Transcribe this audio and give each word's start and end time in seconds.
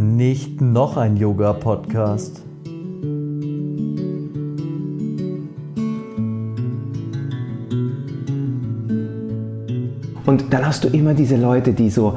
Nicht 0.00 0.60
noch 0.60 0.96
ein 0.96 1.16
Yoga-Podcast. 1.16 2.44
Und 10.24 10.52
dann 10.52 10.64
hast 10.64 10.84
du 10.84 10.88
immer 10.88 11.14
diese 11.14 11.34
Leute, 11.34 11.72
die 11.72 11.90
so 11.90 12.16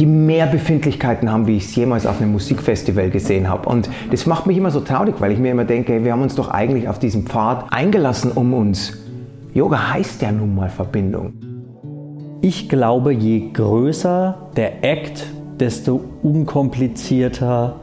die 0.00 0.06
mehr 0.06 0.46
Befindlichkeiten 0.46 1.30
haben, 1.30 1.46
wie 1.46 1.58
ich 1.58 1.66
es 1.66 1.76
jemals 1.76 2.06
auf 2.06 2.20
einem 2.20 2.32
Musikfestival 2.32 3.08
gesehen 3.10 3.48
habe. 3.48 3.68
Und 3.68 3.88
das 4.10 4.26
macht 4.26 4.48
mich 4.48 4.56
immer 4.56 4.72
so 4.72 4.80
traurig, 4.80 5.14
weil 5.20 5.30
ich 5.30 5.38
mir 5.38 5.52
immer 5.52 5.64
denke, 5.64 6.02
wir 6.04 6.10
haben 6.10 6.22
uns 6.22 6.34
doch 6.34 6.48
eigentlich 6.48 6.88
auf 6.88 6.98
diesen 6.98 7.22
Pfad 7.22 7.72
eingelassen, 7.72 8.32
um 8.32 8.52
uns. 8.52 8.98
Yoga 9.54 9.92
heißt 9.92 10.22
ja 10.22 10.32
nun 10.32 10.56
mal 10.56 10.68
Verbindung. 10.68 11.34
Ich 12.40 12.68
glaube, 12.68 13.12
je 13.12 13.50
größer 13.52 14.50
der 14.56 14.82
Act, 14.82 15.24
desto 15.60 16.00
unkomplizierter 16.22 17.76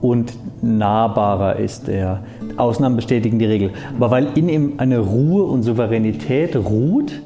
und 0.00 0.32
nahbarer 0.62 1.56
ist 1.56 1.88
er. 1.88 2.22
Ausnahmen 2.56 2.96
bestätigen 2.96 3.38
die 3.38 3.44
Regel. 3.44 3.72
Aber 3.96 4.10
weil 4.10 4.28
in 4.36 4.48
ihm 4.48 4.74
eine 4.78 4.98
Ruhe 4.98 5.44
und 5.44 5.62
Souveränität 5.62 6.56
ruht. 6.56 7.20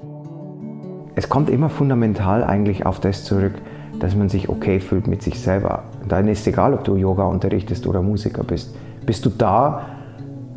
Es 1.15 1.29
kommt 1.29 1.51
immer 1.51 1.69
fundamental 1.69 2.43
eigentlich 2.43 2.87
auf 2.87 2.99
das 2.99 3.25
zurück, 3.25 3.53
dass 4.01 4.17
man 4.17 4.29
sich 4.29 4.49
okay 4.49 4.81
fühlt 4.81 5.07
mit 5.07 5.23
sich 5.23 5.39
selber. 5.39 5.85
Dann 6.09 6.27
ist 6.29 6.47
egal, 6.47 6.75
ob 6.75 6.85
du 6.85 6.97
Yoga 6.97 7.25
unterrichtest 7.25 7.87
oder 7.87 8.03
Musiker 8.03 8.43
bist. 8.43 8.75
Bist 9.05 9.25
du 9.27 9.31
da, 9.31 9.87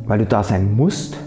weil 0.05 0.19
du 0.19 0.25
da 0.25 0.43
sein 0.43 0.75
musst 0.75 1.17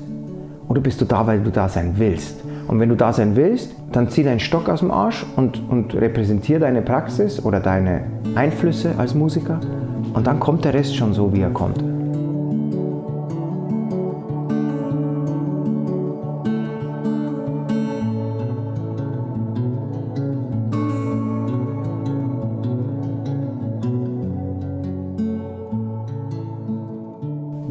oder 0.68 0.80
bist 0.80 1.00
du 1.00 1.04
da, 1.04 1.26
weil 1.26 1.40
du 1.40 1.50
da 1.50 1.68
sein 1.68 1.94
willst? 1.96 2.37
Und 2.68 2.80
wenn 2.80 2.90
du 2.90 2.96
da 2.96 3.14
sein 3.14 3.34
willst, 3.34 3.74
dann 3.92 4.10
zieh 4.10 4.22
deinen 4.22 4.40
Stock 4.40 4.68
aus 4.68 4.80
dem 4.80 4.90
Arsch 4.90 5.24
und, 5.36 5.62
und 5.70 5.94
repräsentiere 5.94 6.60
deine 6.60 6.82
Praxis 6.82 7.42
oder 7.42 7.60
deine 7.60 8.02
Einflüsse 8.34 8.94
als 8.98 9.14
Musiker. 9.14 9.58
Und 10.12 10.26
dann 10.26 10.38
kommt 10.38 10.66
der 10.66 10.74
Rest 10.74 10.94
schon 10.94 11.14
so, 11.14 11.32
wie 11.32 11.40
er 11.40 11.50
kommt. 11.50 11.82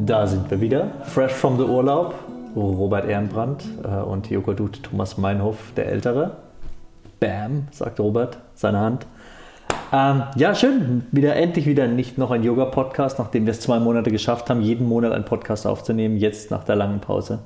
Da 0.08 0.26
sind 0.26 0.50
wir 0.50 0.60
wieder, 0.60 0.92
fresh 1.04 1.34
from 1.34 1.58
the 1.58 1.64
Urlaub. 1.64 2.16
Robert 2.62 3.08
Ehrenbrand 3.08 3.64
äh, 3.84 3.88
und 3.88 4.30
Joghurt 4.30 4.84
Thomas 4.84 5.18
Meinhof, 5.18 5.74
der 5.76 5.88
Ältere. 5.88 6.38
Bam, 7.20 7.68
sagt 7.72 8.00
Robert, 8.00 8.38
seine 8.54 8.80
Hand. 8.80 9.06
Ähm, 9.92 10.24
ja, 10.36 10.54
schön. 10.54 11.06
Wieder 11.12 11.36
endlich 11.36 11.66
wieder 11.66 11.88
nicht 11.88 12.18
noch 12.18 12.32
ein 12.32 12.44
Yoga-Podcast, 12.44 13.20
nachdem 13.20 13.46
wir 13.46 13.52
es 13.52 13.62
zwei 13.62 13.80
Monate 13.80 14.12
geschafft 14.12 14.50
haben, 14.50 14.62
jeden 14.62 14.88
Monat 14.88 15.14
einen 15.14 15.26
Podcast 15.26 15.66
aufzunehmen. 15.66 16.18
Jetzt 16.18 16.52
nach 16.52 16.64
der 16.64 16.76
langen 16.76 17.00
Pause 17.00 17.40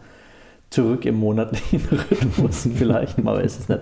zurück 0.69 1.05
im 1.05 1.15
monatlichen 1.15 1.81
Rhythmus. 1.91 2.67
Vielleicht, 2.75 3.23
man 3.23 3.35
weiß 3.35 3.59
es 3.59 3.69
nicht. 3.69 3.81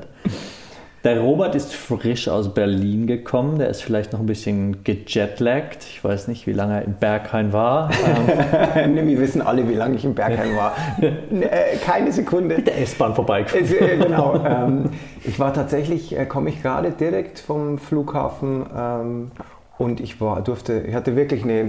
Der 1.06 1.22
Robert 1.22 1.56
ist 1.56 1.74
frisch 1.74 2.28
aus 2.28 2.54
Berlin 2.54 3.08
gekommen. 3.08 3.58
Der 3.58 3.70
ist 3.70 3.82
vielleicht 3.82 4.12
noch 4.12 4.20
ein 4.20 4.26
bisschen 4.26 4.84
gejetlaggt. 4.84 5.84
Ich 5.84 6.04
weiß 6.04 6.28
nicht, 6.28 6.46
wie 6.46 6.52
lange 6.52 6.76
er 6.76 6.82
in 6.84 6.94
Berghain 6.96 7.54
war. 7.54 7.90
Ähm, 8.76 8.96
Wir 9.08 9.20
wissen 9.20 9.42
alle, 9.42 9.70
wie 9.70 9.76
lange 9.76 9.96
ich 9.96 10.04
in 10.04 10.14
Berghain 10.14 10.56
war. 10.56 10.76
Äh, 11.30 11.78
keine 11.86 12.12
Sekunde. 12.12 12.58
Mit 12.58 12.68
der 12.68 12.82
S-Bahn 12.82 13.16
vorbeigefahren. 13.16 13.66
Äh, 13.66 13.98
genau. 13.98 14.44
Ähm, 14.50 14.90
ich 15.24 15.40
war 15.40 15.54
tatsächlich, 15.54 16.18
äh, 16.18 16.26
komme 16.26 16.50
ich 16.50 16.62
gerade 16.62 16.92
direkt 16.92 17.40
vom 17.40 17.78
Flughafen 17.78 18.66
ähm, 18.76 19.32
und 19.78 20.00
ich 20.00 20.20
war, 20.20 20.42
durfte, 20.42 20.84
ich 20.88 20.94
hatte 20.94 21.16
wirklich 21.16 21.44
eine, 21.44 21.66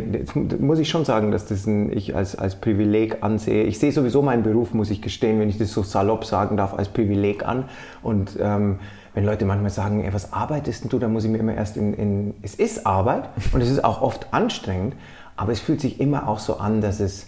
muss 0.59 0.78
ich 0.78 0.89
schon 0.89 1.05
sagen, 1.05 1.31
dass 1.31 1.47
das 1.47 1.67
ein, 1.67 1.92
ich 1.97 2.17
als, 2.17 2.37
als 2.37 2.56
Privileg 2.56 3.19
ansehe. 3.22 3.65
Ich 3.65 3.78
sehe 3.78 3.92
sowieso 3.92 4.22
meinen 4.22 4.42
Beruf, 4.42 4.72
muss 4.72 4.91
ich 4.91 5.03
gestehen, 5.03 5.39
wenn 5.41 5.48
ich 5.48 5.59
das 5.59 5.72
so 5.72 5.83
salopp 5.83 6.25
sagen 6.25 6.56
darf, 6.56 6.75
als 6.75 6.88
Privileg 6.88 7.47
an. 7.47 7.65
Und 8.03 8.37
ähm, 8.41 8.78
wenn 9.15 9.25
Leute 9.25 9.44
manchmal 9.44 9.71
sagen, 9.71 10.04
ey, 10.04 10.12
was 10.12 10.32
arbeitest 10.32 10.93
du, 10.93 10.98
dann 10.98 11.12
muss 11.12 11.25
ich 11.25 11.31
mir 11.31 11.38
immer 11.38 11.54
erst 11.54 11.76
in, 11.76 11.94
in, 11.94 12.34
es 12.43 12.54
ist 12.54 12.87
Arbeit 12.87 13.28
und 13.53 13.60
es 13.60 13.71
ist 13.71 13.84
auch 13.84 14.03
oft 14.03 14.32
anstrengend, 14.32 14.94
aber 15.37 15.53
es 15.53 15.60
fühlt 15.60 15.81
sich 15.81 16.00
immer 16.00 16.28
auch 16.28 16.38
so 16.38 16.59
an, 16.59 16.81
dass 16.81 17.00
es 17.00 17.26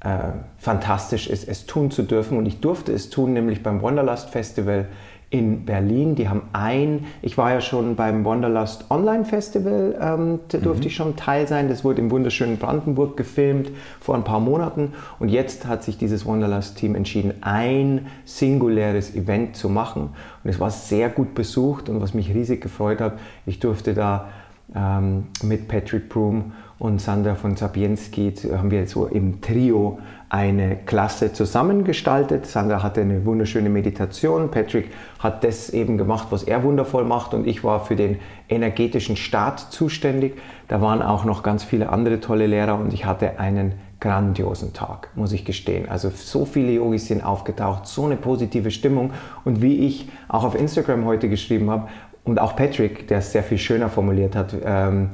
äh, 0.00 0.32
fantastisch 0.58 1.28
ist, 1.28 1.48
es 1.48 1.66
tun 1.66 1.90
zu 1.90 2.02
dürfen. 2.02 2.36
Und 2.36 2.46
ich 2.46 2.60
durfte 2.60 2.92
es 2.92 3.10
tun, 3.10 3.32
nämlich 3.32 3.62
beim 3.62 3.82
Wanderlust 3.82 4.28
Festival 4.30 4.86
in 5.34 5.64
Berlin. 5.64 6.14
Die 6.14 6.28
haben 6.28 6.42
ein, 6.52 7.06
ich 7.20 7.36
war 7.36 7.50
ja 7.50 7.60
schon 7.60 7.96
beim 7.96 8.24
Wanderlust 8.24 8.88
Online 8.88 9.24
Festival, 9.24 9.98
ähm, 10.00 10.38
da 10.46 10.58
durfte 10.58 10.82
mhm. 10.82 10.86
ich 10.86 10.94
schon 10.94 11.16
Teil 11.16 11.48
sein. 11.48 11.68
Das 11.68 11.82
wurde 11.82 12.00
im 12.00 12.12
wunderschönen 12.12 12.56
Brandenburg 12.56 13.16
gefilmt 13.16 13.72
vor 13.98 14.14
ein 14.14 14.22
paar 14.22 14.38
Monaten. 14.38 14.92
Und 15.18 15.30
jetzt 15.30 15.66
hat 15.66 15.82
sich 15.82 15.98
dieses 15.98 16.24
Wanderlust-Team 16.24 16.94
entschieden, 16.94 17.34
ein 17.40 18.06
singuläres 18.24 19.16
Event 19.16 19.56
zu 19.56 19.68
machen. 19.68 20.10
Und 20.44 20.50
es 20.50 20.60
war 20.60 20.70
sehr 20.70 21.08
gut 21.08 21.34
besucht 21.34 21.88
und 21.88 22.00
was 22.00 22.14
mich 22.14 22.32
riesig 22.32 22.60
gefreut 22.60 23.00
hat, 23.00 23.18
ich 23.44 23.58
durfte 23.58 23.92
da 23.92 24.28
ähm, 24.72 25.26
mit 25.42 25.66
Patrick 25.66 26.08
Broom 26.10 26.52
und 26.78 27.00
Sandra 27.00 27.34
von 27.34 27.56
Zabienski 27.56 28.32
haben 28.52 28.70
wir 28.70 28.86
so 28.86 29.06
im 29.06 29.40
Trio 29.40 29.98
eine 30.34 30.74
Klasse 30.84 31.32
zusammengestaltet. 31.32 32.44
Sandra 32.46 32.82
hatte 32.82 33.02
eine 33.02 33.24
wunderschöne 33.24 33.68
Meditation, 33.68 34.50
Patrick 34.50 34.90
hat 35.20 35.44
das 35.44 35.70
eben 35.70 35.96
gemacht, 35.96 36.26
was 36.30 36.42
er 36.42 36.64
wundervoll 36.64 37.04
macht 37.04 37.34
und 37.34 37.46
ich 37.46 37.62
war 37.62 37.84
für 37.84 37.94
den 37.94 38.18
energetischen 38.48 39.14
Start 39.14 39.60
zuständig. 39.60 40.36
Da 40.66 40.80
waren 40.80 41.02
auch 41.02 41.24
noch 41.24 41.44
ganz 41.44 41.62
viele 41.62 41.88
andere 41.88 42.18
tolle 42.18 42.48
Lehrer 42.48 42.76
und 42.80 42.92
ich 42.92 43.06
hatte 43.06 43.38
einen 43.38 43.74
grandiosen 44.00 44.72
Tag, 44.72 45.10
muss 45.14 45.30
ich 45.30 45.44
gestehen. 45.44 45.88
Also 45.88 46.10
so 46.10 46.44
viele 46.44 46.72
Yogis 46.72 47.06
sind 47.06 47.24
aufgetaucht, 47.24 47.86
so 47.86 48.04
eine 48.04 48.16
positive 48.16 48.72
Stimmung 48.72 49.12
und 49.44 49.62
wie 49.62 49.86
ich 49.86 50.08
auch 50.26 50.42
auf 50.42 50.56
Instagram 50.56 51.04
heute 51.04 51.28
geschrieben 51.28 51.70
habe 51.70 51.86
und 52.24 52.40
auch 52.40 52.56
Patrick, 52.56 53.06
der 53.06 53.18
es 53.18 53.30
sehr 53.30 53.44
viel 53.44 53.58
schöner 53.58 53.88
formuliert 53.88 54.34
hat 54.34 54.52
ähm, 54.64 55.10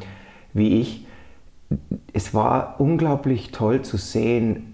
wie 0.54 0.80
ich, 0.80 1.06
es 2.12 2.34
war 2.34 2.76
unglaublich 2.78 3.52
toll 3.52 3.82
zu 3.82 3.96
sehen, 3.96 4.69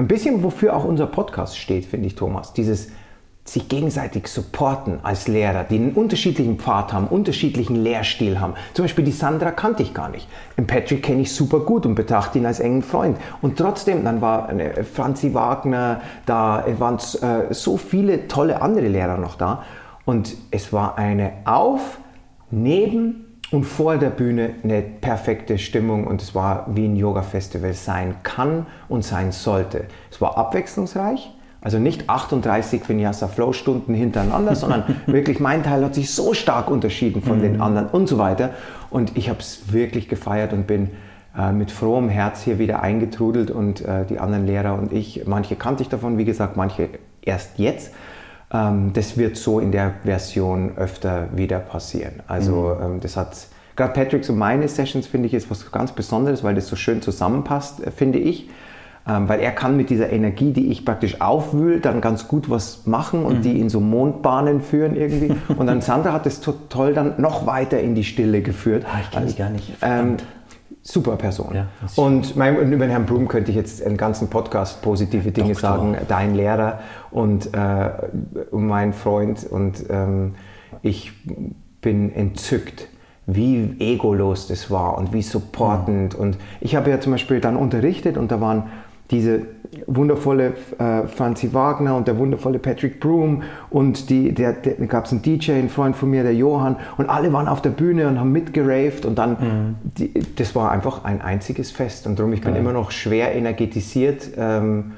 ein 0.00 0.08
bisschen 0.08 0.42
wofür 0.42 0.74
auch 0.74 0.84
unser 0.84 1.06
Podcast 1.06 1.58
steht, 1.58 1.84
finde 1.84 2.06
ich, 2.06 2.14
Thomas. 2.14 2.54
Dieses 2.54 2.88
sich 3.44 3.68
gegenseitig 3.68 4.28
supporten 4.28 5.00
als 5.02 5.28
Lehrer, 5.28 5.64
die 5.64 5.76
einen 5.76 5.92
unterschiedlichen 5.92 6.58
Pfad 6.58 6.92
haben, 6.92 7.06
unterschiedlichen 7.06 7.76
Lehrstil 7.76 8.40
haben. 8.40 8.54
Zum 8.72 8.84
Beispiel 8.84 9.04
die 9.04 9.12
Sandra 9.12 9.50
kannte 9.50 9.82
ich 9.82 9.92
gar 9.92 10.08
nicht. 10.08 10.26
Den 10.56 10.66
Patrick 10.66 11.02
kenne 11.02 11.22
ich 11.22 11.32
super 11.34 11.60
gut 11.60 11.84
und 11.84 11.96
betrachte 11.96 12.38
ihn 12.38 12.46
als 12.46 12.60
engen 12.60 12.82
Freund. 12.82 13.18
Und 13.42 13.58
trotzdem, 13.58 14.04
dann 14.04 14.20
war 14.20 14.48
eine 14.48 14.84
Franzi 14.84 15.34
Wagner 15.34 16.00
da, 16.24 16.64
waren 16.78 16.96
äh, 16.96 17.52
so 17.52 17.76
viele 17.76 18.26
tolle 18.28 18.62
andere 18.62 18.88
Lehrer 18.88 19.18
noch 19.18 19.34
da. 19.36 19.64
Und 20.06 20.34
es 20.50 20.72
war 20.72 20.96
eine 20.96 21.32
Auf, 21.44 21.98
Neben, 22.50 23.29
und 23.50 23.64
vor 23.64 23.96
der 23.96 24.10
Bühne 24.10 24.50
eine 24.62 24.82
perfekte 24.82 25.58
Stimmung 25.58 26.06
und 26.06 26.22
es 26.22 26.34
war 26.34 26.66
wie 26.74 26.86
ein 26.86 26.96
Yoga-Festival 26.96 27.72
sein 27.74 28.14
kann 28.22 28.66
und 28.88 29.04
sein 29.04 29.32
sollte. 29.32 29.84
Es 30.10 30.20
war 30.20 30.38
abwechslungsreich, 30.38 31.32
also 31.60 31.78
nicht 31.78 32.08
38 32.08 32.88
Vinyasa 32.88 33.28
Flow 33.28 33.52
Stunden 33.52 33.92
hintereinander, 33.92 34.54
sondern 34.56 34.84
wirklich 35.06 35.40
mein 35.40 35.62
Teil 35.62 35.84
hat 35.84 35.94
sich 35.94 36.14
so 36.14 36.32
stark 36.32 36.70
unterschieden 36.70 37.22
von 37.22 37.38
mhm. 37.38 37.42
den 37.42 37.60
anderen 37.60 37.88
und 37.88 38.08
so 38.08 38.18
weiter. 38.18 38.50
Und 38.90 39.16
ich 39.16 39.28
habe 39.28 39.40
es 39.40 39.72
wirklich 39.72 40.08
gefeiert 40.08 40.52
und 40.52 40.66
bin 40.66 40.90
äh, 41.36 41.52
mit 41.52 41.70
frohem 41.70 42.08
Herz 42.08 42.42
hier 42.42 42.58
wieder 42.58 42.82
eingetrudelt 42.82 43.50
und 43.50 43.82
äh, 43.82 44.04
die 44.04 44.18
anderen 44.18 44.46
Lehrer 44.46 44.78
und 44.78 44.92
ich, 44.92 45.24
manche 45.26 45.56
kannte 45.56 45.82
ich 45.82 45.88
davon, 45.88 46.18
wie 46.18 46.24
gesagt, 46.24 46.56
manche 46.56 46.88
erst 47.22 47.58
jetzt. 47.58 47.92
Ähm, 48.52 48.92
das 48.92 49.16
wird 49.16 49.36
so 49.36 49.60
in 49.60 49.72
der 49.72 49.94
Version 50.02 50.76
öfter 50.76 51.28
wieder 51.34 51.58
passieren. 51.58 52.14
Also 52.26 52.76
mhm. 52.78 52.94
ähm, 52.94 53.00
das 53.00 53.16
hat, 53.16 53.36
gerade 53.76 53.92
Patricks 53.92 54.28
und 54.28 54.38
meine 54.38 54.66
Sessions 54.68 55.06
finde 55.06 55.28
ich 55.28 55.34
ist 55.34 55.50
was 55.50 55.70
ganz 55.70 55.92
Besonderes, 55.92 56.42
weil 56.42 56.54
das 56.54 56.66
so 56.66 56.76
schön 56.76 57.02
zusammenpasst, 57.02 57.86
äh, 57.86 57.90
finde 57.90 58.18
ich. 58.18 58.48
Ähm, 59.08 59.28
weil 59.30 59.40
er 59.40 59.52
kann 59.52 59.78
mit 59.78 59.88
dieser 59.88 60.10
Energie, 60.10 60.52
die 60.52 60.70
ich 60.70 60.84
praktisch 60.84 61.22
aufwühle, 61.22 61.80
dann 61.80 62.02
ganz 62.02 62.28
gut 62.28 62.50
was 62.50 62.86
machen 62.86 63.24
und 63.24 63.38
mhm. 63.38 63.42
die 63.42 63.58
in 63.58 63.70
so 63.70 63.80
Mondbahnen 63.80 64.60
führen 64.60 64.94
irgendwie. 64.94 65.32
und 65.56 65.66
dann 65.66 65.80
Sandra 65.80 66.12
hat 66.12 66.26
es 66.26 66.40
toll 66.40 66.92
dann 66.92 67.14
noch 67.18 67.46
weiter 67.46 67.80
in 67.80 67.94
die 67.94 68.04
Stille 68.04 68.42
geführt. 68.42 68.84
Ah, 68.86 68.98
ich 69.00 69.10
kenne 69.10 69.24
also, 69.26 69.38
gar 69.38 69.48
nicht. 69.48 69.72
Ähm, 69.80 70.16
super 70.82 71.16
Person. 71.16 71.54
Ja, 71.54 71.68
und, 71.96 72.36
mein, 72.36 72.58
und, 72.58 72.72
über 72.72 72.86
Herrn 72.86 73.06
Blum 73.06 73.28
könnte 73.28 73.50
ich 73.50 73.56
jetzt 73.56 73.84
einen 73.84 73.96
ganzen 73.96 74.28
Podcast 74.28 74.82
positive 74.82 75.30
Dinge 75.30 75.52
Doktor. 75.52 75.76
sagen. 75.76 75.96
Dein 76.08 76.34
Lehrer 76.34 76.80
und, 77.10 77.54
äh, 77.54 77.90
mein 78.50 78.92
Freund 78.92 79.44
und 79.44 79.84
ähm, 79.90 80.34
ich 80.82 81.12
bin 81.80 82.14
entzückt, 82.14 82.88
wie 83.26 83.76
egolos 83.78 84.48
das 84.48 84.70
war 84.70 84.98
und 84.98 85.12
wie 85.12 85.22
supportend. 85.22 86.14
Mhm. 86.14 86.20
Und 86.20 86.38
ich 86.60 86.76
habe 86.76 86.90
ja 86.90 87.00
zum 87.00 87.12
Beispiel 87.12 87.40
dann 87.40 87.56
unterrichtet 87.56 88.16
und 88.16 88.30
da 88.30 88.40
waren 88.40 88.64
diese 89.10 89.42
wundervolle 89.86 90.54
äh, 90.78 91.06
Franzi 91.06 91.54
Wagner 91.54 91.96
und 91.96 92.08
der 92.08 92.18
wundervolle 92.18 92.58
Patrick 92.58 92.98
Broom 92.98 93.42
und 93.70 94.10
die, 94.10 94.32
der, 94.32 94.52
der 94.52 94.74
gab 94.86 95.04
es 95.04 95.12
einen 95.12 95.22
DJ, 95.22 95.52
ein 95.52 95.68
Freund 95.68 95.94
von 95.94 96.10
mir, 96.10 96.22
der 96.22 96.34
Johann, 96.34 96.76
und 96.96 97.08
alle 97.08 97.32
waren 97.32 97.46
auf 97.46 97.62
der 97.62 97.70
Bühne 97.70 98.08
und 98.08 98.18
haben 98.18 98.32
mitgeraved 98.32 99.04
und 99.04 99.16
dann, 99.16 99.30
mhm. 99.30 99.76
die, 99.82 100.12
das 100.36 100.54
war 100.54 100.72
einfach 100.72 101.04
ein 101.04 101.22
einziges 101.22 101.70
Fest 101.70 102.06
und 102.06 102.18
darum, 102.18 102.32
ich 102.32 102.40
bin 102.40 102.54
ja. 102.54 102.60
immer 102.60 102.72
noch 102.72 102.90
schwer 102.90 103.34
energetisiert. 103.34 104.30
Ähm, 104.36 104.92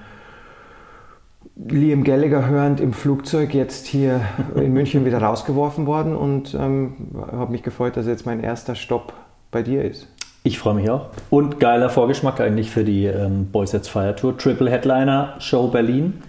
Liam 1.55 2.03
Gallagher 2.03 2.47
hörend 2.49 2.81
im 2.81 2.95
Flugzeug 2.95 3.53
jetzt 3.53 3.87
hier 3.87 4.23
in 4.57 4.73
München 4.73 5.05
wieder 5.05 5.19
rausgeworfen 5.19 5.87
worden 5.87 6.17
und 6.17 6.55
ähm, 6.55 6.95
habe 7.31 7.53
mich 7.53 7.63
gefreut, 7.63 7.97
dass 7.97 8.07
jetzt 8.07 8.25
mein 8.25 8.41
erster 8.41 8.75
Stopp 8.75 9.13
bei 9.51 9.63
dir 9.63 9.85
ist. 9.85 10.09
Ich 10.45 10.59
freue 10.59 10.75
mich 10.75 10.91
auch. 10.91 11.11
Und 11.31 11.61
geiler 11.61 11.89
Vorgeschmack 11.89 12.41
eigentlich 12.41 12.71
für 12.71 12.83
die 12.83 13.07
ähm, 13.07 13.47
Boys 13.47 13.73
Jetzt 13.73 13.89
Fire 13.89 14.15
Tour. 14.17 14.37
Triple 14.37 14.71
Headliner 14.71 15.35
Show 15.39 15.69
Berlin. 15.69 16.23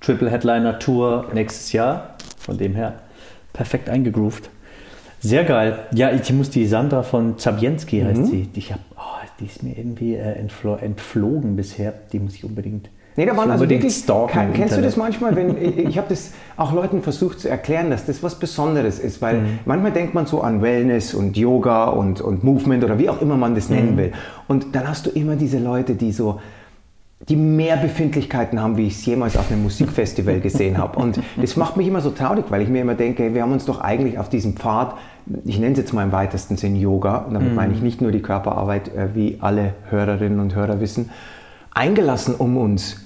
Triple 0.00 0.30
Headliner 0.30 0.78
Tour 0.78 1.26
nächstes 1.32 1.72
Jahr. 1.72 2.14
Von 2.38 2.58
dem 2.58 2.74
her 2.74 3.00
perfekt 3.52 3.88
eingegroovt. 3.88 4.50
Sehr 5.18 5.44
geil. 5.44 5.78
Ja, 5.92 6.12
ich 6.12 6.32
muss 6.32 6.50
die 6.50 6.66
Sandra 6.66 7.02
von 7.02 7.38
Zabienski 7.38 8.02
heißt 8.02 8.20
mhm. 8.20 8.26
sie. 8.26 8.42
Die, 8.44 8.58
ich 8.60 8.72
hab, 8.72 8.80
oh, 8.96 9.26
die 9.40 9.46
ist 9.46 9.64
mir 9.64 9.76
irgendwie 9.76 10.14
äh, 10.14 10.32
entflo 10.34 10.76
entflogen 10.76 11.56
bisher. 11.56 11.92
Die 12.12 12.20
muss 12.20 12.34
ich 12.34 12.44
unbedingt 12.44 12.88
Nee, 13.16 13.24
da 13.24 13.36
waren 13.36 13.50
also 13.50 13.68
wirklich, 13.68 14.04
kennst 14.52 14.76
du 14.76 14.82
das 14.82 14.96
manchmal, 14.96 15.34
wenn, 15.34 15.56
ich 15.88 15.96
habe 15.96 16.08
das 16.10 16.32
auch 16.56 16.72
Leuten 16.72 17.02
versucht 17.02 17.40
zu 17.40 17.48
erklären, 17.48 17.90
dass 17.90 18.04
das 18.04 18.22
was 18.22 18.38
Besonderes 18.38 18.98
ist, 18.98 19.22
weil 19.22 19.40
mhm. 19.40 19.58
manchmal 19.64 19.92
denkt 19.92 20.14
man 20.14 20.26
so 20.26 20.42
an 20.42 20.60
Wellness 20.60 21.14
und 21.14 21.36
Yoga 21.36 21.86
und, 21.86 22.20
und 22.20 22.44
Movement 22.44 22.84
oder 22.84 22.98
wie 22.98 23.08
auch 23.08 23.22
immer 23.22 23.36
man 23.36 23.54
das 23.54 23.70
nennen 23.70 23.92
mhm. 23.92 23.96
will. 23.96 24.12
Und 24.48 24.74
dann 24.74 24.86
hast 24.88 25.06
du 25.06 25.10
immer 25.10 25.36
diese 25.36 25.58
Leute, 25.58 25.94
die 25.94 26.12
so, 26.12 26.40
die 27.26 27.36
mehr 27.36 27.78
Befindlichkeiten 27.78 28.60
haben, 28.60 28.76
wie 28.76 28.86
ich 28.86 28.94
es 28.94 29.06
jemals 29.06 29.38
auf 29.38 29.50
einem 29.50 29.62
Musikfestival 29.62 30.40
gesehen 30.40 30.76
habe. 30.76 30.98
Und 30.98 31.18
das 31.40 31.56
macht 31.56 31.78
mich 31.78 31.86
immer 31.86 32.02
so 32.02 32.10
traurig, 32.10 32.44
weil 32.50 32.60
ich 32.60 32.68
mir 32.68 32.82
immer 32.82 32.94
denke, 32.94 33.32
wir 33.32 33.40
haben 33.40 33.52
uns 33.52 33.64
doch 33.64 33.80
eigentlich 33.80 34.18
auf 34.18 34.28
diesem 34.28 34.54
Pfad, 34.56 34.94
ich 35.46 35.58
nenne 35.58 35.72
es 35.72 35.78
jetzt 35.78 35.94
mal 35.94 36.02
im 36.02 36.12
weitesten 36.12 36.58
Sinn 36.58 36.76
Yoga, 36.76 37.16
und 37.18 37.32
damit 37.32 37.50
mhm. 37.50 37.54
meine 37.54 37.72
ich 37.72 37.80
nicht 37.80 38.02
nur 38.02 38.12
die 38.12 38.20
Körperarbeit, 38.20 38.94
äh, 38.94 39.14
wie 39.14 39.38
alle 39.40 39.72
Hörerinnen 39.88 40.38
und 40.38 40.54
Hörer 40.54 40.80
wissen, 40.80 41.08
eingelassen, 41.72 42.34
um 42.34 42.58
uns 42.58 43.05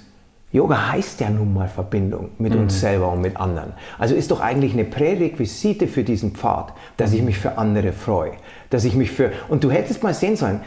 Yoga 0.51 0.91
heißt 0.91 1.21
ja 1.21 1.29
nun 1.29 1.53
mal 1.53 1.67
Verbindung 1.67 2.29
mit 2.37 2.53
mhm. 2.53 2.61
uns 2.61 2.79
selber 2.79 3.11
und 3.11 3.21
mit 3.21 3.37
anderen. 3.37 3.73
Also 3.97 4.15
ist 4.15 4.31
doch 4.31 4.41
eigentlich 4.41 4.73
eine 4.73 4.83
Prärequisite 4.83 5.87
für 5.87 6.03
diesen 6.03 6.31
Pfad, 6.31 6.73
dass 6.97 7.13
ich 7.13 7.21
mich 7.21 7.37
für 7.37 7.57
andere 7.57 7.93
freue, 7.93 8.33
dass 8.69 8.83
ich 8.83 8.95
mich 8.95 9.11
für 9.11 9.31
und 9.47 9.63
du 9.63 9.71
hättest 9.71 10.03
mal 10.03 10.13
sehen 10.13 10.35
sollen. 10.35 10.59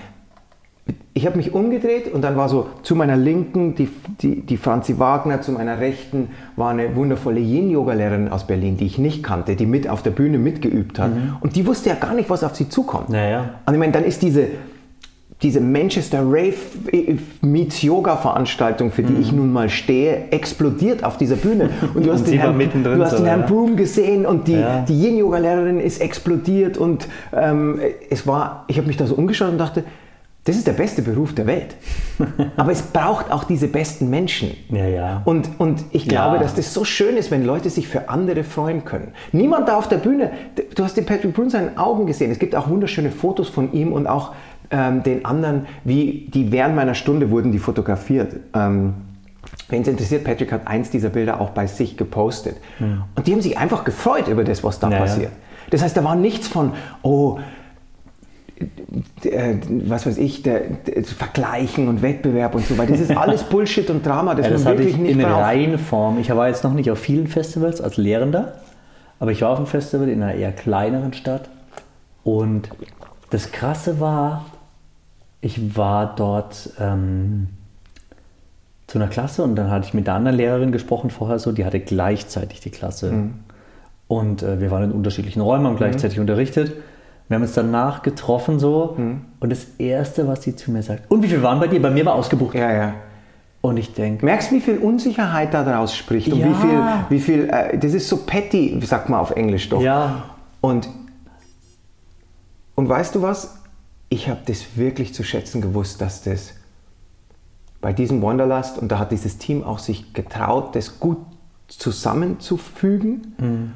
Ich 1.14 1.26
habe 1.26 1.36
mich 1.36 1.54
umgedreht 1.54 2.12
und 2.12 2.22
dann 2.22 2.36
war 2.36 2.48
so 2.48 2.66
zu 2.82 2.96
meiner 2.96 3.16
Linken 3.16 3.74
die, 3.74 3.88
die, 4.20 4.40
die 4.42 4.56
Franzi 4.56 4.98
Wagner, 4.98 5.40
zu 5.40 5.52
meiner 5.52 5.78
Rechten 5.78 6.28
war 6.56 6.70
eine 6.70 6.94
wundervolle 6.96 7.40
Yin-Yoga-Lehrerin 7.40 8.28
aus 8.28 8.46
Berlin, 8.46 8.76
die 8.76 8.84
ich 8.86 8.98
nicht 8.98 9.22
kannte, 9.22 9.54
die 9.54 9.64
mit 9.64 9.88
auf 9.88 10.02
der 10.02 10.10
Bühne 10.10 10.38
mitgeübt 10.38 10.98
hat. 10.98 11.14
Mhm. 11.14 11.36
Und 11.40 11.56
die 11.56 11.66
wusste 11.66 11.90
ja 11.90 11.94
gar 11.94 12.14
nicht, 12.14 12.28
was 12.28 12.42
auf 12.42 12.56
sie 12.56 12.68
zukommt. 12.68 13.10
Naja. 13.10 13.54
Und 13.64 13.74
ich 13.74 13.80
meine, 13.80 13.92
dann 13.92 14.04
ist 14.04 14.22
diese, 14.22 14.48
diese 15.44 15.60
Manchester 15.60 16.22
Rave 16.24 16.54
Meets 17.42 17.82
Yoga 17.82 18.16
Veranstaltung, 18.16 18.90
für 18.90 19.02
die 19.02 19.12
mhm. 19.12 19.20
ich 19.20 19.30
nun 19.30 19.52
mal 19.52 19.68
stehe, 19.68 20.30
explodiert 20.30 21.04
auf 21.04 21.18
dieser 21.18 21.36
Bühne. 21.36 21.68
Und 21.94 22.06
du 22.06 22.12
hast, 22.12 22.20
und 22.20 22.28
den, 22.30 22.38
Herrn, 22.38 22.58
du 22.82 23.04
hast 23.04 23.18
den 23.18 23.26
Herrn 23.26 23.44
Broom 23.44 23.76
gesehen 23.76 24.24
und 24.24 24.48
die, 24.48 24.54
ja. 24.54 24.80
die 24.88 24.98
Yin 24.98 25.18
Yoga 25.18 25.38
Lehrerin 25.38 25.80
ist 25.80 26.00
explodiert 26.00 26.78
und 26.78 27.06
ähm, 27.34 27.78
es 28.08 28.26
war, 28.26 28.64
ich 28.68 28.78
habe 28.78 28.86
mich 28.86 28.96
da 28.96 29.06
so 29.06 29.14
umgeschaut 29.14 29.50
und 29.50 29.58
dachte, 29.58 29.84
das 30.44 30.56
ist 30.56 30.66
der 30.66 30.72
beste 30.72 31.00
Beruf 31.00 31.34
der 31.34 31.46
Welt. 31.46 31.74
Aber 32.56 32.70
es 32.70 32.82
braucht 32.82 33.30
auch 33.30 33.44
diese 33.44 33.66
besten 33.66 34.10
Menschen. 34.10 34.50
Ja, 34.68 34.86
ja. 34.86 35.22
Und, 35.24 35.48
und 35.58 35.84
ich 35.90 36.06
glaube, 36.06 36.36
ja. 36.36 36.42
dass 36.42 36.54
das 36.54 36.74
so 36.74 36.84
schön 36.84 37.16
ist, 37.16 37.30
wenn 37.30 37.46
Leute 37.46 37.70
sich 37.70 37.88
für 37.88 38.10
andere 38.10 38.44
freuen 38.44 38.84
können. 38.84 39.12
Niemand 39.32 39.68
da 39.68 39.76
auf 39.76 39.88
der 39.88 39.96
Bühne, 39.96 40.32
du 40.74 40.84
hast 40.84 40.98
den 40.98 41.06
Patrick 41.06 41.32
Brun 41.32 41.48
seinen 41.48 41.78
Augen 41.78 42.06
gesehen. 42.06 42.30
Es 42.30 42.38
gibt 42.38 42.54
auch 42.54 42.68
wunderschöne 42.68 43.10
Fotos 43.10 43.48
von 43.48 43.72
ihm 43.72 43.92
und 43.92 44.06
auch 44.06 44.34
ähm, 44.70 45.02
den 45.02 45.24
anderen, 45.24 45.66
wie 45.84 46.28
die 46.32 46.52
während 46.52 46.76
meiner 46.76 46.94
Stunde 46.94 47.30
wurden 47.30 47.52
die 47.52 47.58
fotografiert. 47.58 48.36
Ähm, 48.54 48.94
Wen 49.68 49.82
es 49.82 49.88
interessiert, 49.88 50.24
Patrick 50.24 50.52
hat 50.52 50.66
eins 50.66 50.90
dieser 50.90 51.10
Bilder 51.10 51.40
auch 51.40 51.50
bei 51.50 51.66
sich 51.66 51.96
gepostet. 51.96 52.56
Mhm. 52.78 53.04
Und 53.14 53.26
die 53.26 53.32
haben 53.32 53.40
sich 53.40 53.58
einfach 53.58 53.84
gefreut 53.84 54.28
über 54.28 54.44
das, 54.44 54.64
was 54.64 54.78
da 54.78 54.88
naja. 54.88 55.02
passiert. 55.02 55.32
Das 55.70 55.82
heißt, 55.82 55.96
da 55.96 56.04
war 56.04 56.16
nichts 56.16 56.48
von, 56.48 56.72
oh, 57.02 57.38
äh, 59.24 59.56
was 59.86 60.06
weiß 60.06 60.18
ich, 60.18 60.42
der, 60.42 60.60
der, 60.60 61.04
Vergleichen 61.04 61.88
und 61.88 62.02
Wettbewerb 62.02 62.54
und 62.54 62.66
so 62.66 62.76
weiter. 62.78 62.92
Das 62.92 63.00
ist 63.00 63.10
alles 63.16 63.42
Bullshit 63.44 63.88
und 63.90 64.04
Drama, 64.04 64.34
das, 64.34 64.46
ja, 64.46 64.52
das 64.52 64.64
man 64.64 64.78
wirklich 64.78 64.94
ich 64.94 65.00
nicht 65.00 65.12
in 65.12 65.18
braucht. 65.18 65.42
Reihenform. 65.42 66.18
Ich 66.20 66.30
war 66.34 66.48
jetzt 66.48 66.64
noch 66.64 66.74
nicht 66.74 66.90
auf 66.90 66.98
vielen 66.98 67.26
Festivals 67.26 67.80
als 67.80 67.96
Lehrender, 67.96 68.54
aber 69.18 69.32
ich 69.32 69.42
war 69.42 69.50
auf 69.50 69.58
einem 69.58 69.66
Festival 69.66 70.08
in 70.08 70.22
einer 70.22 70.34
eher 70.34 70.52
kleineren 70.52 71.12
Stadt 71.12 71.48
und 72.22 72.68
das 73.30 73.50
Krasse 73.50 73.98
war, 73.98 74.44
ich 75.44 75.76
war 75.76 76.14
dort 76.16 76.70
ähm, 76.80 77.48
zu 78.86 78.96
einer 78.96 79.08
Klasse 79.08 79.42
und 79.42 79.56
dann 79.56 79.70
hatte 79.70 79.86
ich 79.86 79.92
mit 79.92 80.06
der 80.06 80.14
anderen 80.14 80.38
Lehrerin 80.38 80.72
gesprochen 80.72 81.10
vorher 81.10 81.38
so, 81.38 81.52
die 81.52 81.66
hatte 81.66 81.80
gleichzeitig 81.80 82.60
die 82.60 82.70
Klasse. 82.70 83.12
Mhm. 83.12 83.34
Und 84.08 84.42
äh, 84.42 84.58
wir 84.60 84.70
waren 84.70 84.84
in 84.84 84.92
unterschiedlichen 84.92 85.42
Räumen, 85.42 85.66
haben 85.66 85.76
gleichzeitig 85.76 86.16
mhm. 86.16 86.22
unterrichtet. 86.22 86.72
Wir 87.28 87.34
haben 87.34 87.42
uns 87.42 87.52
danach 87.52 88.02
getroffen 88.02 88.58
so 88.58 88.94
mhm. 88.96 89.26
und 89.40 89.50
das 89.50 89.66
Erste, 89.78 90.26
was 90.26 90.42
sie 90.42 90.56
zu 90.56 90.70
mir 90.70 90.82
sagt, 90.82 91.10
und 91.10 91.22
wie 91.22 91.28
viel 91.28 91.42
waren 91.42 91.60
bei 91.60 91.68
dir? 91.68 91.80
Bei 91.80 91.90
mir 91.90 92.06
war 92.06 92.14
ausgebucht. 92.14 92.54
Ja, 92.54 92.72
ja. 92.72 92.94
Und 93.60 93.76
ich 93.76 93.92
denke. 93.92 94.24
Merkst 94.24 94.50
du, 94.50 94.56
wie 94.56 94.60
viel 94.60 94.78
Unsicherheit 94.78 95.52
da 95.52 95.62
draus 95.62 95.94
spricht? 95.94 96.32
Und 96.32 96.38
ja. 96.38 96.48
wie 96.48 96.54
viel, 96.54 96.80
wie 97.10 97.20
viel 97.20 97.50
äh, 97.50 97.76
das 97.76 97.92
ist 97.92 98.08
so 98.08 98.18
petty, 98.24 98.80
sagt 98.82 99.10
man 99.10 99.20
auf 99.20 99.30
Englisch 99.32 99.68
doch. 99.68 99.82
Ja. 99.82 100.22
Und, 100.62 100.88
und 102.76 102.88
weißt 102.88 103.14
du 103.14 103.20
was? 103.20 103.58
Ich 104.14 104.28
habe 104.28 104.40
das 104.46 104.76
wirklich 104.76 105.12
zu 105.12 105.24
schätzen 105.24 105.60
gewusst, 105.60 106.00
dass 106.00 106.22
das 106.22 106.54
bei 107.80 107.92
diesem 107.92 108.22
Wanderlust, 108.22 108.78
und 108.78 108.88
da 108.88 109.00
hat 109.00 109.10
dieses 109.10 109.38
Team 109.38 109.64
auch 109.64 109.80
sich 109.80 110.14
getraut, 110.14 110.76
das 110.76 111.00
gut 111.00 111.18
zusammenzufügen, 111.66 113.34
mhm. 113.38 113.72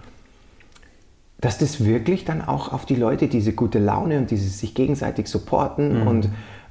dass 1.40 1.58
das 1.58 1.84
wirklich 1.84 2.24
dann 2.24 2.40
auch 2.40 2.72
auf 2.72 2.86
die 2.86 2.94
Leute 2.94 3.26
diese 3.26 3.52
gute 3.52 3.80
Laune 3.80 4.18
und 4.18 4.30
dieses 4.30 4.60
sich 4.60 4.74
gegenseitig 4.74 5.26
supporten 5.26 6.02
mhm. 6.02 6.06
und, 6.06 6.28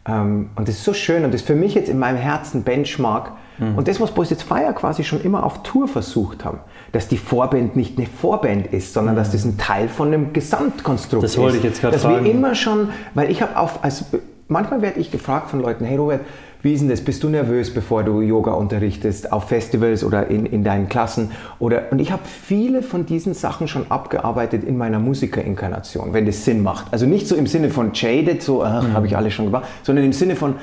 ähm, 0.07 0.49
und 0.55 0.67
das 0.69 0.77
ist 0.77 0.85
so 0.85 0.93
schön 0.93 1.25
und 1.25 1.33
das 1.33 1.41
ist 1.41 1.47
für 1.47 1.55
mich 1.55 1.75
jetzt 1.75 1.89
in 1.89 1.99
meinem 1.99 2.17
Herzen 2.17 2.63
Benchmark 2.63 3.33
mhm. 3.57 3.77
und 3.77 3.87
das, 3.87 3.99
was 3.99 4.11
Boys 4.11 4.31
It's 4.31 4.43
Fire 4.43 4.73
quasi 4.73 5.03
schon 5.03 5.21
immer 5.21 5.43
auf 5.43 5.63
Tour 5.63 5.87
versucht 5.87 6.45
haben 6.45 6.59
dass 6.91 7.07
die 7.07 7.17
Vorband 7.17 7.75
nicht 7.75 7.97
eine 7.97 8.07
Vorband 8.07 8.67
ist, 8.67 8.93
sondern 8.93 9.15
mhm. 9.15 9.19
dass 9.19 9.31
das 9.31 9.45
ein 9.45 9.57
Teil 9.57 9.89
von 9.89 10.07
einem 10.07 10.33
Gesamtkonstrukt 10.33 11.23
ist. 11.23 11.35
Das 11.35 11.41
wollte 11.41 11.57
ich 11.57 11.63
jetzt 11.63 11.81
gerade 11.81 11.97
fragen. 11.97 12.15
Dass 12.15 12.23
wir 12.23 12.31
immer 12.31 12.55
schon, 12.55 12.89
weil 13.13 13.29
ich 13.29 13.41
habe 13.41 13.57
auf, 13.57 13.83
als, 13.83 14.05
manchmal 14.47 14.81
werde 14.81 14.99
ich 14.99 15.11
gefragt 15.11 15.49
von 15.49 15.61
Leuten, 15.61 15.85
hey 15.85 15.97
Robert, 15.97 16.21
wie 16.63 16.73
ist 16.73 16.79
denn 16.79 16.89
das? 16.89 17.01
Bist 17.01 17.23
du 17.23 17.29
nervös, 17.29 17.71
bevor 17.71 18.03
du 18.03 18.21
Yoga 18.21 18.51
unterrichtest, 18.53 19.31
auf 19.31 19.49
Festivals 19.49 20.03
oder 20.03 20.27
in, 20.27 20.47
in 20.47 20.63
deinen 20.63 20.89
Klassen? 20.89 21.31
Oder, 21.59 21.91
und 21.91 21.99
ich 21.99 22.11
habe 22.11 22.23
viele 22.25 22.81
von 22.81 23.05
diesen 23.05 23.35
Sachen 23.35 23.67
schon 23.67 23.91
abgearbeitet 23.91 24.63
in 24.63 24.75
meiner 24.75 24.97
Musikerinkarnation, 24.97 26.13
wenn 26.13 26.25
das 26.25 26.45
Sinn 26.45 26.63
macht. 26.63 26.87
Also 26.91 27.05
nicht 27.05 27.27
so 27.27 27.35
im 27.35 27.45
Sinne 27.45 27.69
von 27.69 27.91
jaded, 27.93 28.41
so 28.41 28.61
mhm. 28.61 28.93
habe 28.93 29.05
ich 29.05 29.15
alles 29.15 29.33
schon 29.33 29.45
gemacht, 29.45 29.65
sondern 29.83 30.03
im 30.03 30.13
Sinne 30.13 30.35
von, 30.35 30.55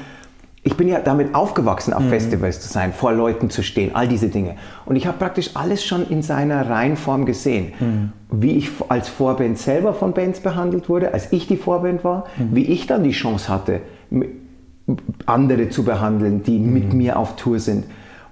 ich 0.66 0.78
bin 0.78 0.88
ja 0.88 0.98
damit 1.00 1.34
aufgewachsen, 1.34 1.92
auf 1.92 2.02
mhm. 2.02 2.08
Festivals 2.08 2.60
zu 2.60 2.68
sein, 2.68 2.94
vor 2.94 3.12
Leuten 3.12 3.50
zu 3.50 3.62
stehen, 3.62 3.94
all 3.94 4.08
diese 4.08 4.28
Dinge. 4.28 4.56
Und 4.86 4.96
ich 4.96 5.06
habe 5.06 5.18
praktisch 5.18 5.50
alles 5.54 5.84
schon 5.84 6.08
in 6.08 6.22
seiner 6.22 6.70
Reihenform 6.70 7.26
gesehen. 7.26 7.72
Mhm. 7.78 8.12
Wie 8.30 8.52
ich 8.52 8.70
als 8.88 9.10
Vorband 9.10 9.58
selber 9.58 9.92
von 9.92 10.14
Bands 10.14 10.40
behandelt 10.40 10.88
wurde, 10.88 11.12
als 11.12 11.32
ich 11.32 11.46
die 11.46 11.58
Vorband 11.58 12.02
war, 12.02 12.24
mhm. 12.38 12.56
wie 12.56 12.64
ich 12.64 12.86
dann 12.86 13.04
die 13.04 13.10
Chance 13.10 13.50
hatte, 13.50 13.82
andere 15.26 15.68
zu 15.68 15.84
behandeln, 15.84 16.42
die 16.42 16.58
mit 16.58 16.92
mhm. 16.92 16.98
mir 16.98 17.18
auf 17.18 17.36
Tour 17.36 17.58
sind. 17.58 17.84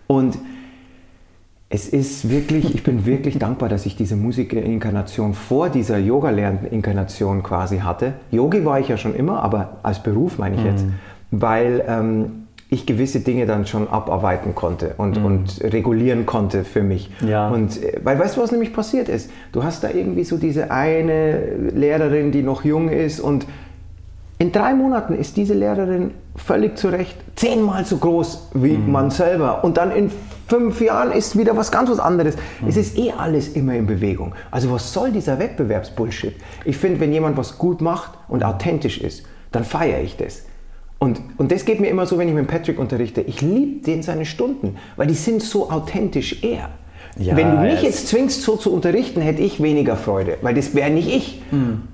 Und 0.06 0.38
es 1.68 1.88
ist 1.88 2.30
wirklich, 2.30 2.74
ich 2.74 2.82
bin 2.82 3.04
wirklich 3.04 3.38
dankbar, 3.38 3.68
dass 3.68 3.84
ich 3.84 3.94
diese 3.94 4.16
Musikerinkarnation 4.16 5.34
vor 5.34 5.68
dieser 5.68 5.98
Yoga-Lerninkarnation 5.98 7.42
quasi 7.42 7.80
hatte. 7.80 8.14
Yogi 8.30 8.64
war 8.64 8.80
ich 8.80 8.88
ja 8.88 8.96
schon 8.96 9.14
immer, 9.14 9.42
aber 9.42 9.78
als 9.82 10.02
Beruf 10.02 10.38
meine 10.38 10.56
ich 10.56 10.64
jetzt. 10.64 10.86
Weil 11.32 11.84
ähm, 11.88 12.42
ich 12.72 12.86
gewisse 12.86 13.20
Dinge 13.20 13.44
dann 13.44 13.66
schon 13.66 13.86
abarbeiten 13.88 14.54
konnte 14.54 14.94
und, 14.96 15.18
mhm. 15.18 15.24
und 15.26 15.60
regulieren 15.62 16.24
konnte 16.24 16.64
für 16.64 16.82
mich. 16.82 17.10
Ja. 17.26 17.48
Und 17.50 17.82
äh, 17.82 18.00
weil 18.02 18.18
weißt 18.18 18.36
du, 18.36 18.40
was 18.40 18.50
nämlich 18.50 18.72
passiert 18.72 19.10
ist? 19.10 19.30
Du 19.52 19.62
hast 19.62 19.84
da 19.84 19.90
irgendwie 19.90 20.24
so 20.24 20.38
diese 20.38 20.70
eine 20.70 21.54
Lehrerin, 21.74 22.32
die 22.32 22.42
noch 22.42 22.64
jung 22.64 22.88
ist 22.88 23.20
und 23.20 23.46
in 24.38 24.50
drei 24.50 24.74
Monaten 24.74 25.14
ist 25.14 25.36
diese 25.36 25.54
Lehrerin 25.54 26.12
völlig 26.34 26.76
zu 26.76 26.88
Recht 26.88 27.16
zehnmal 27.36 27.84
so 27.84 27.98
groß 27.98 28.48
wie 28.54 28.76
mhm. 28.76 28.90
man 28.90 29.10
selber. 29.10 29.62
Und 29.62 29.76
dann 29.76 29.92
in 29.92 30.10
fünf 30.48 30.80
Jahren 30.80 31.12
ist 31.12 31.38
wieder 31.38 31.56
was 31.56 31.70
ganz 31.70 31.90
was 31.90 32.00
anderes. 32.00 32.36
Mhm. 32.60 32.68
Es 32.68 32.76
ist 32.76 32.98
eh 32.98 33.12
alles 33.12 33.48
immer 33.48 33.74
in 33.74 33.86
Bewegung. 33.86 34.34
Also 34.50 34.72
was 34.72 34.92
soll 34.92 35.12
dieser 35.12 35.38
Wettbewerbsbullshit? 35.38 36.34
Ich 36.64 36.76
finde, 36.76 37.00
wenn 37.00 37.12
jemand 37.12 37.36
was 37.36 37.58
gut 37.58 37.80
macht 37.80 38.12
und 38.28 38.42
authentisch 38.42 38.98
ist, 39.00 39.24
dann 39.52 39.62
feiere 39.62 40.00
ich 40.00 40.16
das. 40.16 40.42
Und, 41.02 41.20
und 41.36 41.50
das 41.50 41.64
geht 41.64 41.80
mir 41.80 41.88
immer 41.88 42.06
so, 42.06 42.16
wenn 42.16 42.28
ich 42.28 42.34
mit 42.34 42.46
Patrick 42.46 42.78
unterrichte. 42.78 43.22
Ich 43.22 43.40
liebe 43.40 43.84
den 43.84 44.04
seine 44.04 44.24
Stunden, 44.24 44.76
weil 44.94 45.08
die 45.08 45.14
sind 45.14 45.42
so 45.42 45.68
authentisch 45.68 46.44
er. 46.44 46.70
Ja, 47.18 47.36
wenn 47.36 47.50
du 47.50 47.56
mich 47.56 47.82
jetzt 47.82 48.06
zwingst, 48.06 48.42
so 48.42 48.56
zu 48.56 48.72
unterrichten, 48.72 49.20
hätte 49.20 49.42
ich 49.42 49.60
weniger 49.60 49.96
Freude, 49.96 50.38
weil 50.42 50.54
das 50.54 50.76
wäre 50.76 50.90
nicht 50.90 51.12
ich. 51.12 51.42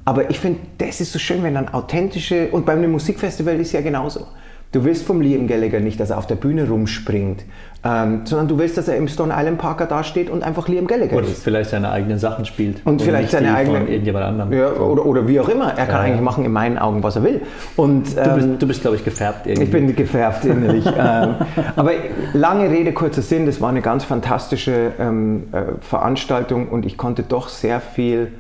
Aber 0.05 0.29
ich 0.29 0.39
finde, 0.39 0.61
das 0.77 1.01
ist 1.01 1.11
so 1.11 1.19
schön, 1.19 1.43
wenn 1.43 1.55
dann 1.55 1.71
authentische, 1.71 2.49
und 2.53 2.67
bei 2.67 2.75
einem 2.75 2.93
Musikfestival 2.93 3.59
ist 3.59 3.73
ja 3.73 3.81
genauso. 3.81 4.27
Du 4.71 4.85
willst 4.85 5.07
vom 5.07 5.23
Liam 5.23 5.47
Gallagher 5.47 5.81
nicht, 5.81 5.99
dass 5.99 6.11
er 6.11 6.19
auf 6.19 6.27
der 6.27 6.35
Bühne 6.35 6.69
rumspringt, 6.69 7.45
ähm, 7.85 8.21
sondern 8.25 8.49
du 8.49 8.59
willst, 8.59 8.77
dass 8.77 8.87
er 8.87 8.97
im 8.97 9.09
Stone 9.09 9.33
Island 9.35 9.57
Parker 9.57 9.87
dasteht 9.87 10.29
und 10.29 10.43
einfach 10.43 10.69
Liam 10.69 10.87
Gallagher 10.87 11.17
Oder 11.17 11.27
ist. 11.27 11.43
vielleicht 11.43 11.71
seine 11.71 11.91
eigenen 11.91 12.19
Sachen 12.19 12.45
spielt. 12.45 12.85
Und 12.85 13.01
vielleicht 13.01 13.23
nicht 13.23 13.33
seine 13.33 13.55
eigenen. 13.55 13.89
Irgendjemand 13.89 14.27
anderem. 14.27 14.53
Ja, 14.53 14.73
oder, 14.73 15.07
oder 15.07 15.27
wie 15.27 15.41
auch 15.41 15.49
immer. 15.49 15.69
Er 15.71 15.87
kann 15.87 15.89
Ja, 15.89 16.01
eigentlich 16.01 16.17
ja. 16.17 16.23
machen 16.23 16.45
in 16.45 16.53
meinen 16.53 16.77
Augen, 16.77 17.03
was 17.03 17.17
er 17.17 17.25
will. 17.25 17.41
Und, 17.77 18.15
Du 18.15 18.21
ähm, 18.21 18.35
bist, 18.35 18.49
du 18.63 18.67
bist 18.67 18.81
glaube 18.83 18.97
ich, 18.99 19.05
gefärbt 19.07 19.47
irgendwie. 19.47 19.63
ich 19.65 19.71
bin 19.71 19.97
gefärbt 19.97 20.45
innerlich. 20.45 20.85
ähm, 20.99 21.37
aber 21.75 21.93
lange 22.35 22.69
Rede, 22.69 22.93
kurzer 22.93 23.23
Sinn, 23.23 23.47
das 23.47 23.63
war 23.63 23.71
eine 23.71 23.81
ganz 23.81 24.05
fantastische 24.05 24.93
ähm, 24.99 25.45
äh, 25.53 25.63
Veranstaltung 25.81 26.69
und 26.69 26.85
ich 26.85 26.99
konnte 26.99 27.23
doch 27.23 27.49
sehr 27.49 27.81
viel, 27.81 28.33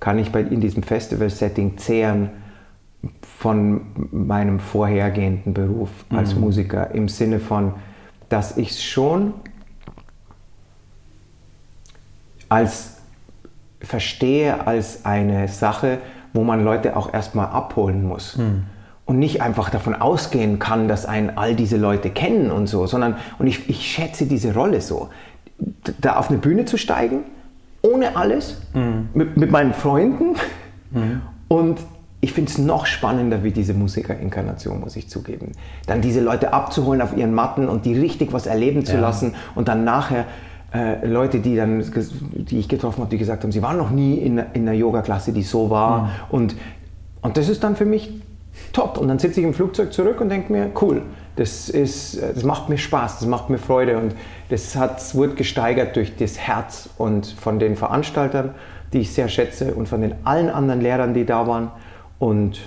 kann 0.00 0.18
ich 0.18 0.32
bei, 0.32 0.40
in 0.40 0.60
diesem 0.60 0.82
Festival-Setting 0.82 1.78
zehren 1.78 2.30
von 3.38 3.82
meinem 4.12 4.60
vorhergehenden 4.60 5.54
Beruf 5.54 5.90
als 6.10 6.34
Musiker 6.34 6.90
im 6.92 7.08
Sinne 7.08 7.38
von, 7.38 7.74
dass 8.28 8.56
ich 8.56 8.70
es 8.70 8.82
schon 8.82 9.34
als 12.48 12.96
verstehe 13.80 14.66
als 14.66 15.04
eine 15.04 15.48
Sache, 15.48 15.98
wo 16.32 16.44
man 16.44 16.64
Leute 16.64 16.96
auch 16.96 17.12
erstmal 17.12 17.46
abholen 17.46 18.04
muss. 18.04 18.38
Und 19.04 19.18
nicht 19.18 19.40
einfach 19.40 19.70
davon 19.70 19.94
ausgehen 19.94 20.58
kann, 20.58 20.88
dass 20.88 21.06
einen 21.06 21.30
all 21.36 21.54
diese 21.54 21.76
Leute 21.76 22.10
kennen 22.10 22.50
und 22.50 22.66
so, 22.66 22.86
sondern, 22.86 23.16
und 23.38 23.46
ich, 23.46 23.68
ich 23.70 23.86
schätze 23.86 24.26
diese 24.26 24.52
Rolle 24.54 24.80
so, 24.80 25.10
da 26.00 26.16
auf 26.16 26.28
eine 26.28 26.38
Bühne 26.38 26.64
zu 26.64 26.76
steigen, 26.76 27.20
ohne 27.82 28.16
alles, 28.16 28.60
mit, 29.14 29.36
mit 29.36 29.50
meinen 29.52 29.74
Freunden 29.74 30.34
und 31.48 31.78
ich 32.26 32.32
finde 32.32 32.50
es 32.50 32.58
noch 32.58 32.86
spannender 32.86 33.44
wie 33.44 33.52
diese 33.52 33.72
Musikerinkarnation, 33.72 34.80
muss 34.80 34.96
ich 34.96 35.08
zugeben. 35.08 35.52
Dann 35.86 36.00
diese 36.00 36.20
Leute 36.20 36.52
abzuholen 36.52 37.00
auf 37.00 37.16
ihren 37.16 37.32
Matten 37.32 37.68
und 37.68 37.84
die 37.84 37.94
richtig 37.96 38.32
was 38.32 38.46
erleben 38.46 38.84
zu 38.84 38.94
Ja. 38.94 39.00
lassen 39.00 39.36
und 39.54 39.68
dann 39.68 39.84
nachher 39.84 40.24
äh, 40.74 41.06
Leute, 41.06 41.38
die, 41.38 41.54
dann, 41.54 41.84
die 42.34 42.58
ich 42.58 42.68
getroffen 42.68 42.98
habe, 43.02 43.10
die 43.10 43.18
gesagt 43.18 43.44
haben, 43.44 43.52
sie 43.52 43.62
waren 43.62 43.76
noch 43.76 43.90
nie 43.90 44.14
in, 44.16 44.38
in 44.54 44.62
einer 44.68 44.72
Yoga-Klasse, 44.72 45.32
die 45.32 45.42
so 45.44 45.70
war. 45.70 46.10
Und, 46.28 46.56
und 47.22 47.36
das 47.36 47.48
ist 47.48 47.62
dann 47.62 47.76
für 47.76 47.84
mich 47.84 48.10
top. 48.72 48.98
Und 48.98 49.06
dann 49.06 49.20
sitze 49.20 49.38
ich 49.38 49.46
im 49.46 49.54
Flugzeug 49.54 49.92
zurück 49.92 50.20
und 50.20 50.28
denke 50.28 50.52
mir, 50.52 50.70
cool, 50.82 51.02
das, 51.36 51.68
ist, 51.68 52.20
das 52.20 52.42
macht 52.42 52.68
mir 52.68 52.78
Spaß, 52.78 53.20
das 53.20 53.28
macht 53.28 53.50
mir 53.50 53.58
Freude. 53.58 53.98
Und 53.98 54.16
das 54.48 54.74
hat, 54.74 55.14
wurde 55.14 55.34
gesteigert 55.34 55.94
durch 55.94 56.16
das 56.16 56.38
Herz 56.38 56.88
und 56.98 57.26
von 57.28 57.60
den 57.60 57.76
Veranstaltern, 57.76 58.50
die 58.92 58.98
ich 58.98 59.12
sehr 59.14 59.28
schätze, 59.28 59.74
und 59.74 59.88
von 59.88 60.00
den 60.00 60.14
allen 60.24 60.50
anderen 60.50 60.80
Lehrern, 60.80 61.14
die 61.14 61.24
da 61.24 61.46
waren. 61.46 61.70
Und 62.18 62.58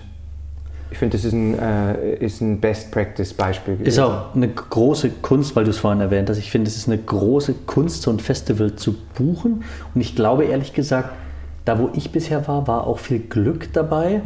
ich 0.91 0.97
finde, 0.97 1.17
das 1.17 1.25
ist 1.25 1.33
ein, 1.33 1.57
äh, 1.57 2.15
ist 2.15 2.41
ein 2.41 2.59
Best-Practice-Beispiel. 2.59 3.79
Ist 3.83 3.99
auch 3.99 4.35
eine 4.35 4.47
große 4.47 5.09
Kunst, 5.21 5.55
weil 5.55 5.63
du 5.63 5.69
es 5.69 5.77
vorhin 5.77 6.01
erwähnt 6.01 6.29
hast. 6.29 6.37
Ich 6.37 6.49
finde, 6.51 6.67
es 6.67 6.77
ist 6.77 6.87
eine 6.87 6.97
große 6.97 7.53
Kunst, 7.67 8.01
so 8.01 8.11
ein 8.11 8.19
Festival 8.19 8.75
zu 8.75 8.95
buchen. 9.15 9.63
Und 9.93 10.01
ich 10.01 10.15
glaube 10.15 10.45
ehrlich 10.45 10.73
gesagt, 10.73 11.09
da 11.65 11.77
wo 11.77 11.89
ich 11.93 12.11
bisher 12.11 12.47
war, 12.47 12.67
war 12.67 12.87
auch 12.87 12.97
viel 12.97 13.19
Glück 13.19 13.71
dabei, 13.73 14.21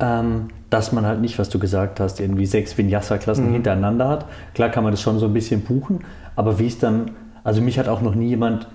ähm, 0.00 0.48
dass 0.68 0.92
man 0.92 1.06
halt 1.06 1.20
nicht, 1.22 1.38
was 1.38 1.48
du 1.48 1.58
gesagt 1.58 2.00
hast, 2.00 2.20
irgendwie 2.20 2.44
sechs 2.44 2.76
Vinyasa-Klassen 2.76 3.50
hintereinander 3.52 4.08
hat. 4.08 4.26
Klar 4.54 4.68
kann 4.68 4.84
man 4.84 4.92
das 4.92 5.00
schon 5.00 5.18
so 5.18 5.26
ein 5.26 5.32
bisschen 5.32 5.62
buchen, 5.62 6.00
aber 6.36 6.58
wie 6.58 6.66
es 6.66 6.78
dann, 6.78 7.12
also 7.44 7.62
mich 7.62 7.78
hat 7.78 7.88
auch 7.88 8.02
noch 8.02 8.14
nie 8.14 8.28
jemand 8.28 8.66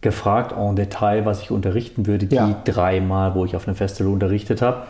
gefragt 0.00 0.54
en 0.56 0.76
Detail, 0.76 1.24
was 1.24 1.40
ich 1.42 1.50
unterrichten 1.50 2.06
würde, 2.06 2.26
die 2.26 2.36
Ja. 2.36 2.54
dreimal, 2.64 3.34
wo 3.34 3.44
ich 3.44 3.56
auf 3.56 3.66
einem 3.66 3.76
Festival 3.76 4.12
unterrichtet 4.12 4.62
habe. 4.62 4.82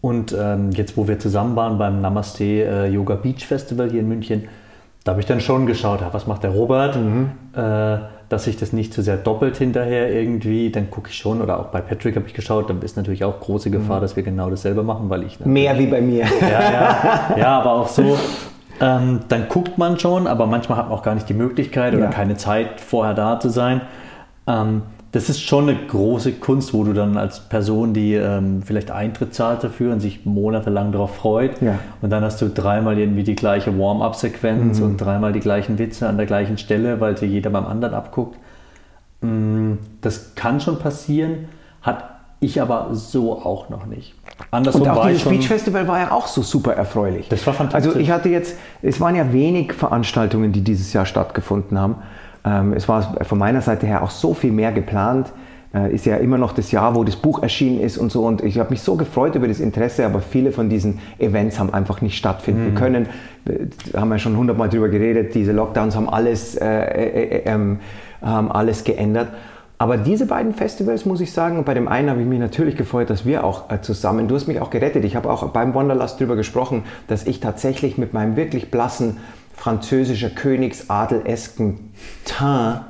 Und 0.00 0.36
ähm, 0.38 0.70
jetzt, 0.72 0.96
wo 0.96 1.08
wir 1.08 1.18
zusammen 1.18 1.56
waren 1.56 1.78
beim 1.78 2.00
Namaste 2.00 2.44
äh, 2.44 2.88
Yoga 2.88 3.14
Beach 3.16 3.44
Festival 3.46 3.90
hier 3.90 4.00
in 4.00 4.08
München, 4.08 4.44
da 5.04 5.12
habe 5.12 5.20
ich 5.20 5.26
dann 5.26 5.40
schon 5.40 5.66
geschaut, 5.66 6.00
ja, 6.00 6.08
was 6.12 6.26
macht 6.26 6.42
der 6.42 6.50
Robert, 6.50 6.96
äh, 7.54 7.98
dass 8.28 8.46
ich 8.48 8.56
das 8.56 8.72
nicht 8.72 8.92
zu 8.92 9.02
sehr 9.02 9.16
doppelt 9.16 9.56
hinterher 9.56 10.12
irgendwie, 10.12 10.70
dann 10.70 10.90
gucke 10.90 11.10
ich 11.10 11.16
schon, 11.16 11.40
oder 11.40 11.60
auch 11.60 11.66
bei 11.66 11.80
Patrick 11.80 12.16
habe 12.16 12.26
ich 12.26 12.34
geschaut, 12.34 12.68
dann 12.68 12.82
ist 12.82 12.96
natürlich 12.96 13.22
auch 13.24 13.38
große 13.38 13.70
Gefahr, 13.70 14.00
dass 14.00 14.16
wir 14.16 14.24
genau 14.24 14.50
dasselbe 14.50 14.82
machen, 14.82 15.08
weil 15.08 15.22
ich 15.22 15.38
Mehr 15.44 15.78
wie 15.78 15.86
bei 15.86 16.00
mir. 16.00 16.24
ja, 16.40 16.48
ja, 16.72 17.20
ja, 17.38 17.58
aber 17.60 17.72
auch 17.74 17.88
so. 17.88 18.18
Ähm, 18.80 19.20
dann 19.28 19.48
guckt 19.48 19.78
man 19.78 19.98
schon, 19.98 20.26
aber 20.26 20.46
manchmal 20.46 20.76
hat 20.78 20.88
man 20.90 20.98
auch 20.98 21.02
gar 21.02 21.14
nicht 21.14 21.28
die 21.28 21.34
Möglichkeit 21.34 21.94
oder 21.94 22.04
Ja. 22.04 22.10
keine 22.10 22.36
Zeit, 22.36 22.80
vorher 22.80 23.14
da 23.14 23.38
zu 23.40 23.48
sein. 23.48 23.80
Ähm, 24.48 24.82
das 25.16 25.30
ist 25.30 25.40
schon 25.40 25.66
eine 25.66 25.78
große 25.78 26.32
Kunst, 26.32 26.74
wo 26.74 26.84
du 26.84 26.92
dann 26.92 27.16
als 27.16 27.40
Person, 27.40 27.94
die 27.94 28.12
ähm, 28.12 28.60
vielleicht 28.62 28.90
Eintritt 28.90 29.32
zahlt 29.32 29.64
dafür 29.64 29.94
und 29.94 30.00
sich 30.00 30.26
monatelang 30.26 30.92
darauf 30.92 31.16
freut, 31.16 31.62
Ja. 31.62 31.78
und 32.02 32.10
dann 32.10 32.22
hast 32.22 32.42
du 32.42 32.50
dreimal 32.50 32.98
irgendwie 32.98 33.24
die 33.24 33.34
gleiche 33.34 33.78
Warm-up-Sequenz 33.78 34.78
und 34.80 34.98
dreimal 34.98 35.32
die 35.32 35.40
gleichen 35.40 35.78
Witze 35.78 36.06
an 36.06 36.18
der 36.18 36.26
gleichen 36.26 36.58
Stelle, 36.58 37.00
weil 37.00 37.16
sie 37.16 37.24
jeder 37.24 37.48
beim 37.48 37.64
anderen 37.64 37.94
abguckt. 37.94 38.36
Mm, 39.22 39.78
Das 40.02 40.34
kann 40.34 40.60
schon 40.60 40.78
passieren, 40.78 41.48
hat 41.80 42.04
ich 42.40 42.60
aber 42.60 42.88
so 42.92 43.32
auch 43.32 43.70
noch 43.70 43.86
nicht. 43.86 44.14
Andersrum 44.50 44.82
Und 44.82 44.88
auch 44.90 44.96
war 44.96 45.08
dieses 45.08 45.26
Beach 45.26 45.48
Festival 45.48 45.88
war 45.88 45.98
ja 45.98 46.12
auch 46.12 46.26
so 46.26 46.42
super 46.42 46.74
erfreulich. 46.74 47.30
Das 47.30 47.46
war 47.46 47.54
fantastisch. 47.54 47.88
Also 47.88 47.98
ich 48.00 48.10
hatte 48.10 48.28
jetzt, 48.28 48.58
es 48.82 49.00
waren 49.00 49.16
ja 49.16 49.32
wenig 49.32 49.72
Veranstaltungen, 49.72 50.52
die 50.52 50.60
dieses 50.60 50.92
Jahr 50.92 51.06
stattgefunden 51.06 51.78
haben. 51.78 51.96
Ähm, 52.46 52.72
es 52.74 52.88
war 52.88 53.16
von 53.24 53.38
meiner 53.38 53.60
Seite 53.60 53.86
her 53.86 54.02
auch 54.02 54.10
so 54.10 54.32
viel 54.32 54.52
mehr 54.52 54.72
geplant. 54.72 55.32
Äh, 55.74 55.92
ist 55.92 56.06
ja 56.06 56.16
immer 56.16 56.38
noch 56.38 56.52
das 56.52 56.70
Jahr, 56.70 56.94
wo 56.94 57.02
das 57.02 57.16
Buch 57.16 57.42
erschienen 57.42 57.80
ist 57.80 57.98
und 57.98 58.12
so. 58.12 58.24
Und 58.24 58.42
ich 58.42 58.58
habe 58.60 58.70
mich 58.70 58.82
so 58.82 58.94
gefreut 58.94 59.34
über 59.34 59.48
das 59.48 59.58
Interesse, 59.60 60.06
aber 60.06 60.20
viele 60.20 60.52
von 60.52 60.68
diesen 60.68 61.00
Events 61.18 61.58
haben 61.58 61.74
einfach 61.74 62.00
nicht 62.00 62.16
stattfinden 62.16 62.70
Mhm. 62.70 62.74
können. 62.76 63.06
Äh, 63.46 63.66
Da 63.92 64.00
haben 64.00 64.08
wir 64.10 64.18
schon 64.18 64.36
hundertmal 64.36 64.68
drüber 64.68 64.88
geredet. 64.88 65.34
Diese 65.34 65.52
Lockdowns 65.52 65.96
haben 65.96 66.08
alles, 66.08 66.54
äh, 66.54 66.64
äh, 66.66 67.36
äh, 67.38 67.42
ähm, 67.46 67.80
haben 68.22 68.50
alles 68.50 68.84
geändert. 68.84 69.28
Aber 69.78 69.98
diese 69.98 70.24
beiden 70.24 70.54
Festivals, 70.54 71.04
muss 71.04 71.20
ich 71.20 71.32
sagen, 71.32 71.62
bei 71.64 71.74
dem 71.74 71.86
einen 71.86 72.08
habe 72.08 72.22
ich 72.22 72.26
mich 72.26 72.38
natürlich 72.38 72.76
gefreut, 72.76 73.10
dass 73.10 73.26
wir 73.26 73.44
auch 73.44 73.70
äh, 73.70 73.82
zusammen, 73.82 74.26
du 74.26 74.34
hast 74.34 74.46
mich 74.46 74.60
auch 74.62 74.70
gerettet, 74.70 75.04
ich 75.04 75.16
habe 75.16 75.28
auch 75.30 75.46
beim 75.50 75.74
Wanderlust 75.74 76.18
darüber 76.18 76.34
gesprochen, 76.36 76.84
dass 77.08 77.26
ich 77.26 77.40
tatsächlich 77.40 77.98
mit 77.98 78.14
meinem 78.14 78.36
wirklich 78.36 78.70
blassen 78.70 79.18
französischer 79.56 80.30
Königsadel-esken 80.30 81.92
Teint 82.24 82.84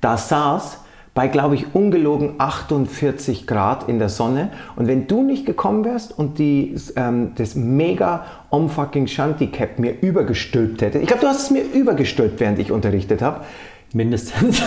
da 0.00 0.16
saß, 0.16 0.78
bei, 1.12 1.26
glaube 1.26 1.56
ich, 1.56 1.74
ungelogen 1.74 2.34
48 2.38 3.46
Grad 3.46 3.88
in 3.88 3.98
der 3.98 4.08
Sonne. 4.08 4.50
Und 4.76 4.86
wenn 4.86 5.06
du 5.08 5.22
nicht 5.22 5.44
gekommen 5.44 5.84
wärst 5.84 6.16
und 6.16 6.38
die, 6.38 6.76
ähm, 6.96 7.32
das 7.34 7.56
mega 7.56 8.24
Om-fucking 8.50 9.08
Shanti-Cap 9.08 9.78
mir 9.78 10.00
übergestülpt 10.00 10.82
hätte, 10.82 10.98
ich 10.98 11.08
glaube, 11.08 11.22
du 11.22 11.26
hast 11.26 11.42
es 11.42 11.50
mir 11.50 11.62
übergestülpt, 11.62 12.38
während 12.38 12.58
ich 12.58 12.70
unterrichtet 12.70 13.22
habe, 13.22 13.44
mindestens. 13.94 14.62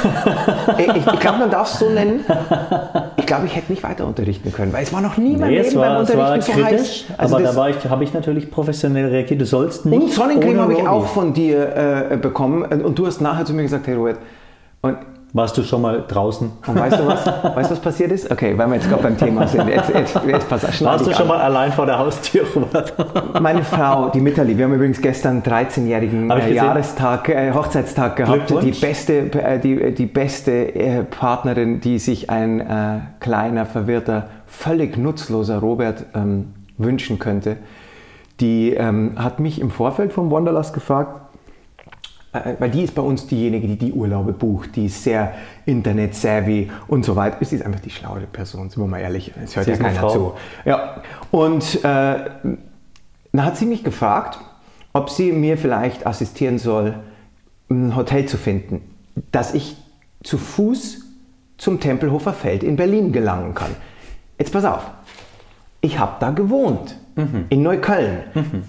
ich, 0.77 0.87
ich, 0.87 1.19
glaube, 1.19 1.39
man 1.39 1.49
darf 1.49 1.71
es 1.71 1.79
so 1.79 1.89
nennen. 1.89 2.25
Ich 3.17 3.25
glaube, 3.25 3.45
ich 3.45 3.55
hätte 3.55 3.71
nicht 3.71 3.83
weiter 3.83 4.05
unterrichten 4.05 4.51
können, 4.51 4.73
weil 4.73 4.83
es 4.83 4.93
war 4.93 5.01
noch 5.01 5.17
nie 5.17 5.33
in 5.33 5.39
meinem 5.39 5.51
Nee, 5.51 5.61
Leben 5.61 5.75
beim 5.75 5.95
war, 5.95 6.01
es 6.01 6.17
war 6.17 6.33
Unterrichten 6.33 6.51
so 6.51 6.67
kritisch, 6.67 7.05
heiß. 7.09 7.19
Also 7.19 7.35
aber 7.35 7.43
da 7.43 7.55
war 7.55 7.69
ich, 7.69 7.85
habe 7.85 8.03
ich 8.03 8.13
natürlich 8.13 8.51
professionell 8.51 9.07
reagiert. 9.07 9.41
Du 9.41 9.45
sollst 9.45 9.85
nicht. 9.85 10.01
und 10.01 10.11
Sonnencreme 10.11 10.59
habe 10.59 10.73
ich 10.73 10.87
auch 10.87 11.05
von 11.07 11.33
dir 11.33 12.11
äh, 12.11 12.17
bekommen. 12.17 12.63
Und 12.63 12.99
du 12.99 13.07
hast 13.07 13.21
nachher 13.21 13.45
zu 13.45 13.53
mir 13.53 13.63
gesagt, 13.63 13.87
hey 13.87 13.95
Robert, 13.95 14.17
und, 14.81 14.97
Warst 15.35 15.57
du 15.57 15.63
schon 15.63 15.81
mal 15.81 16.03
draußen? 16.07 16.51
und 16.67 16.79
weißt 16.79 16.99
du 16.99 17.07
was? 17.07 17.25
Weißt 17.25 17.71
du, 17.71 17.73
was 17.73 17.79
passiert 17.79 18.11
ist? 18.11 18.29
Okay, 18.29 18.55
weil 18.55 18.67
wir 18.67 18.75
jetzt 18.75 18.87
gerade 18.87 19.01
beim 19.01 19.17
Thema 19.17 19.47
sind. 19.47 19.67
Jetzt, 19.67 19.89
jetzt, 19.89 20.19
jetzt 20.27 20.47
pass, 20.47 20.63
Warst 20.83 21.07
du 21.07 21.11
schon 21.11 21.23
an. 21.23 21.27
mal 21.27 21.41
allein 21.41 21.71
vor 21.71 21.87
der 21.87 21.97
Haustür, 21.97 22.45
Robert? 22.55 22.93
Meine 23.41 23.63
Frau, 23.63 24.09
die 24.09 24.21
Mitterli, 24.21 24.55
wir 24.55 24.65
haben 24.65 24.75
übrigens 24.75 25.01
gestern 25.01 25.41
13-jährigen 25.41 26.31
Hab 26.31 26.37
ich 26.37 26.45
äh. 26.45 26.53
Jahrestag, 26.53 27.29
äh, 27.29 27.51
Hochzeitstag 27.51 28.15
gehabt. 28.15 28.53
Die 28.61 28.71
beste, 28.71 29.31
äh, 29.43 29.59
die, 29.59 29.95
die 29.95 30.05
beste 30.05 30.75
äh, 30.75 31.03
Partnerin, 31.03 31.81
die 31.81 31.97
sich 31.97 32.29
ein 32.29 32.59
äh, 32.59 32.99
kleiner, 33.19 33.65
verwirrter, 33.65 34.27
völlig 34.45 34.97
nutzloser 34.97 35.57
Robert 35.57 36.05
ähm, 36.13 36.53
wünschen 36.77 37.17
könnte, 37.17 37.57
die 38.39 38.73
ähm, 38.73 39.13
hat 39.15 39.39
mich 39.39 39.59
im 39.59 39.71
Vorfeld 39.71 40.13
vom 40.13 40.29
Wanderlust 40.29 40.75
gefragt, 40.75 41.21
äh, 41.32 41.32
weil 42.33 42.71
die 42.71 42.81
ist 42.81 42.95
bei 42.95 43.01
uns 43.01 43.27
diejenige, 43.27 43.67
die 43.67 43.75
die 43.77 43.93
Urlaube 43.93 44.33
bucht, 44.33 44.75
die 44.75 44.87
ist 44.87 45.03
sehr 45.03 45.33
internet-savvy 45.65 46.71
und 46.87 47.05
so 47.05 47.15
weiter. 47.15 47.37
Sie 47.45 47.55
ist 47.55 47.65
einfach 47.65 47.79
die 47.79 47.91
schlauere 47.91 48.25
Person, 48.25 48.69
sind 48.69 48.81
wir 48.81 48.87
mal 48.87 48.99
ehrlich. 48.99 49.31
Es 49.41 49.55
hört 49.55 49.65
Sie 49.65 49.71
ja 49.71 49.77
keiner 49.77 49.99
Frau. 49.99 50.09
zu. 50.09 50.33
Ja, 50.65 51.01
und 51.29 51.75
äh, 51.75 51.81
dann 51.83 53.45
hat 53.45 53.57
sie 53.57 53.65
mich 53.67 53.83
gefragt, 53.83 54.39
ob 54.93 55.09
sie 55.09 55.31
mir 55.31 55.57
vielleicht 55.57 56.07
assistieren 56.07 56.57
soll, 56.57 56.95
ein 57.69 57.95
Hotel 57.95 58.25
zu 58.25 58.37
finden, 58.37 58.81
dass 59.31 59.53
ich 59.53 59.75
zu 60.23 60.37
Fuß 60.37 61.01
zum 61.57 61.79
Tempelhofer 61.79 62.33
Feld 62.33 62.63
in 62.63 62.75
Berlin 62.75 63.11
gelangen 63.11 63.53
kann. 63.53 63.75
Jetzt 64.39 64.53
pass 64.53 64.65
auf, 64.65 64.83
ich 65.81 65.99
habe 65.99 66.13
da 66.19 66.31
gewohnt. 66.31 66.97
In 67.49 67.61
Neukölln. 67.61 68.23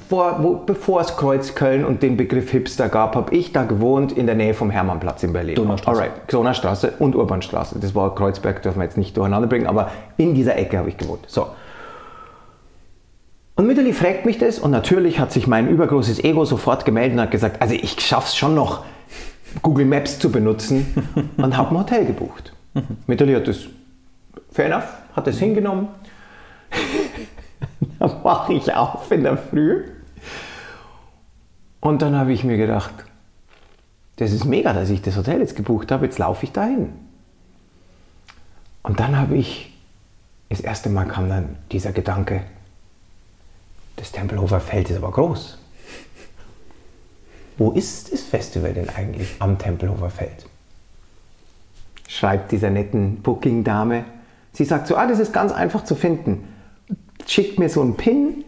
Vor, 0.09 0.43
wo, 0.43 0.55
bevor 0.55 1.01
es 1.01 1.17
Kreuzköln 1.17 1.85
und 1.85 2.03
den 2.03 2.17
Begriff 2.17 2.51
Hipster 2.51 2.89
gab, 2.89 3.17
habe 3.17 3.35
ich 3.35 3.53
da 3.53 3.65
gewohnt 3.65 4.13
in 4.13 4.27
der 4.27 4.35
Nähe 4.35 4.55
vom 4.55 4.71
Hermannplatz 4.71 5.23
in 5.23 5.33
Berlin. 5.33 5.55
Donaustraße. 5.55 6.03
Alright, 6.03 6.33
Donaustraße 6.33 6.93
und 6.99 7.17
Urbanstraße. 7.17 7.79
Das 7.79 7.95
war 7.95 8.15
Kreuzberg, 8.15 8.63
dürfen 8.63 8.81
wir 8.81 8.85
jetzt 8.85 8.99
nicht 8.99 9.17
durcheinander 9.17 9.49
bringen, 9.49 9.67
aber 9.67 9.91
in 10.17 10.35
dieser 10.35 10.57
Ecke 10.57 10.79
habe 10.79 10.89
ich 10.89 10.99
gewohnt. 10.99 11.25
So. 11.27 11.47
Und 13.57 13.67
Mütterli 13.67 13.93
fragt 13.93 14.27
mich 14.27 14.39
das 14.39 14.59
und 14.59 14.73
natürlich 14.73 15.19
hat 15.19 15.33
sich 15.33 15.47
mein 15.47 15.69
übergroßes 15.69 16.23
Ego 16.25 16.45
sofort 16.45 16.85
gemeldet 16.85 17.15
und 17.15 17.23
hat 17.23 17.31
gesagt, 17.31 17.63
also 17.63 17.75
ich 17.75 18.01
schaff's 18.01 18.37
schon 18.37 18.55
noch, 18.55 18.85
Google 19.63 19.87
Maps 19.87 20.19
zu 20.19 20.31
benutzen 20.31 21.33
und 21.37 21.57
habe 21.57 21.71
ein 21.71 21.79
Hotel 21.79 22.05
gebucht. 22.05 22.53
Mütterli 23.07 23.35
hat 23.35 23.47
das, 23.47 23.61
fair 24.51 24.67
enough, 24.67 24.89
hat 25.15 25.27
das 25.27 25.39
hingenommen. 25.39 25.89
Dann 28.05 28.25
wache 28.25 28.53
ich 28.53 28.73
auf 28.75 29.11
in 29.11 29.23
der 29.23 29.37
Früh 29.39 29.85
und 31.81 32.03
dann 32.03 32.17
habe 32.17 32.33
ich 32.33 32.45
mir 32.45 32.57
gedacht, 32.57 32.93
das 34.17 34.33
ist 34.33 34.45
mega, 34.45 34.73
dass 34.73 34.91
ich 34.91 35.03
das 35.03 35.17
Hotel 35.17 35.41
jetzt 35.41 35.57
gebucht 35.57 35.91
habe, 35.91 36.05
jetzt 36.07 36.19
laufe 36.19 36.45
ich 36.45 36.53
dahin. 36.53 36.93
Und 38.83 39.01
dann 39.01 39.19
habe 39.19 39.37
ich, 39.37 39.73
das 40.51 40.61
erste 40.61 40.89
Mal 40.89 41.07
kam 41.07 41.29
dann 41.29 41.57
dieser 41.73 41.93
Gedanke, 41.93 42.43
das 43.97 44.13
Tempelhofer 44.13 44.61
Feld 44.61 44.91
ist 44.91 44.99
aber 44.99 45.11
groß. 45.11 45.59
Wo 47.57 47.71
ist 47.71 48.13
das 48.13 48.23
Festival 48.23 48.75
denn 48.75 48.89
eigentlich 48.91 49.37
am 49.39 49.59
Tempelhofer 49.59 50.11
Feld? 50.11 50.47
Schreibt 52.09 52.53
dieser 52.53 52.71
netten 52.71 53.23
Booking-Dame. 53.23 54.05
Sie 54.53 54.65
sagt 54.65 54.89
so, 54.89 54.97
ah, 54.97 55.07
das 55.07 55.21
ist 55.21 55.33
ganz 55.33 55.53
einfach 55.53 55.85
zu 55.85 55.95
finden. 55.95 56.54
Schickt 57.27 57.59
mir 57.59 57.69
so 57.69 57.81
einen 57.81 57.97
Pin 57.97 58.45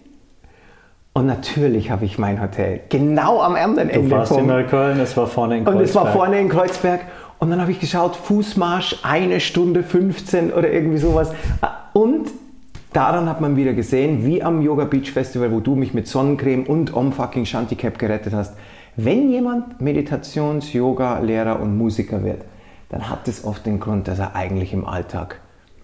und 1.13 1.27
natürlich 1.27 1.91
habe 1.91 2.05
ich 2.05 2.19
mein 2.19 2.43
Hotel 2.43 2.81
genau 2.91 3.41
am 3.41 3.55
anderen 3.55 3.89
Du 3.89 3.95
Ende 3.95 4.11
warst 4.11 4.33
in 4.33 4.39
vom, 4.39 4.47
Neukölln, 4.49 5.01
es 5.01 5.17
war 5.17 5.27
vorne 5.27 5.57
in 5.57 5.61
und 5.61 5.67
Kreuzberg. 5.67 5.89
es 5.89 5.95
war 5.95 6.13
vorne 6.13 6.41
in 6.41 6.49
Kreuzberg. 6.49 7.01
Und 7.39 7.51
dann 7.51 7.61
habe 7.61 7.71
ich 7.71 7.81
geschaut, 7.81 8.17
Fußmarsch, 8.17 9.01
eine 9.03 9.41
Stunde 9.41 9.83
15 9.83 10.53
oder 10.53 10.71
irgendwie 10.73 10.99
sowas. 10.99 11.33
Und 11.93 12.29
daran 12.93 13.29
hat 13.29 13.41
man 13.41 13.57
wieder 13.57 13.75
gesehen, 13.75 14.25
wie 14.25 14.43
am 14.43 14.63
Yoga 14.63 14.85
Beach 14.85 15.13
Festival, 15.13 15.53
wo 15.53 15.61
du 15.61 15.75
mich 15.75 15.95
mit 15.95 16.09
Sonnencreme 16.09 16.65
und 16.65 16.95
Om 16.95 17.13
fucking 17.13 17.45
Shanti 17.45 17.77
Cap 17.77 17.99
gerettet 17.99 18.33
hast. 18.33 18.55
Wenn 18.97 19.31
jemand 19.31 19.81
Meditations-, 19.81 20.73
Yoga, 20.73 21.19
Lehrer 21.21 21.61
und 21.61 21.77
Musiker 21.77 22.25
wird, 22.25 22.43
dann 22.89 23.11
hat 23.11 23.29
das 23.29 23.45
oft 23.45 23.67
den 23.67 23.81
Grund, 23.81 24.09
dass 24.09 24.19
er 24.19 24.35
eigentlich 24.35 24.73
im 24.73 24.87
Alltag 24.87 25.41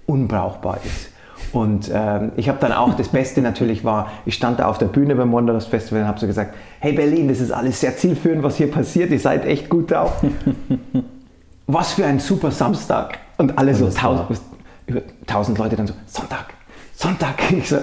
unbrauchbar 0.07 0.79
ist. 0.85 1.12
Und 1.53 1.91
ähm, 1.93 2.33
ich 2.37 2.49
habe 2.49 2.59
dann 2.61 2.73
auch, 2.73 2.95
das 2.95 3.09
Beste 3.09 3.43
natürlich 3.43 3.85
war, 3.85 4.11
ich 4.25 4.35
stand 4.35 4.61
da 4.61 4.69
auf 4.69 4.79
der 4.79 4.87
Bühne 4.87 5.15
beim 5.15 5.33
Wanderlust 5.33 5.69
Festival 5.69 6.03
und 6.03 6.09
habe 6.09 6.19
so 6.19 6.27
gesagt, 6.27 6.55
hey 6.81 6.93
Berlin, 6.93 7.29
das 7.29 7.41
ist 7.41 7.51
alles 7.51 7.81
sehr 7.81 7.97
zielführend, 7.97 8.43
was 8.43 8.57
hier 8.57 8.71
passiert, 8.71 9.11
ihr 9.11 9.21
seid 9.21 9.45
echt 9.45 9.69
gut 9.69 9.91
drauf. 9.91 10.23
was 11.67 11.93
für 11.93 12.07
ein 12.07 12.21
super 12.21 12.51
Samstag. 12.51 13.19
Und 13.39 13.59
alle 13.59 13.75
so 13.75 13.89
tausend, 13.89 14.41
über 14.87 15.01
tausend 15.27 15.59
Leute 15.59 15.77
dann 15.77 15.87
so, 15.87 15.95
Sonntag, 16.07 16.55
Sonntag. 16.95 17.35
Ich 17.51 17.69
so, 17.69 17.79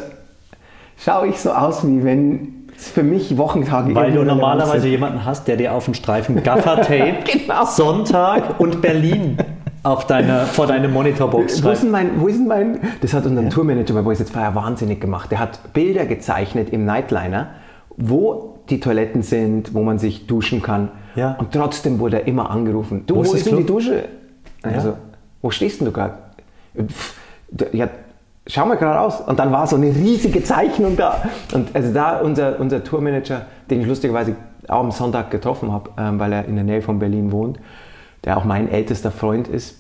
schaue 0.97 1.27
ich 1.27 1.39
so 1.39 1.51
aus, 1.51 1.85
wie 1.85 2.03
wenn 2.03 2.59
es 2.79 2.89
für 2.89 3.03
mich 3.03 3.37
Wochentage 3.37 3.93
Weil 3.93 4.13
du 4.13 4.23
normalerweise 4.23 4.87
jemanden 4.87 5.25
hast, 5.25 5.47
der 5.47 5.57
dir 5.57 5.73
auf 5.73 5.85
den 5.85 5.93
Streifen 5.93 6.41
Gaffer-Tape, 6.43 7.17
Genau. 7.25 7.65
Sonntag 7.65 8.59
und 8.59 8.81
Berlin 8.81 9.37
auf 9.83 10.07
deine, 10.07 10.45
vor 10.45 10.67
deine 10.67 10.87
Monitorbox 10.87 11.63
Wo 11.63 11.69
ist, 11.69 11.83
mein, 11.83 12.19
wo 12.19 12.27
ist 12.27 12.45
mein, 12.45 12.79
das 13.01 13.13
hat 13.13 13.25
unser 13.25 13.49
Tourmanager 13.49 13.93
bei 13.93 14.01
Boys 14.01 14.19
Jetzt 14.19 14.33
Fire 14.33 14.53
wahnsinnig 14.55 14.99
gemacht. 14.99 15.31
Der 15.31 15.39
hat 15.39 15.73
Bilder 15.73 16.05
gezeichnet 16.05 16.69
im 16.71 16.85
Nightliner, 16.85 17.51
wo 17.95 18.59
die 18.69 18.79
Toiletten 18.79 19.21
sind, 19.21 19.73
wo 19.73 19.81
man 19.81 19.99
sich 19.99 20.27
duschen 20.27 20.61
kann. 20.61 20.89
Ja. 21.15 21.35
Und 21.39 21.51
trotzdem 21.51 21.99
wurde 21.99 22.21
er 22.21 22.27
immer 22.27 22.49
angerufen. 22.49 23.03
Du, 23.05 23.15
Wo 23.15 23.25
wo, 23.25 23.33
ist 23.33 23.45
denn 23.45 23.57
die? 23.57 23.65
Dusche? 23.65 24.05
Also, 24.61 24.93
wo 25.41 25.49
stehst 25.49 25.79
denn 25.79 25.85
du 25.85 25.91
gerade? 25.91 26.15
Ja, 27.71 27.89
schau 28.45 28.65
mal 28.65 28.75
gerade 28.75 28.99
aus. 28.99 29.21
Und 29.21 29.39
dann 29.39 29.51
war 29.51 29.65
so 29.65 29.75
eine 29.75 29.87
riesige 29.87 30.43
Zeichnung 30.43 30.97
da. 30.97 31.23
Und 31.53 31.75
also 31.75 31.93
da 31.93 32.19
unser, 32.19 32.59
unser 32.59 32.83
Tourmanager, 32.83 33.45
den 33.69 33.81
ich 33.81 33.87
lustigerweise 33.87 34.35
auch 34.67 34.81
am 34.81 34.91
Sonntag 34.91 35.31
getroffen 35.31 35.71
habe, 35.71 35.89
ähm, 35.97 36.19
weil 36.19 36.31
er 36.33 36.45
in 36.45 36.55
der 36.55 36.63
Nähe 36.63 36.81
von 36.81 36.99
Berlin 36.99 37.31
wohnt, 37.31 37.59
der 38.25 38.37
auch 38.37 38.43
mein 38.45 38.69
ältester 38.71 39.11
Freund 39.11 39.47
ist, 39.47 39.75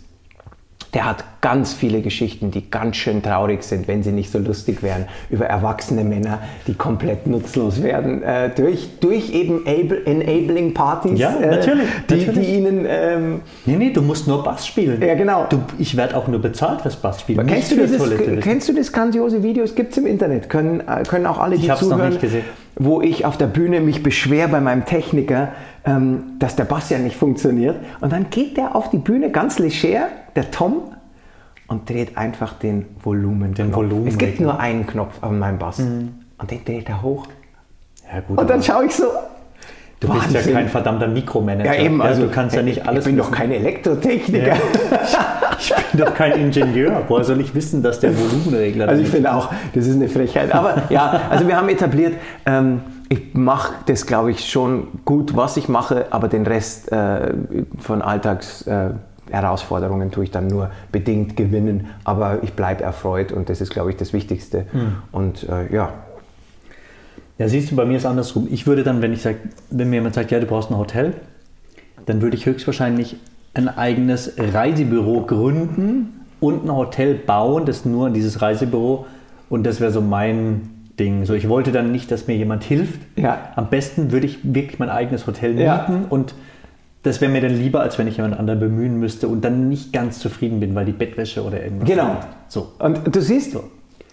der 0.95 1.05
hat 1.05 1.23
ganz 1.41 1.71
viele 1.71 2.01
Geschichten, 2.01 2.49
die 2.49 2.71
ganz 2.71 2.95
schön 2.95 3.21
traurig 3.21 3.61
sind, 3.61 3.87
wenn 3.87 4.01
sie 4.01 4.11
nicht 4.11 4.31
so 4.31 4.39
lustig 4.39 4.81
wären, 4.81 5.05
über 5.29 5.45
erwachsene 5.45 6.03
Männer, 6.03 6.39
die 6.65 6.73
komplett 6.73 7.27
nutzlos 7.27 7.83
werden, 7.83 8.23
äh, 8.23 8.49
durch, 8.55 8.89
durch 8.99 9.31
eben 9.31 9.67
able, 9.67 10.03
enabling 10.07 10.73
Partys, 10.73 11.19
Ja, 11.19 11.35
äh, 11.35 11.57
natürlich, 11.57 11.85
die, 12.09 12.15
natürlich. 12.15 12.47
die 12.47 12.55
ihnen... 12.55 12.85
Ähm, 12.89 13.41
Nee, 13.67 13.75
nee, 13.75 13.91
du 13.91 14.01
musst 14.01 14.27
nur 14.27 14.41
Bass 14.43 14.65
spielen. 14.65 14.99
Ja, 14.99 15.13
genau. 15.13 15.45
Du, 15.47 15.59
ich 15.77 15.95
werde 15.95 16.17
auch 16.17 16.27
nur 16.27 16.41
bezahlt 16.41 16.81
fürs 16.81 16.95
Bass 16.95 17.21
spielen. 17.21 17.45
kennst, 17.45 17.71
du 17.71 17.75
dieses, 17.75 18.01
kennst 18.41 18.67
du 18.67 18.73
das 18.73 18.91
grandiose 18.91 19.43
Video? 19.43 19.63
Es 19.63 19.75
gibt 19.75 19.91
es 19.91 19.97
im 19.99 20.07
Internet, 20.07 20.49
können, 20.49 20.79
äh, 20.79 21.03
können 21.03 21.27
auch 21.27 21.37
alle, 21.37 21.55
die 21.55 21.65
Ich 21.65 21.69
hab's 21.69 21.83
noch 21.83 21.89
zuhören, 21.89 22.09
nicht 22.09 22.21
gesehen. 22.21 22.45
wo 22.79 22.99
ich 22.99 23.25
auf 23.25 23.37
der 23.37 23.45
Bühne 23.47 23.79
mich 23.81 24.01
beschwer 24.01 24.47
bei 24.47 24.59
meinem 24.59 24.85
Techniker, 24.85 25.49
ähm, 25.85 26.23
dass 26.39 26.55
der 26.55 26.65
Bass 26.65 26.89
ja 26.89 26.97
nicht 26.99 27.15
funktioniert. 27.15 27.77
Und 28.01 28.11
dann 28.11 28.29
geht 28.29 28.57
der 28.57 28.75
auf 28.75 28.89
die 28.89 28.97
Bühne 28.97 29.31
ganz 29.31 29.59
leger, 29.59 30.07
der 30.35 30.51
Tom, 30.51 30.83
und 31.67 31.87
dreht 31.89 32.17
einfach 32.17 32.53
den 32.53 32.85
Volumen. 33.03 33.53
Den 33.53 33.73
Volumen 33.73 34.07
Es 34.07 34.17
gibt 34.17 34.39
nur 34.39 34.59
einen 34.59 34.87
Knopf 34.87 35.21
an 35.21 35.37
meinem 35.39 35.59
Bass. 35.59 35.79
Und 35.79 36.51
den 36.51 36.65
dreht 36.65 36.89
er 36.89 37.01
hoch. 37.01 37.27
Ja, 38.11 38.21
gut. 38.21 38.39
Und 38.39 38.49
dann 38.49 38.63
schaue 38.63 38.85
ich 38.85 38.95
so. 38.95 39.05
du 39.99 40.07
bist 40.07 40.29
ja 40.29 40.35
Wahnsinn. 40.35 40.53
kein 40.53 40.67
verdammter 40.69 41.07
Mikromanager. 41.07 41.75
Ja, 41.75 41.83
eben, 41.83 42.01
also 42.01 42.23
du 42.23 42.29
kannst 42.31 42.55
ja 42.55 42.63
nicht 42.63 42.87
alles 42.87 43.05
Ich 43.05 43.11
bin 43.11 43.17
doch 43.17 43.25
wissen. 43.25 43.35
kein 43.37 43.51
Elektrotechniker. 43.51 44.55
Ich 45.59 45.73
bin 45.91 46.05
doch 46.05 46.13
kein 46.13 46.31
Ingenieur. 46.39 47.03
Woher 47.07 47.25
soll 47.25 47.41
ich 47.41 47.53
wissen, 47.53 47.83
dass 47.83 47.99
der 47.99 48.17
Volumenregler 48.17 48.87
Also 48.87 49.03
ich 49.03 49.09
finde 49.09 49.33
auch, 49.33 49.51
das 49.75 49.85
ist 49.85 49.95
eine 49.95 50.07
Frechheit. 50.07 50.53
Aber 50.53 50.83
ja, 50.89 51.21
also 51.29 51.47
wir 51.47 51.57
haben 51.57 51.67
etabliert, 51.69 52.13
ähm, 52.45 52.81
ich 53.09 53.33
mache 53.33 53.73
das, 53.87 54.05
glaube 54.05 54.31
ich, 54.31 54.49
schon 54.49 54.87
gut, 55.03 55.35
was 55.35 55.57
ich 55.57 55.67
mache, 55.67 56.07
aber 56.11 56.27
den 56.27 56.45
Rest 56.45 56.91
äh, 56.91 57.33
von 57.79 58.01
Alltagsherausforderungen 58.01 58.99
äh, 58.99 59.31
Herausforderungen 59.31 60.11
tue 60.11 60.23
ich 60.23 60.31
dann 60.31 60.47
nur 60.47 60.71
bedingt 60.91 61.35
gewinnen. 61.35 61.87
Aber 62.03 62.43
ich 62.43 62.53
bleibe 62.53 62.83
erfreut 62.83 63.31
und 63.31 63.49
das 63.49 63.61
ist, 63.61 63.71
glaube 63.71 63.89
ich, 63.89 63.97
das 63.97 64.13
Wichtigste. 64.13 64.65
Und 65.11 65.47
äh, 65.49 65.73
ja, 65.73 65.93
Ja, 67.39 67.47
siehst 67.47 67.71
du, 67.71 67.75
bei 67.77 67.85
mir 67.85 67.97
ist 67.97 68.05
andersrum. 68.05 68.47
Ich 68.51 68.67
würde 68.67 68.83
dann, 68.83 69.01
wenn 69.01 69.13
ich 69.13 69.21
sag, 69.21 69.37
wenn 69.69 69.89
mir 69.89 69.97
jemand 69.97 70.15
sagt, 70.15 70.29
ja, 70.29 70.39
du 70.39 70.45
brauchst 70.45 70.69
ein 70.71 70.77
Hotel, 70.77 71.13
dann 72.05 72.21
würde 72.21 72.35
ich 72.35 72.45
höchstwahrscheinlich 72.45 73.15
ein 73.53 73.69
eigenes 73.69 74.33
Reisebüro 74.37 75.21
gründen 75.21 76.25
und 76.39 76.65
ein 76.65 76.75
Hotel 76.75 77.15
bauen, 77.15 77.65
das 77.65 77.85
nur 77.85 78.07
an 78.07 78.13
dieses 78.13 78.41
Reisebüro 78.41 79.05
und 79.49 79.63
das 79.65 79.79
wäre 79.79 79.91
so 79.91 80.01
mein 80.01 80.78
Ding. 80.99 81.25
So, 81.25 81.33
ich 81.33 81.47
wollte 81.49 81.71
dann 81.71 81.91
nicht, 81.91 82.11
dass 82.11 82.27
mir 82.27 82.35
jemand 82.35 82.63
hilft. 82.63 82.99
Ja. 83.15 83.37
Am 83.55 83.69
besten 83.69 84.11
würde 84.11 84.25
ich 84.27 84.39
wirklich 84.43 84.79
mein 84.79 84.89
eigenes 84.89 85.25
Hotel 85.27 85.51
mieten 85.51 85.63
Ja. 85.65 85.87
und 86.09 86.33
das 87.03 87.21
wäre 87.21 87.31
mir 87.31 87.39
dann 87.41 87.55
lieber, 87.55 87.79
als 87.79 87.97
wenn 87.97 88.07
ich 88.07 88.17
jemand 88.17 88.37
anderen 88.37 88.59
bemühen 88.59 88.99
müsste 88.99 89.29
und 89.29 89.41
dann 89.45 89.69
nicht 89.69 89.93
ganz 89.93 90.19
zufrieden 90.19 90.59
bin, 90.59 90.75
weil 90.75 90.83
die 90.85 90.91
Bettwäsche 90.91 91.43
oder 91.43 91.63
irgendwas. 91.63 91.87
Genau. 91.87 92.05
fehlt. 92.07 92.27
So. 92.49 92.71
Und 92.79 93.15
du 93.15 93.21
siehst, 93.21 93.51
So. 93.53 93.63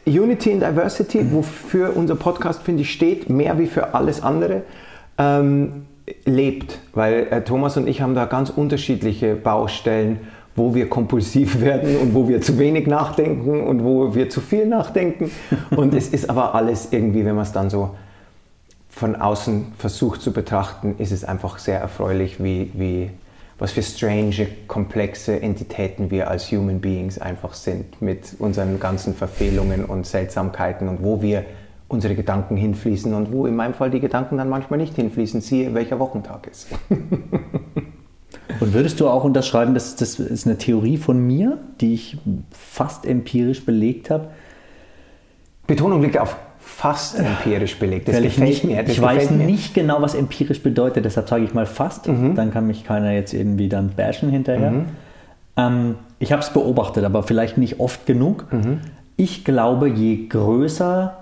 Unity 0.06 0.52
and 0.52 0.62
Diversity, 0.62 1.32
wofür 1.32 1.96
unser 1.96 2.14
Podcast, 2.14 2.62
finde 2.62 2.82
ich, 2.82 2.92
steht, 2.92 3.28
mehr 3.28 3.58
wie 3.58 3.66
für 3.66 3.92
alles 3.94 4.22
andere, 4.22 4.62
ähm, 5.18 5.86
lebt. 6.24 6.78
Weil 6.94 7.26
äh, 7.30 7.42
Thomas 7.42 7.76
und 7.76 7.88
ich 7.88 8.00
haben 8.02 8.14
da 8.14 8.26
ganz 8.26 8.50
unterschiedliche 8.50 9.34
Baustellen, 9.34 10.20
wo 10.56 10.74
wir 10.74 10.88
kompulsiv 10.88 11.60
werden 11.60 11.96
und 11.98 12.14
wo 12.14 12.28
wir 12.28 12.40
zu 12.40 12.58
wenig 12.58 12.86
nachdenken 12.86 13.62
und 13.62 13.84
wo 13.84 14.14
wir 14.14 14.28
zu 14.28 14.40
viel 14.40 14.66
nachdenken. 14.66 15.30
Und 15.76 15.94
es 15.94 16.08
ist 16.08 16.28
aber 16.28 16.54
alles 16.54 16.88
irgendwie, 16.90 17.24
wenn 17.24 17.34
man 17.34 17.44
es 17.44 17.52
dann 17.52 17.70
so 17.70 17.90
von 18.88 19.14
außen 19.14 19.72
versucht 19.76 20.22
zu 20.22 20.32
betrachten, 20.32 20.94
ist 20.96 21.12
es 21.12 21.22
einfach 21.22 21.58
sehr 21.58 21.78
erfreulich, 21.78 22.42
wie, 22.42 22.70
wie, 22.72 23.10
was 23.58 23.72
für 23.72 23.82
strange, 23.82 24.48
komplexe 24.68 25.40
Entitäten 25.42 26.10
wir 26.10 26.30
als 26.30 26.50
Human 26.50 26.80
Beings 26.80 27.18
einfach 27.18 27.52
sind 27.52 28.00
mit 28.00 28.36
unseren 28.38 28.80
ganzen 28.80 29.14
Verfehlungen 29.14 29.84
und 29.84 30.06
Seltsamkeiten 30.06 30.88
und 30.88 31.02
wo 31.02 31.20
wir 31.20 31.44
unsere 31.88 32.14
Gedanken 32.14 32.56
hinfließen 32.56 33.12
und 33.12 33.32
wo 33.32 33.46
in 33.46 33.54
meinem 33.54 33.74
Fall 33.74 33.90
die 33.90 34.00
Gedanken 34.00 34.38
dann 34.38 34.48
manchmal 34.48 34.78
nicht 34.78 34.96
hinfließen, 34.96 35.42
siehe 35.42 35.74
welcher 35.74 35.98
Wochentag 35.98 36.48
ist. 36.48 36.68
Und 38.60 38.74
würdest 38.74 39.00
du 39.00 39.08
auch 39.08 39.24
unterschreiben, 39.24 39.74
dass 39.74 39.96
das 39.96 40.18
ist 40.18 40.46
eine 40.46 40.58
Theorie 40.58 40.96
von 40.96 41.18
mir, 41.18 41.58
die 41.80 41.94
ich 41.94 42.18
fast 42.50 43.06
empirisch 43.06 43.64
belegt 43.64 44.10
habe? 44.10 44.28
Betonung 45.66 46.02
liegt 46.02 46.18
auf 46.18 46.36
fast 46.58 47.18
empirisch 47.18 47.78
belegt. 47.78 48.08
Das 48.08 48.20
gefällt 48.20 48.48
nicht, 48.48 48.64
mir. 48.64 48.82
Das 48.82 48.92
ich 48.92 49.00
weiß 49.00 49.30
mir. 49.30 49.46
nicht 49.46 49.74
genau, 49.74 50.02
was 50.02 50.14
empirisch 50.14 50.62
bedeutet, 50.62 51.04
deshalb 51.04 51.28
sage 51.28 51.44
ich 51.44 51.54
mal 51.54 51.66
fast. 51.66 52.08
Mhm. 52.08 52.34
Dann 52.34 52.52
kann 52.52 52.66
mich 52.66 52.84
keiner 52.84 53.12
jetzt 53.12 53.32
irgendwie 53.32 53.68
dann 53.68 53.90
bashen 53.90 54.30
hinterher. 54.30 54.86
Ähm, 55.56 55.94
ich 56.18 56.32
habe 56.32 56.42
es 56.42 56.50
beobachtet, 56.50 57.04
aber 57.04 57.22
vielleicht 57.22 57.56
nicht 57.56 57.80
oft 57.80 58.06
genug. 58.06 58.52
Mhm. 58.52 58.80
Ich 59.16 59.44
glaube, 59.44 59.88
je 59.88 60.26
größer 60.26 61.16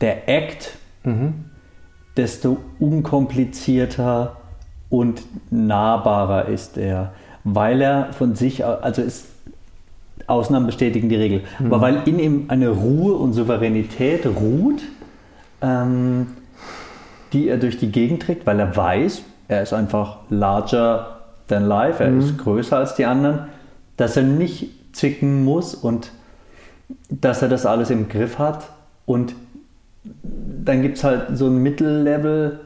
der 0.00 0.28
Act, 0.28 0.76
desto 2.16 2.58
unkomplizierter 2.78 4.39
und 4.90 5.22
nahbarer 5.50 6.46
ist 6.46 6.76
er, 6.76 7.12
weil 7.44 7.80
er 7.80 8.12
von 8.12 8.34
sich, 8.34 8.64
also 8.64 9.00
ist 9.00 9.26
Ausnahmen 10.26 10.66
bestätigen 10.66 11.08
die 11.08 11.16
Regel, 11.16 11.42
aber 11.64 11.80
weil 11.80 12.02
in 12.06 12.18
ihm 12.18 12.44
eine 12.48 12.68
Ruhe 12.68 13.14
und 13.14 13.32
Souveränität 13.32 14.26
ruht, 14.26 14.82
ähm, 15.62 16.26
die 17.32 17.48
er 17.48 17.56
durch 17.56 17.78
die 17.78 17.90
Gegend 17.90 18.22
trägt, 18.22 18.46
weil 18.46 18.60
er 18.60 18.76
weiß, 18.76 19.22
er 19.48 19.62
ist 19.62 19.72
einfach 19.72 20.18
larger 20.28 21.20
than 21.48 21.66
life, 21.66 22.02
er 22.02 22.16
ist 22.16 22.38
größer 22.38 22.76
als 22.76 22.94
die 22.94 23.06
anderen, 23.06 23.46
dass 23.96 24.16
er 24.16 24.22
nicht 24.22 24.70
zicken 24.92 25.44
muss 25.44 25.74
und 25.74 26.12
dass 27.08 27.42
er 27.42 27.48
das 27.48 27.66
alles 27.66 27.90
im 27.90 28.08
Griff 28.08 28.38
hat. 28.38 28.68
Und 29.06 29.34
dann 30.24 30.82
gibt 30.82 30.96
es 30.98 31.04
halt 31.04 31.36
so 31.36 31.46
ein 31.46 31.58
Mittellevel, 31.58 32.60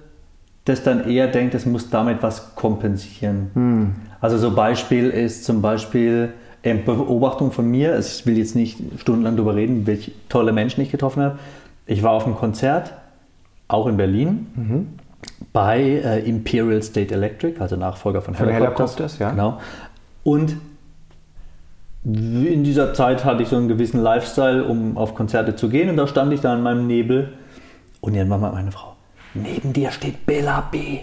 das 0.65 0.83
dann 0.83 1.09
eher 1.09 1.29
denkt, 1.29 1.55
es 1.55 1.67
muss 1.67 1.91
damit 1.91 2.23
was 2.23 2.55
kompensieren. 2.55 3.95
Also 4.21 4.39
so 4.39 4.55
Beispiel 4.55 5.11
ist 5.11 5.45
zum 5.45 5.61
Beispiel 5.61 6.33
äh, 6.63 6.75
Beobachtung 6.75 7.53
von 7.53 7.71
mir, 7.71 7.99
ich 7.99 8.25
will 8.25 8.39
jetzt 8.39 8.57
nicht 8.57 8.79
stundenlang 8.99 9.37
darüber 9.37 9.55
reden, 9.55 9.87
welche 9.87 10.13
tolle 10.29 10.53
Menschen 10.53 10.81
ich 10.81 10.91
getroffen 10.91 11.23
habe. 11.23 11.39
Ich 11.87 12.03
war 12.03 12.13
auf 12.13 12.25
einem 12.25 12.37
Konzert, 12.37 12.95
auch 13.69 13.87
in 13.87 13.99
Berlin, 13.99 14.47
bei 15.53 15.81
äh, 15.81 16.21
Imperial 16.27 16.83
State 16.83 17.15
Electric, 17.15 17.61
also 17.61 17.77
Nachfolger 17.77 18.23
von 18.23 18.35
Von 18.35 18.49
Helicopters. 18.49 18.97
Helicopters, 18.97 19.19
ja. 19.19 19.31
Genau. 19.31 19.61
Und 20.23 20.57
in 22.05 22.65
dieser 22.65 22.93
Zeit 22.93 23.25
hatte 23.25 23.43
ich 23.43 23.49
so 23.49 23.57
einen 23.57 23.69
gewissen 23.69 24.01
Lifestyle, 24.03 24.65
um 24.65 24.97
auf 24.99 25.15
Konzerte 25.15 25.57
zu 25.57 25.69
gehen. 25.69 25.89
Und 25.89 25.97
da 25.97 26.07
stand 26.07 26.33
ich 26.33 26.41
da 26.41 26.55
in 26.55 26.63
meinem 26.63 26.87
Nebel. 26.87 27.33
Und 28.01 28.15
irgendwann 28.15 28.41
mal 28.41 28.53
meine 28.53 28.71
Frau, 28.71 28.94
neben 29.35 29.73
dir 29.73 29.91
steht 29.91 30.27
Bela 30.27 30.69
B. 30.71 31.01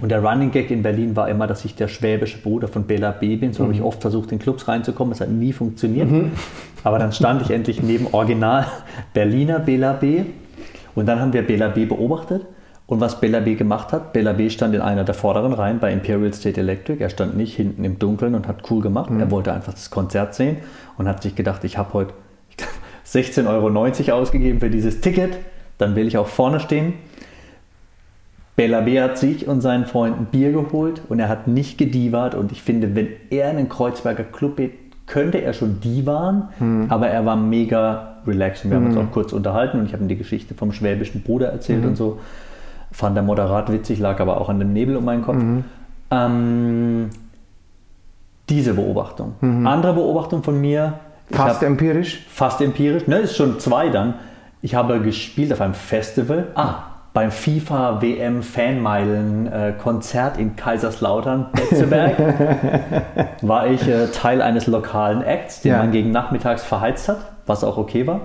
Und 0.00 0.08
der 0.08 0.22
Running 0.22 0.50
Gag 0.50 0.70
in 0.70 0.82
Berlin 0.82 1.14
war 1.14 1.28
immer, 1.28 1.46
dass 1.46 1.64
ich 1.64 1.74
der 1.74 1.88
schwäbische 1.88 2.38
Bruder 2.38 2.68
von 2.68 2.84
Bela 2.84 3.10
B 3.12 3.36
bin. 3.36 3.52
So 3.52 3.64
habe 3.64 3.72
ich 3.72 3.82
oft 3.82 4.00
versucht, 4.00 4.32
in 4.32 4.38
Clubs 4.38 4.66
reinzukommen. 4.66 5.12
Es 5.12 5.20
hat 5.20 5.30
nie 5.30 5.52
funktioniert. 5.52 6.08
Aber 6.84 6.98
dann 6.98 7.12
stand 7.12 7.42
ich 7.42 7.50
endlich 7.50 7.82
neben 7.82 8.06
Original 8.12 8.66
Berliner 9.12 9.58
Bela 9.58 9.92
B. 9.92 10.22
Und 10.94 11.06
dann 11.06 11.20
haben 11.20 11.32
wir 11.32 11.46
Bela 11.46 11.68
B 11.68 11.84
beobachtet. 11.84 12.46
Und 12.86 13.00
was 13.00 13.20
Bela 13.20 13.40
B 13.40 13.54
gemacht 13.54 13.92
hat, 13.92 14.14
Bela 14.14 14.32
B 14.32 14.48
stand 14.48 14.74
in 14.74 14.80
einer 14.80 15.04
der 15.04 15.14
vorderen 15.14 15.52
Reihen 15.52 15.78
bei 15.78 15.92
Imperial 15.92 16.32
State 16.32 16.58
Electric. 16.58 17.02
Er 17.02 17.10
stand 17.10 17.36
nicht 17.36 17.54
hinten 17.54 17.84
im 17.84 17.98
Dunkeln 17.98 18.34
und 18.34 18.48
hat 18.48 18.70
cool 18.70 18.82
gemacht. 18.82 19.10
Er 19.18 19.30
wollte 19.30 19.52
einfach 19.52 19.74
das 19.74 19.90
Konzert 19.90 20.34
sehen 20.34 20.56
und 20.96 21.06
hat 21.06 21.22
sich 21.22 21.34
gedacht, 21.34 21.64
ich 21.64 21.76
habe 21.76 21.92
heute 21.92 22.14
ich 22.48 22.56
glaub, 22.56 22.70
16,90 23.06 24.08
Euro 24.08 24.18
ausgegeben 24.18 24.60
für 24.60 24.70
dieses 24.70 25.02
Ticket. 25.02 25.36
Dann 25.76 25.94
will 25.96 26.08
ich 26.08 26.16
auch 26.16 26.28
vorne 26.28 26.60
stehen. 26.60 26.94
Bela 28.58 28.80
B 28.80 29.00
hat 29.00 29.18
sich 29.18 29.46
und 29.46 29.60
seinen 29.60 29.86
Freunden 29.86 30.24
Bier 30.24 30.50
geholt 30.50 31.00
und 31.08 31.20
er 31.20 31.28
hat 31.28 31.46
nicht 31.46 31.78
gedivert. 31.78 32.34
Und 32.34 32.50
ich 32.50 32.60
finde, 32.60 32.96
wenn 32.96 33.06
er 33.30 33.52
in 33.52 33.56
einen 33.56 33.68
Kreuzberger 33.68 34.24
Club 34.24 34.56
geht, 34.56 34.72
könnte 35.06 35.40
er 35.40 35.52
schon 35.52 35.80
divern, 35.80 36.48
aber 36.88 37.06
er 37.06 37.24
war 37.24 37.36
mega 37.36 38.16
relaxed. 38.26 38.64
Und 38.64 38.72
wir 38.72 38.78
haben 38.78 38.86
uns 38.86 38.96
auch 38.96 39.12
kurz 39.12 39.32
unterhalten 39.32 39.78
und 39.78 39.86
ich 39.86 39.92
habe 39.92 40.02
ihm 40.02 40.08
die 40.08 40.16
Geschichte 40.16 40.54
vom 40.54 40.72
schwäbischen 40.72 41.22
Bruder 41.22 41.52
erzählt 41.52 41.84
und 41.84 41.94
so. 41.96 42.18
Fand 42.90 43.16
er 43.16 43.22
moderat 43.22 43.70
witzig, 43.70 44.00
lag 44.00 44.18
aber 44.18 44.40
auch 44.40 44.48
an 44.48 44.58
dem 44.58 44.72
Nebel 44.72 44.96
um 44.96 45.04
meinen 45.04 45.22
Kopf. 45.22 45.36
Ähm, 46.10 47.10
diese 48.48 48.74
Beobachtung. 48.74 49.34
Andere 49.68 49.94
Beobachtung 49.94 50.42
von 50.42 50.60
mir. 50.60 50.94
Fast 51.30 51.62
empirisch. 51.62 52.26
fast 52.28 52.60
empirisch, 52.60 53.06
ne, 53.06 53.18
ist 53.18 53.36
schon 53.36 53.60
zwei 53.60 53.88
dann. 53.90 54.14
Ich 54.62 54.74
habe 54.74 54.98
gespielt 55.00 55.52
auf 55.52 55.60
einem 55.60 55.74
Festival, 55.74 56.48
ah, 56.56 56.87
beim 57.12 57.30
FIFA 57.30 58.00
WM 58.02 58.42
Fanmeilen 58.42 59.50
Konzert 59.82 60.36
in 60.38 60.54
Kaiserslautern, 60.56 61.46
Betzeberg, 61.52 62.16
war 63.42 63.66
ich 63.68 63.88
äh, 63.88 64.06
Teil 64.08 64.42
eines 64.42 64.66
lokalen 64.66 65.22
Acts, 65.22 65.62
den 65.62 65.72
Ja. 65.72 65.78
man 65.78 65.90
gegen 65.90 66.10
nachmittags 66.10 66.62
verheizt 66.64 67.08
hat, 67.08 67.18
was 67.46 67.64
auch 67.64 67.76
okay 67.78 68.06
war. 68.06 68.20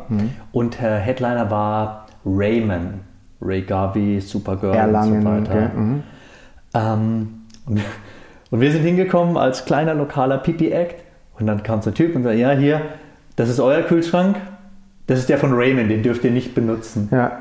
Und 0.51 0.81
äh, 0.81 0.99
Headliner 0.99 1.49
war 1.49 2.05
Rayman, 2.25 2.99
Ray 3.41 3.61
Garvey, 3.61 4.19
Supergirl 4.21 4.75
Erlangen. 4.75 5.25
und 5.27 5.45
so 5.45 5.51
weiter. 5.51 5.53
gell? 5.53 5.69
Mhm. 5.75 6.03
Ähm, 6.75 7.27
und, 7.65 7.81
und 8.51 8.61
wir 8.61 8.71
sind 8.71 8.83
hingekommen 8.83 9.37
als 9.37 9.65
kleiner 9.65 9.93
lokaler 9.93 10.37
Pipi-Act 10.37 10.95
und 11.39 11.47
dann 11.47 11.63
kam 11.63 11.81
so 11.81 11.89
ein 11.89 11.93
Typ 11.95 12.15
und 12.15 12.23
sagte, 12.23 12.37
ja, 12.37 12.51
hier, 12.51 12.81
das 13.35 13.49
ist 13.49 13.59
euer 13.59 13.81
Kühlschrank, 13.81 14.35
das 15.07 15.19
ist 15.19 15.29
der 15.29 15.37
von 15.37 15.53
Raymond, 15.53 15.89
den 15.89 16.03
dürft 16.03 16.23
ihr 16.23 16.31
nicht 16.31 16.53
benutzen. 16.53 17.09
Ja. 17.11 17.31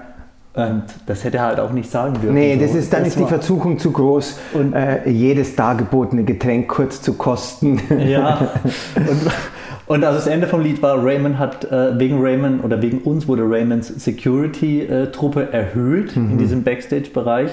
Und 0.54 0.82
das 1.06 1.24
hätte 1.24 1.38
er 1.38 1.44
halt 1.46 1.60
auch 1.60 1.72
nicht 1.72 1.90
sagen 1.90 2.12
dürfen. 2.14 2.34
Nee, 2.34 2.58
das 2.60 2.74
ist, 2.74 2.92
dann 2.92 3.06
ist 3.06 3.18
die 3.18 3.24
Versuchung 3.24 3.78
zu 3.78 3.90
groß, 3.90 4.38
Und- 4.52 4.74
äh, 4.74 5.08
jedes 5.08 5.56
dargebotene 5.56 6.24
Getränk 6.24 6.68
kurz 6.68 7.00
zu 7.00 7.14
kosten. 7.14 7.80
Ja, 8.06 8.48
und, 8.96 9.30
und 9.86 10.04
also 10.04 10.18
das 10.18 10.26
Ende 10.26 10.46
vom 10.46 10.60
Lied 10.60 10.82
war, 10.82 11.02
Raymond 11.02 11.38
hat, 11.38 11.64
äh, 11.72 11.98
wegen 11.98 12.20
Raymond 12.22 12.62
oder 12.64 12.82
wegen 12.82 12.98
uns 12.98 13.26
wurde 13.28 13.44
Raymonds 13.48 13.88
Security-Truppe 14.04 15.52
erhöht 15.52 16.16
in 16.16 16.36
diesem 16.36 16.62
Backstage-Bereich. 16.64 17.50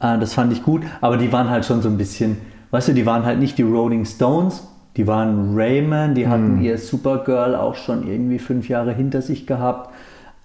Äh, 0.00 0.18
das 0.18 0.34
fand 0.34 0.52
ich 0.52 0.64
gut, 0.64 0.82
aber 1.00 1.18
die 1.18 1.32
waren 1.32 1.48
halt 1.50 1.64
schon 1.64 1.82
so 1.82 1.88
ein 1.88 1.98
bisschen, 1.98 2.38
weißt 2.72 2.88
du, 2.88 2.92
die 2.94 3.06
waren 3.06 3.24
halt 3.24 3.38
nicht 3.38 3.58
die 3.58 3.62
Rolling 3.62 4.04
Stones, 4.04 4.66
die 4.96 5.06
waren 5.06 5.54
Raymond, 5.56 6.16
die 6.16 6.26
hatten 6.26 6.60
ihr 6.60 6.78
Supergirl 6.78 7.54
auch 7.54 7.76
schon 7.76 8.08
irgendwie 8.08 8.40
fünf 8.40 8.68
Jahre 8.68 8.92
hinter 8.92 9.22
sich 9.22 9.46
gehabt. 9.46 9.90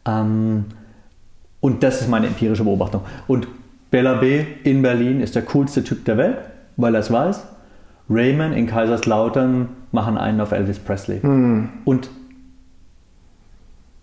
Ähm, 0.07 0.65
und 1.63 1.81
das 1.81 2.01
ist 2.01 2.09
meine 2.09 2.27
empirische 2.27 2.65
Beobachtung. 2.65 3.01
Und 3.25 3.47
Bella 3.89 4.15
B. 4.15 4.43
in 4.65 4.81
Berlin 4.81 5.21
ist 5.21 5.33
der 5.35 5.43
coolste 5.43 5.81
Typ 5.81 6.03
der 6.03 6.17
Welt, 6.17 6.37
weil 6.75 6.93
er 6.93 6.99
es 6.99 7.09
weiß. 7.09 7.41
Raymond 8.09 8.53
in 8.53 8.67
Kaiserslautern 8.67 9.69
machen 9.93 10.17
einen 10.17 10.41
auf 10.41 10.51
Elvis 10.51 10.77
Presley. 10.79 11.21
Und 11.85 12.09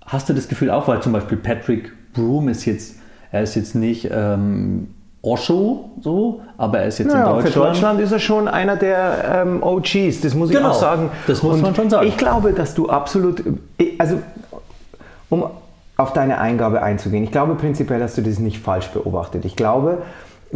hast 0.07 0.29
du 0.29 0.33
das 0.33 0.49
Gefühl 0.49 0.71
auch, 0.71 0.89
weil 0.89 1.03
zum 1.03 1.13
Beispiel 1.13 1.37
Patrick 1.37 1.93
Broom 2.15 2.49
ist 2.49 2.65
jetzt, 2.65 2.97
er 3.31 3.43
ist 3.43 3.55
jetzt 3.57 3.75
nicht 3.75 4.09
ähm, 4.11 4.89
Osho 5.23 5.91
so, 6.01 6.41
aber 6.57 6.79
er 6.79 6.87
ist 6.89 6.99
jetzt 6.99 7.13
Ja, 7.13 7.19
in 7.37 7.43
für 7.43 7.51
Deutschland. 7.51 7.69
Deutschland 7.75 8.01
ist 8.01 8.13
er 8.13 8.19
schon 8.21 8.49
einer 8.49 8.77
der 8.77 9.43
ähm, 9.45 9.63
OGs, 9.63 10.23
das 10.23 10.35
muss 10.35 10.49
ich 10.51 10.57
Genau, 10.57 10.71
auch 10.71 10.81
sagen. 10.81 11.11
das 11.27 11.43
muss 11.43 11.57
Und 11.57 11.63
man 11.63 11.75
schon 11.75 11.91
sagen. 11.91 12.07
Ich 12.09 12.17
glaube, 12.17 12.53
dass 12.55 12.75
du 12.75 12.89
absolut, 12.89 13.43
also 13.99 14.19
um 15.29 15.45
auf 16.01 16.13
deine 16.13 16.39
Eingabe 16.39 16.83
einzugehen, 16.83 17.25
ich 17.25 17.31
glaube 17.31 17.55
prinzipiell 17.55 18.03
hast 18.03 18.17
du 18.17 18.23
das 18.23 18.39
nicht 18.39 18.59
falsch 18.59 18.89
beobachtet. 18.89 19.45
Ich 19.45 19.55
glaube, 19.55 19.99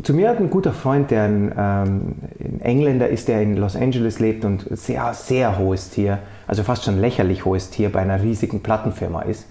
zu 0.03 0.13
mir 0.13 0.29
hat 0.29 0.39
ein 0.39 0.51
guter 0.51 0.73
Freund, 0.73 1.11
der 1.11 1.25
ein, 1.25 1.53
ähm, 1.57 2.15
ein 2.41 2.61
Engländer 2.63 3.09
ist, 3.09 3.29
der 3.29 3.43
in 3.43 3.57
Los 3.57 3.77
Angeles 3.77 4.19
lebt 4.19 4.45
und 4.45 4.67
sehr, 4.71 5.15
sehr 5.15 5.59
hohes 5.59 5.91
Tier, 5.91 6.19
also 6.49 6.65
fast 6.65 6.85
schon 6.85 6.99
lächerlich 7.01 7.45
hohes 7.45 7.71
Tier 7.71 7.93
bei 7.93 8.01
einer 8.01 8.23
riesigen 8.23 8.61
Plattenfirma 8.61 9.23
ist. 9.23 9.47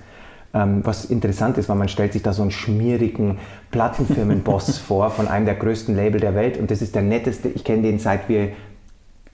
Ähm, 0.53 0.81
was 0.83 1.05
interessant 1.05 1.57
ist, 1.57 1.69
weil 1.69 1.77
man 1.77 1.87
stellt 1.87 2.13
sich 2.13 2.23
da 2.23 2.33
so 2.33 2.41
einen 2.41 2.51
schmierigen 2.51 3.39
Plattenfirmenboss 3.71 4.77
vor 4.87 5.11
von 5.11 5.27
einem 5.27 5.45
der 5.45 5.55
größten 5.55 5.95
Label 5.95 6.19
der 6.19 6.35
Welt 6.35 6.57
und 6.57 6.69
das 6.71 6.81
ist 6.81 6.93
der 6.93 7.03
netteste, 7.03 7.49
ich 7.49 7.63
kenne 7.63 7.83
den 7.83 7.99
seit 7.99 8.27
wir 8.29 8.49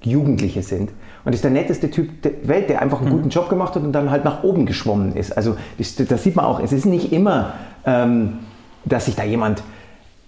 Jugendliche 0.02 0.62
sind. 0.62 0.92
Und 1.26 1.34
ist 1.34 1.44
der 1.44 1.52
netteste 1.52 1.92
Typ 1.92 2.22
der 2.22 2.32
Welt, 2.44 2.70
der 2.70 2.82
einfach 2.82 3.02
einen 3.02 3.10
guten 3.10 3.30
Job 3.30 3.50
gemacht 3.50 3.76
hat 3.76 3.84
und 3.84 3.92
dann 3.92 4.10
halt 4.10 4.24
nach 4.24 4.44
oben 4.44 4.66
geschwommen 4.66 5.16
ist. 5.16 5.36
Also 5.36 5.58
das, 5.78 5.96
das 5.96 6.24
sieht 6.24 6.36
man 6.36 6.46
auch. 6.46 6.60
Es 6.60 6.72
ist 6.72 6.86
nicht 6.86 7.12
immer, 7.12 7.54
ähm, 7.86 8.40
dass 8.86 9.06
sich 9.06 9.16
da 9.16 9.24
jemand 9.24 9.62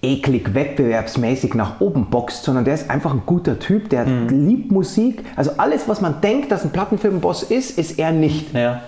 eklig 0.02 0.54
wettbewerbsmäßig 0.54 1.54
nach 1.54 1.80
oben 1.80 2.10
boxt, 2.10 2.44
sondern 2.44 2.66
der 2.66 2.74
ist 2.74 2.90
einfach 2.90 3.14
ein 3.14 3.22
guter 3.26 3.60
Typ, 3.60 3.90
der 3.90 4.06
liebt 4.06 4.72
Musik. 4.72 5.24
Also 5.36 5.52
alles, 5.58 5.88
was 5.88 6.02
man 6.02 6.22
denkt, 6.22 6.52
dass 6.52 6.64
ein 6.64 6.72
Plattenfirmenboss 6.72 7.44
ist, 7.44 7.78
ist 7.78 8.00
er 8.00 8.12
nicht. 8.12 8.54
Ja. 8.54 8.82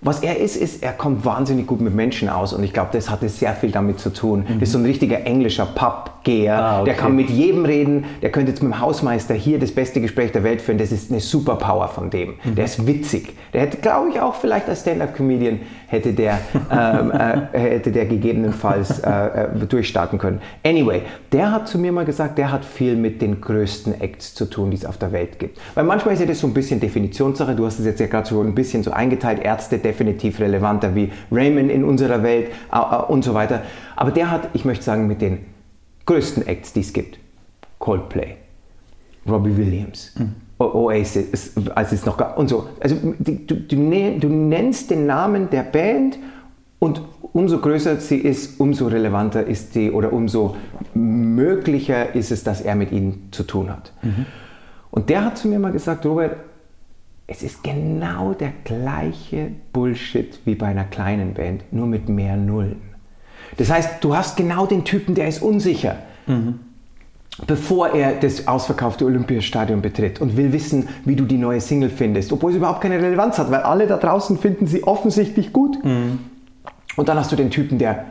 Was 0.00 0.20
er 0.20 0.38
ist, 0.38 0.56
ist, 0.56 0.82
er 0.82 0.92
kommt 0.92 1.24
wahnsinnig 1.24 1.66
gut 1.66 1.80
mit 1.80 1.94
Menschen 1.94 2.28
aus 2.28 2.52
und 2.52 2.64
ich 2.64 2.72
glaube, 2.72 2.90
das 2.92 3.08
hatte 3.08 3.28
sehr 3.28 3.54
viel 3.54 3.70
damit 3.70 4.00
zu 4.00 4.10
tun. 4.10 4.44
Das 4.48 4.62
ist 4.68 4.72
so 4.72 4.78
ein 4.78 4.84
richtiger 4.84 5.24
englischer 5.26 5.66
Pubgeher, 6.22 6.58
Ah, 6.58 6.80
okay. 6.80 6.84
der 6.90 6.94
kann 6.94 7.16
mit 7.16 7.30
jedem 7.30 7.64
reden, 7.64 8.04
der 8.22 8.30
könnte 8.30 8.50
jetzt 8.50 8.62
mit 8.62 8.72
dem 8.72 8.80
Hausmeister 8.80 9.34
hier 9.34 9.58
das 9.58 9.72
beste 9.72 10.00
Gespräch 10.00 10.32
der 10.32 10.44
Welt 10.44 10.60
führen, 10.62 10.78
das 10.78 10.92
ist 10.92 11.10
eine 11.10 11.20
Superpower 11.20 11.88
von 11.88 12.10
dem. 12.10 12.34
Der 12.44 12.64
ist 12.64 12.86
witzig. 12.86 13.34
Der 13.52 13.62
hätte, 13.62 13.78
glaube 13.78 14.10
ich, 14.10 14.20
auch 14.20 14.34
vielleicht 14.34 14.68
als 14.68 14.82
Stand-Up-Comedian 14.82 15.60
hätte 15.88 16.12
der, 16.12 16.38
ähm, 16.70 17.10
äh, 17.10 17.58
hätte 17.58 17.92
der 17.92 18.06
gegebenenfalls 18.06 19.00
äh, 19.00 19.10
äh, 19.10 19.66
durchstarten 19.68 20.18
können. 20.18 20.40
Anyway, 20.64 21.02
der 21.32 21.50
hat 21.52 21.68
zu 21.68 21.78
mir 21.78 21.92
mal 21.92 22.04
gesagt, 22.04 22.38
der 22.38 22.52
hat 22.52 22.64
viel 22.64 22.96
mit 22.96 23.20
den 23.20 23.40
größten 23.40 24.00
Acts 24.00 24.34
zu 24.34 24.46
tun, 24.46 24.70
die 24.70 24.76
es 24.76 24.86
auf 24.86 24.98
der 24.98 25.12
Welt 25.12 25.38
gibt. 25.38 25.58
Weil 25.74 25.84
manchmal 25.84 26.14
ist 26.14 26.20
ja 26.20 26.26
das 26.26 26.38
so 26.40 26.46
ein 26.46 26.54
bisschen 26.54 26.80
Definitionssache, 26.80 27.54
du 27.54 27.66
hast 27.66 27.78
es 27.78 27.86
jetzt 27.86 28.00
ja 28.00 28.06
gerade 28.06 28.28
so 28.28 28.40
ein 28.40 28.54
bisschen 28.54 28.82
so 28.82 28.92
eingeteilt, 28.92 29.40
Ärzte 29.42 29.78
definitiv 29.78 30.40
relevanter 30.40 30.94
wie 30.94 31.10
Raymond 31.30 31.70
in 31.70 31.84
unserer 31.84 32.22
Welt 32.22 32.48
äh, 32.72 32.78
und 33.08 33.24
so 33.24 33.34
weiter. 33.34 33.62
Aber 33.96 34.10
der 34.10 34.30
hat, 34.30 34.48
ich 34.54 34.64
möchte 34.64 34.84
sagen, 34.84 35.06
mit 35.06 35.20
den 35.20 35.51
größten 36.06 36.46
Acts, 36.46 36.72
die 36.72 36.80
es 36.80 36.92
gibt, 36.92 37.18
Coldplay, 37.78 38.36
Robbie 39.28 39.56
Williams, 39.56 40.14
O- 40.58 40.64
Oasis, 40.86 41.52
als 41.74 41.92
es 41.92 42.04
noch 42.06 42.16
gab 42.16 42.38
und 42.38 42.48
so. 42.48 42.68
Also 42.80 42.96
die, 43.18 43.46
du, 43.46 43.56
du 43.56 44.28
nennst 44.28 44.90
den 44.90 45.06
Namen 45.06 45.50
der 45.50 45.62
Band 45.64 46.18
Und 46.78 47.00
umso 47.32 47.58
größer 47.60 47.98
sie 47.98 48.18
ist, 48.18 48.58
umso 48.58 48.88
relevanter 48.88 49.46
ist 49.46 49.72
sie 49.72 49.92
oder 49.92 50.12
umso 50.12 50.56
möglicher 50.94 52.12
ist 52.16 52.32
es, 52.32 52.42
dass 52.42 52.60
er 52.60 52.74
mit 52.74 52.90
ihnen 52.90 53.28
zu 53.30 53.44
tun 53.44 53.70
hat. 53.70 53.92
Mhm. 54.02 54.26
Und 54.90 55.08
der 55.08 55.24
hat 55.24 55.38
zu 55.38 55.46
mir 55.46 55.60
mal 55.60 55.70
gesagt, 55.70 56.04
Robert, 56.04 56.36
es 57.28 57.44
ist 57.44 57.62
genau 57.62 58.34
der 58.34 58.52
gleiche 58.64 59.52
Bullshit 59.72 60.40
wie 60.44 60.56
bei 60.56 60.66
einer 60.66 60.82
kleinen 60.82 61.34
Band, 61.34 61.62
nur 61.72 61.86
mit 61.86 62.08
mehr 62.08 62.36
Nullen. 62.36 62.82
Das 63.56 63.70
heißt, 63.70 64.02
du 64.02 64.16
hast 64.16 64.36
genau 64.36 64.66
den 64.66 64.84
Typen, 64.84 65.14
der 65.14 65.28
ist 65.28 65.42
unsicher. 65.42 65.96
Mhm 66.26 66.58
bevor 67.46 67.94
er 67.94 68.12
das 68.12 68.46
ausverkaufte 68.46 69.04
Olympiastadion 69.04 69.80
betritt 69.80 70.20
und 70.20 70.36
will 70.36 70.52
wissen, 70.52 70.88
wie 71.04 71.16
du 71.16 71.24
die 71.24 71.38
neue 71.38 71.60
Single 71.60 71.90
findest, 71.90 72.32
obwohl 72.32 72.50
es 72.50 72.56
überhaupt 72.56 72.82
keine 72.82 73.00
Relevanz 73.00 73.38
hat, 73.38 73.50
weil 73.50 73.60
alle 73.60 73.86
da 73.86 73.96
draußen 73.96 74.38
finden 74.38 74.66
sie 74.66 74.84
offensichtlich 74.84 75.52
gut. 75.52 75.82
Mhm. 75.84 76.18
Und 76.96 77.08
dann 77.08 77.18
hast 77.18 77.32
du 77.32 77.36
den 77.36 77.50
Typen, 77.50 77.78
der 77.78 78.04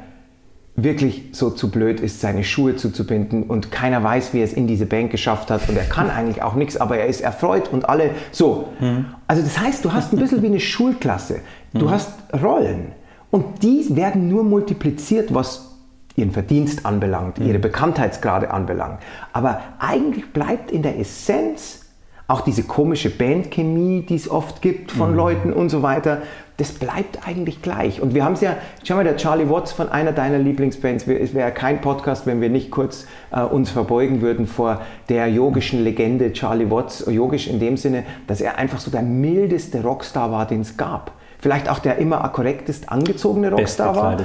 wirklich 0.76 1.26
so 1.34 1.52
zu 1.52 1.70
blöd 1.70 2.00
ist, 2.00 2.22
seine 2.22 2.44
Schuhe 2.44 2.78
zuzubinden 2.78 3.44
und 3.44 3.72
keiner 3.72 4.04
weiß, 4.04 4.34
wie 4.34 4.40
er 4.40 4.46
es 4.46 4.54
in 4.54 4.68
diese 4.68 4.86
Band 4.86 5.12
geschafft 5.12 5.52
hat 5.52 5.70
und 5.70 5.78
er 5.78 5.84
kann 5.84 6.10
eigentlich 6.16 6.42
auch 6.42 6.56
nichts, 6.56 6.78
aber 6.78 6.98
er 6.98 7.06
ist 7.06 7.22
erfreut 7.22 7.70
und 7.72 7.88
alle 7.88 8.12
so. 8.32 8.70
Mhm. 8.80 9.06
Also 9.28 9.44
das 9.44 9.60
heißt, 9.60 9.86
du 9.86 9.94
hast 9.94 10.14
ein 10.14 10.18
bisschen 10.18 10.42
wie 10.42 10.48
eine 10.48 10.60
Schulklasse. 10.60 11.42
Du 11.74 11.86
mhm. 11.86 11.92
hast 11.92 12.12
Rollen 12.42 12.94
und 13.32 13.64
die 13.64 13.96
werden 13.96 14.30
nur 14.30 14.44
multipliziert, 14.44 15.34
was 15.34 15.72
ihren 16.16 16.32
Verdienst 16.32 16.86
anbelangt, 16.86 17.40
mhm. 17.40 17.48
ihre 17.48 17.60
Bekanntheitsgrade 17.60 18.52
anbelangt. 18.52 19.00
Aber 19.34 19.62
eigentlich 19.80 20.32
bleibt 20.34 20.72
in 20.72 20.84
der 20.84 21.00
Essenz 21.00 21.86
auch 22.28 22.42
diese 22.42 22.64
komische 22.64 23.10
Bandchemie, 23.10 24.06
die 24.08 24.16
es 24.16 24.30
oft 24.30 24.62
gibt 24.62 24.92
von 24.92 25.12
mhm. 25.12 25.18
Leuten 25.18 25.54
und 25.54 25.70
so 25.70 25.82
weiter, 25.82 26.22
das 26.58 26.74
bleibt 26.74 27.28
eigentlich 27.28 27.62
gleich. 27.62 28.02
Und 28.02 28.14
wir 28.14 28.24
haben 28.24 28.34
es 28.34 28.42
ja, 28.42 28.56
schau 28.84 28.96
mal, 28.96 29.04
der 29.04 29.18
Charlie 29.18 29.50
Watts 29.50 29.72
von 29.72 29.90
einer 29.90 30.12
deiner 30.12 30.38
Lieblingsbands, 30.38 31.08
es 31.08 31.34
wäre 31.34 31.52
kein 31.52 31.82
Podcast, 31.82 32.28
wenn 32.28 32.40
wir 32.40 32.50
nicht 32.50 32.70
kurz 32.70 33.08
äh, 33.32 33.42
uns 33.42 33.72
verbeugen 33.72 34.22
würden 34.22 34.46
vor 34.48 34.82
der 35.10 35.28
yogischen 35.28 35.84
Legende 35.84 36.34
Charlie 36.34 36.70
Watts, 36.70 37.06
yogisch 37.10 37.48
in 37.48 37.60
dem 37.60 37.78
Sinne, 37.78 38.04
dass 38.28 38.42
er 38.42 38.58
einfach 38.58 38.80
so 38.80 38.92
der 38.92 39.02
mildeste 39.02 39.82
Rockstar 39.82 40.32
war, 40.32 40.46
den 40.46 40.62
es 40.62 40.78
gab 40.78 41.14
vielleicht 41.42 41.68
auch 41.68 41.80
der 41.80 41.98
immer 41.98 42.28
korrektest 42.30 42.90
angezogene 42.90 43.52
Rockstar 43.52 43.96
war. 43.96 44.18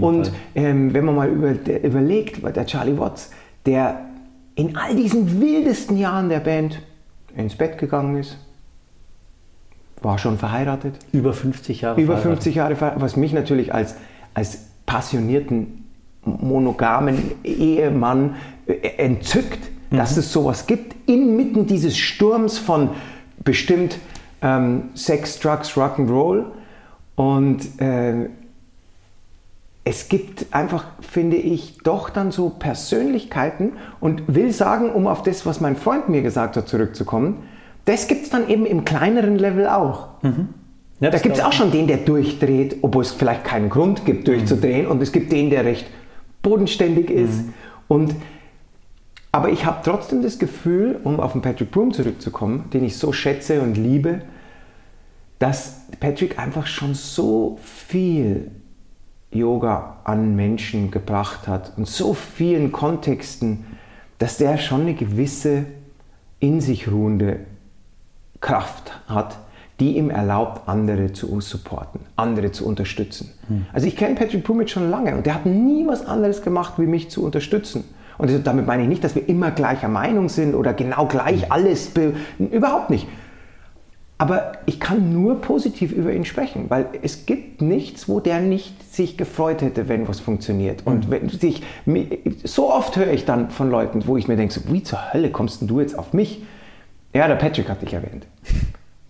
Und 0.00 0.32
ähm, 0.54 0.92
wenn 0.92 1.04
man 1.04 1.14
mal 1.14 1.28
über, 1.28 1.50
überlegt, 1.50 2.44
der 2.56 2.66
Charlie 2.66 2.98
Watts, 2.98 3.30
der 3.64 4.00
in 4.56 4.76
all 4.76 4.94
diesen 4.94 5.40
wildesten 5.40 5.96
Jahren 5.96 6.28
der 6.28 6.40
Band 6.40 6.80
ins 7.36 7.56
Bett 7.56 7.78
gegangen 7.78 8.18
ist, 8.18 8.38
war 10.02 10.18
schon 10.18 10.36
verheiratet. 10.36 10.96
Über 11.12 11.32
50 11.32 11.80
Jahre 11.80 12.00
Über 12.00 12.18
50 12.18 12.56
Jahre 12.56 12.76
verheiratet, 12.76 13.02
was 13.02 13.16
mich 13.16 13.32
natürlich 13.32 13.72
als, 13.72 13.96
als 14.34 14.66
passionierten, 14.84 15.84
monogamen 16.24 17.32
Ehemann 17.42 18.36
äh, 18.66 18.74
entzückt, 18.98 19.60
mhm. 19.90 19.96
dass 19.96 20.16
es 20.16 20.32
sowas 20.32 20.66
gibt, 20.66 21.08
inmitten 21.08 21.66
dieses 21.66 21.96
Sturms 21.96 22.58
von 22.58 22.90
bestimmt 23.44 23.98
ähm, 24.42 24.90
Sex, 24.94 25.38
Drugs, 25.38 25.70
Rock'n'Roll. 25.76 26.44
Und 27.16 27.80
äh, 27.80 28.28
es 29.84 30.08
gibt 30.08 30.46
einfach, 30.50 30.86
finde 31.00 31.36
ich, 31.36 31.78
doch 31.84 32.08
dann 32.08 32.32
so 32.32 32.48
Persönlichkeiten 32.48 33.72
und 34.00 34.22
will 34.34 34.52
sagen, 34.52 34.90
um 34.90 35.06
auf 35.06 35.22
das, 35.22 35.44
was 35.44 35.60
mein 35.60 35.76
Freund 35.76 36.08
mir 36.08 36.22
gesagt 36.22 36.56
hat, 36.56 36.68
zurückzukommen, 36.68 37.44
das 37.84 38.08
gibt 38.08 38.24
es 38.24 38.30
dann 38.30 38.48
eben 38.48 38.64
im 38.64 38.84
kleineren 38.84 39.38
Level 39.38 39.68
auch. 39.68 40.22
Mhm. 40.22 40.48
Ja, 41.00 41.10
da 41.10 41.18
gibt 41.18 41.36
es 41.36 41.44
auch 41.44 41.52
schon 41.52 41.70
den, 41.70 41.86
der 41.86 41.98
durchdreht, 41.98 42.78
obwohl 42.80 43.02
es 43.02 43.12
vielleicht 43.12 43.44
keinen 43.44 43.68
Grund 43.68 44.06
gibt, 44.06 44.26
durchzudrehen. 44.26 44.86
Mhm. 44.86 44.90
Und 44.90 45.02
es 45.02 45.12
gibt 45.12 45.32
den, 45.32 45.50
der 45.50 45.66
recht 45.66 45.86
bodenständig 46.42 47.10
ist. 47.10 47.44
Mhm. 47.44 47.54
Und, 47.88 48.14
aber 49.32 49.50
ich 49.50 49.66
habe 49.66 49.80
trotzdem 49.84 50.22
das 50.22 50.38
Gefühl, 50.38 50.98
um 51.04 51.20
auf 51.20 51.32
den 51.32 51.42
Patrick 51.42 51.70
Broom 51.70 51.92
zurückzukommen, 51.92 52.70
den 52.72 52.84
ich 52.84 52.96
so 52.96 53.12
schätze 53.12 53.60
und 53.60 53.76
liebe, 53.76 54.22
dass 55.38 55.82
Patrick 56.00 56.38
einfach 56.38 56.66
schon 56.66 56.94
so 56.94 57.58
viel 57.62 58.50
Yoga 59.30 59.98
an 60.04 60.36
Menschen 60.36 60.90
gebracht 60.90 61.48
hat 61.48 61.72
und 61.76 61.88
so 61.88 62.14
vielen 62.14 62.72
Kontexten, 62.72 63.64
dass 64.18 64.38
der 64.38 64.58
schon 64.58 64.82
eine 64.82 64.94
gewisse 64.94 65.66
in 66.38 66.60
sich 66.60 66.90
ruhende 66.90 67.40
Kraft 68.40 68.92
hat, 69.08 69.38
die 69.80 69.96
ihm 69.96 70.10
erlaubt, 70.10 70.68
andere 70.68 71.12
zu 71.12 71.40
supporten, 71.40 72.00
andere 72.14 72.52
zu 72.52 72.66
unterstützen. 72.66 73.32
Hm. 73.48 73.66
Also 73.72 73.88
ich 73.88 73.96
kenne 73.96 74.14
Patrick 74.14 74.44
Pumic 74.44 74.70
schon 74.70 74.88
lange 74.90 75.16
und 75.16 75.26
der 75.26 75.34
hat 75.34 75.46
nie 75.46 75.86
was 75.86 76.06
anderes 76.06 76.42
gemacht, 76.42 76.74
wie 76.76 76.86
mich 76.86 77.10
zu 77.10 77.24
unterstützen. 77.24 77.84
Und 78.16 78.46
damit 78.46 78.66
meine 78.66 78.84
ich 78.84 78.88
nicht, 78.88 79.02
dass 79.02 79.16
wir 79.16 79.28
immer 79.28 79.50
gleicher 79.50 79.88
Meinung 79.88 80.28
sind 80.28 80.54
oder 80.54 80.72
genau 80.72 81.06
gleich 81.06 81.42
hm. 81.42 81.52
alles, 81.52 81.90
überhaupt 82.38 82.90
nicht. 82.90 83.08
Aber 84.16 84.52
ich 84.66 84.78
kann 84.78 85.12
nur 85.12 85.40
positiv 85.40 85.92
über 85.92 86.12
ihn 86.12 86.24
sprechen, 86.24 86.66
weil 86.68 86.86
es 87.02 87.26
gibt 87.26 87.60
nichts, 87.60 88.08
wo 88.08 88.20
der 88.20 88.40
nicht 88.40 88.94
sich 88.94 89.16
gefreut 89.16 89.60
hätte, 89.60 89.88
wenn 89.88 90.06
was 90.06 90.20
funktioniert. 90.20 90.86
Und 90.86 91.08
mhm. 91.08 91.10
wenn 91.10 91.28
sich, 91.28 91.62
so 92.44 92.72
oft 92.72 92.96
höre 92.96 93.12
ich 93.12 93.24
dann 93.24 93.50
von 93.50 93.70
Leuten, 93.70 94.06
wo 94.06 94.16
ich 94.16 94.28
mir 94.28 94.36
denke, 94.36 94.54
so, 94.54 94.60
wie 94.68 94.84
zur 94.84 95.12
Hölle 95.12 95.30
kommst 95.30 95.60
denn 95.60 95.68
du 95.68 95.80
jetzt 95.80 95.98
auf 95.98 96.12
mich? 96.12 96.42
Ja, 97.12 97.26
der 97.26 97.34
Patrick 97.34 97.68
hat 97.68 97.82
dich 97.82 97.92
erwähnt. 97.92 98.26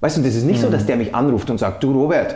Weißt 0.00 0.16
du, 0.16 0.22
das 0.22 0.34
ist 0.34 0.44
nicht 0.44 0.58
mhm. 0.58 0.64
so, 0.64 0.70
dass 0.70 0.86
der 0.86 0.96
mich 0.96 1.14
anruft 1.14 1.50
und 1.50 1.58
sagt, 1.58 1.82
du 1.82 1.92
Robert, 1.92 2.34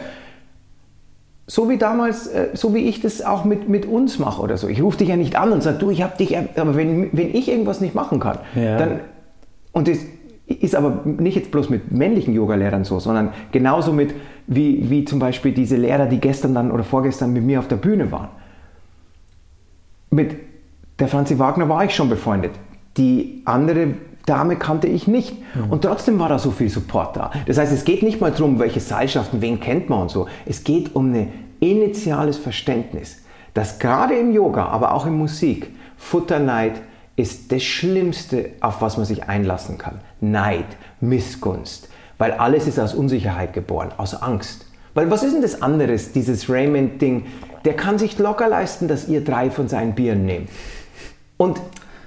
so 1.46 1.70
wie 1.70 1.78
damals, 1.78 2.26
äh, 2.26 2.50
so 2.52 2.74
wie 2.74 2.86
ich 2.86 3.00
das 3.00 3.22
auch 3.22 3.44
mit, 3.44 3.68
mit 3.68 3.86
uns 3.86 4.18
mache 4.18 4.42
oder 4.42 4.58
so. 4.58 4.68
Ich 4.68 4.82
rufe 4.82 4.98
dich 4.98 5.08
ja 5.08 5.16
nicht 5.16 5.36
an 5.36 5.52
und 5.52 5.62
sage, 5.62 5.78
du, 5.78 5.90
ich 5.90 6.02
habe 6.02 6.16
dich, 6.18 6.36
aber 6.36 6.76
wenn, 6.76 7.08
wenn 7.16 7.34
ich 7.34 7.48
irgendwas 7.48 7.80
nicht 7.80 7.94
machen 7.94 8.20
kann, 8.20 8.38
ja. 8.54 8.76
dann, 8.76 9.00
und 9.72 9.88
das, 9.88 9.98
ist 10.48 10.74
aber 10.74 11.02
nicht 11.04 11.36
jetzt 11.36 11.50
bloß 11.50 11.68
mit 11.68 11.92
männlichen 11.92 12.34
Yogalehrern 12.34 12.84
so, 12.84 12.98
sondern 12.98 13.32
genauso 13.52 13.92
mit, 13.92 14.14
wie, 14.46 14.88
wie 14.88 15.04
zum 15.04 15.18
Beispiel 15.18 15.52
diese 15.52 15.76
Lehrer, 15.76 16.06
die 16.06 16.20
gestern 16.20 16.54
dann 16.54 16.70
oder 16.70 16.84
vorgestern 16.84 17.32
mit 17.32 17.44
mir 17.44 17.58
auf 17.58 17.68
der 17.68 17.76
Bühne 17.76 18.10
waren. 18.10 18.28
Mit 20.10 20.36
der 20.98 21.08
Franzi 21.08 21.38
Wagner 21.38 21.68
war 21.68 21.84
ich 21.84 21.94
schon 21.94 22.08
befreundet. 22.08 22.52
Die 22.96 23.42
andere 23.44 23.88
Dame 24.24 24.56
kannte 24.56 24.86
ich 24.86 25.06
nicht. 25.06 25.36
Mhm. 25.54 25.70
Und 25.70 25.82
trotzdem 25.82 26.18
war 26.18 26.28
da 26.28 26.38
so 26.38 26.50
viel 26.50 26.68
Support 26.68 27.16
da. 27.16 27.30
Das 27.46 27.58
heißt, 27.58 27.72
es 27.72 27.84
geht 27.84 28.02
nicht 28.02 28.20
mal 28.20 28.30
darum, 28.30 28.58
welche 28.58 28.80
Seilschaften, 28.80 29.40
wen 29.40 29.60
kennt 29.60 29.88
man 29.88 30.02
und 30.02 30.10
so. 30.10 30.28
Es 30.46 30.64
geht 30.64 30.94
um 30.94 31.12
ein 31.12 31.32
initiales 31.60 32.36
Verständnis, 32.36 33.22
dass 33.54 33.78
gerade 33.78 34.14
im 34.14 34.32
Yoga, 34.32 34.66
aber 34.66 34.94
auch 34.94 35.06
in 35.06 35.16
Musik, 35.16 35.70
Futterneid, 35.96 36.80
ist 37.16 37.50
das 37.50 37.64
Schlimmste, 37.64 38.50
auf 38.60 38.80
was 38.80 38.96
man 38.96 39.04
sich 39.04 39.28
einlassen 39.28 39.76
kann. 39.76 40.00
Neid, 40.20 40.66
Missgunst. 41.00 41.88
Weil 42.18 42.32
alles 42.32 42.66
ist 42.66 42.78
aus 42.78 42.94
Unsicherheit 42.94 43.52
geboren, 43.52 43.90
aus 43.96 44.14
Angst. 44.20 44.66
Weil 44.94 45.10
was 45.10 45.22
ist 45.22 45.34
denn 45.34 45.42
das 45.42 45.62
anderes, 45.62 46.12
dieses 46.12 46.50
Raymond-Ding? 46.50 47.26
Der 47.64 47.74
kann 47.74 47.98
sich 47.98 48.18
locker 48.18 48.48
leisten, 48.48 48.88
dass 48.88 49.08
ihr 49.08 49.22
drei 49.22 49.50
von 49.50 49.68
seinen 49.68 49.94
Bieren 49.94 50.26
nehmt. 50.26 50.48
Und 51.36 51.60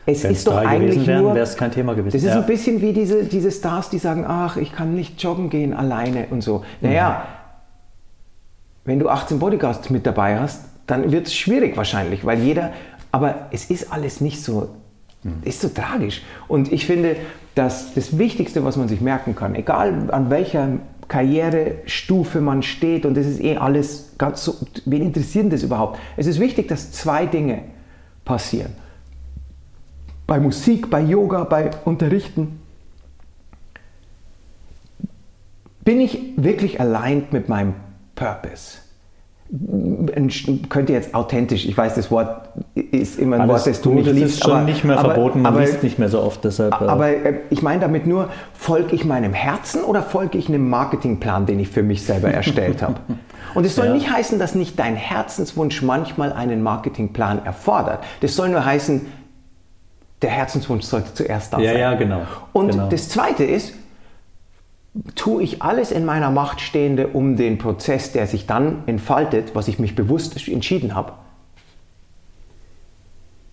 es 0.06 0.24
Wenn's 0.24 0.40
ist 0.40 0.48
doch 0.48 0.58
eigentlich 0.58 1.08
wären, 1.08 1.24
nur, 1.24 1.38
es 1.38 1.56
kein 1.56 1.72
Thema 1.72 1.94
gewesen. 1.94 2.18
Das 2.18 2.24
ist 2.24 2.30
ja. 2.30 2.42
ein 2.42 2.46
bisschen 2.46 2.82
wie 2.82 2.92
diese, 2.92 3.24
diese 3.24 3.52
Stars, 3.52 3.90
die 3.90 4.00
sagen, 4.00 4.26
ach, 4.28 4.58
ich 4.58 4.74
kann 4.74 4.96
nicht 4.96 5.22
joggen 5.22 5.50
gehen 5.50 5.74
alleine 5.74 6.26
und 6.32 6.42
so. 6.42 6.66
Naja, 6.82 7.24
mhm. 7.24 8.90
wenn 8.90 9.00
du 9.00 9.10
18 9.10 9.40
Bodyguards 9.40 9.90
mit 9.90 10.06
dabei 10.06 10.40
hast, 10.40 10.66
dann 10.88 11.12
wird 11.12 11.28
es 11.28 11.36
schwierig 11.36 11.78
wahrscheinlich, 11.78 12.26
weil 12.26 12.40
jeder, 12.40 12.74
aber 13.12 13.48
es 13.52 13.70
ist 13.70 13.94
alles 13.94 14.20
nicht 14.20 14.44
so 14.44 14.70
das 15.24 15.56
ist 15.56 15.62
so 15.62 15.70
tragisch. 15.70 16.24
Und 16.48 16.72
ich 16.72 16.86
finde, 16.86 17.16
dass 17.56 17.94
das 17.94 18.18
Wichtigste, 18.18 18.64
was 18.64 18.78
man 18.78 18.88
sich 18.88 19.02
merken 19.02 19.36
kann, 19.36 19.56
egal 19.56 20.10
an 20.12 20.30
welcher 20.30 20.80
Karrierestufe 21.08 22.40
man 22.40 22.64
steht, 22.64 23.06
und 23.06 23.18
das 23.18 23.26
ist 23.26 23.42
eh 23.42 23.58
alles 23.58 24.14
ganz 24.18 24.46
so, 24.46 24.56
wen 24.86 25.02
interessiert 25.02 25.52
das 25.52 25.64
überhaupt? 25.64 26.00
Es 26.16 26.28
ist 26.28 26.40
wichtig, 26.40 26.68
dass 26.70 26.92
zwei 26.92 27.26
Dinge 27.26 27.64
passieren. 28.24 28.74
Bei 30.26 30.40
Musik, 30.40 30.90
bei 30.90 31.02
Yoga, 31.02 31.44
bei 31.44 31.72
Unterrichten. 31.84 32.62
Bin 35.84 36.00
ich 36.00 36.20
wirklich 36.38 36.80
allein 36.80 37.26
mit 37.32 37.50
meinem 37.50 37.74
Purpose? 38.16 38.81
Könnte 40.70 40.94
jetzt 40.94 41.14
authentisch, 41.14 41.66
ich 41.66 41.78
weiß, 41.78 41.96
das 41.96 42.10
Wort 42.10 42.50
ist 42.74 43.20
immer 43.20 43.36
ein 43.36 43.42
Alles 43.42 43.66
Wort, 43.66 43.68
das 43.68 43.82
du 43.82 43.94
nicht 43.94 44.08
das 44.08 44.14
liest. 44.14 44.36
ist 44.36 44.44
schon 44.44 44.54
aber, 44.54 44.64
nicht 44.64 44.86
mehr 44.86 44.98
aber, 44.98 45.14
verboten, 45.14 45.42
man 45.42 45.54
aber, 45.54 45.66
liest 45.66 45.84
nicht 45.84 46.00
mehr 46.00 46.08
so 46.08 46.22
oft 46.22 46.44
deshalb. 46.46 46.80
Äh. 46.80 46.86
Aber 46.86 47.10
äh, 47.10 47.40
ich 47.50 47.62
meine 47.62 47.82
damit 47.82 48.08
nur, 48.08 48.30
folge 48.54 48.96
ich 48.96 49.04
meinem 49.04 49.34
Herzen 49.34 49.84
oder 49.84 50.04
folge 50.04 50.38
ich 50.38 50.48
einem 50.48 50.70
Marketingplan, 50.70 51.46
den 51.48 51.60
ich 51.60 51.68
für 51.68 51.84
mich 51.84 52.04
selber 52.04 52.30
erstellt 52.32 52.82
habe? 52.82 52.96
Und 53.54 53.66
es 53.66 53.76
soll 53.76 53.88
ja. 53.88 53.94
nicht 53.94 54.10
heißen, 54.10 54.40
dass 54.40 54.56
nicht 54.56 54.80
dein 54.80 54.96
Herzenswunsch 54.96 55.82
manchmal 55.82 56.32
einen 56.32 56.64
Marketingplan 56.64 57.44
erfordert. 57.46 58.00
Das 58.22 58.38
soll 58.38 58.48
nur 58.48 58.64
heißen, 58.64 59.06
der 60.22 60.30
Herzenswunsch 60.30 60.86
sollte 60.86 61.14
zuerst 61.14 61.52
da 61.52 61.60
ja, 61.60 61.72
sein. 61.72 61.80
Ja, 61.80 61.94
genau. 61.96 62.22
Und 62.54 62.72
genau. 62.72 62.88
das 62.88 63.10
Zweite 63.10 63.44
ist, 63.44 63.74
tue 65.16 65.44
ich 65.44 65.62
alles 65.62 65.92
in 65.92 66.06
meiner 66.06 66.32
Macht 66.32 66.60
Stehende, 66.60 67.08
um 67.08 67.38
den 67.38 67.58
Prozess, 67.58 68.12
der 68.12 68.28
sich 68.28 68.46
dann 68.46 68.84
entfaltet, 68.88 69.56
was 69.56 69.68
ich 69.68 69.80
mich 69.80 69.96
bewusst 69.96 70.48
entschieden 70.48 70.96
habe, 70.96 71.14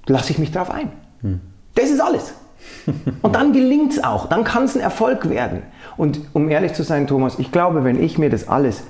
lasse 0.07 0.33
ich 0.33 0.38
mich 0.38 0.51
darauf 0.51 0.70
ein. 0.70 0.90
Hm. 1.20 1.40
Das 1.74 1.90
ist 1.90 2.01
alles. 2.01 2.35
Und 3.22 3.35
dann 3.35 3.53
gelingt 3.53 3.92
es 3.92 4.03
auch, 4.03 4.29
dann 4.29 4.42
kann 4.42 4.64
es 4.64 4.74
ein 4.74 4.81
Erfolg 4.81 5.29
werden. 5.29 5.62
Und 5.96 6.20
um 6.33 6.48
ehrlich 6.48 6.72
zu 6.72 6.83
sein, 6.83 7.07
Thomas, 7.07 7.38
ich 7.38 7.53
glaube, 7.53 7.85
wenn 7.85 8.03
ich 8.03 8.18
mir 8.18 8.31
das 8.31 8.48
alles 8.48 8.83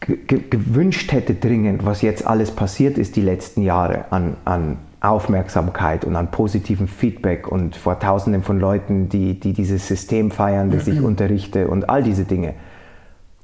gewünscht 0.00 1.10
hätte 1.10 1.34
dringend, 1.34 1.84
was 1.84 2.02
jetzt 2.02 2.24
alles 2.24 2.52
passiert 2.52 2.96
ist 2.96 3.16
die 3.16 3.22
letzten 3.22 3.62
Jahre 3.62 4.04
an, 4.10 4.36
an 4.44 4.78
Aufmerksamkeit 5.06 6.04
und 6.04 6.16
an 6.16 6.30
positivem 6.30 6.88
Feedback 6.88 7.48
und 7.48 7.76
vor 7.76 7.98
Tausenden 7.98 8.42
von 8.42 8.58
Leuten, 8.60 9.08
die, 9.08 9.38
die 9.38 9.52
dieses 9.52 9.86
System 9.86 10.30
feiern, 10.30 10.70
das 10.70 10.86
ich 10.86 11.00
unterrichte 11.00 11.68
und 11.68 11.88
all 11.88 12.02
diese 12.02 12.24
Dinge, 12.24 12.54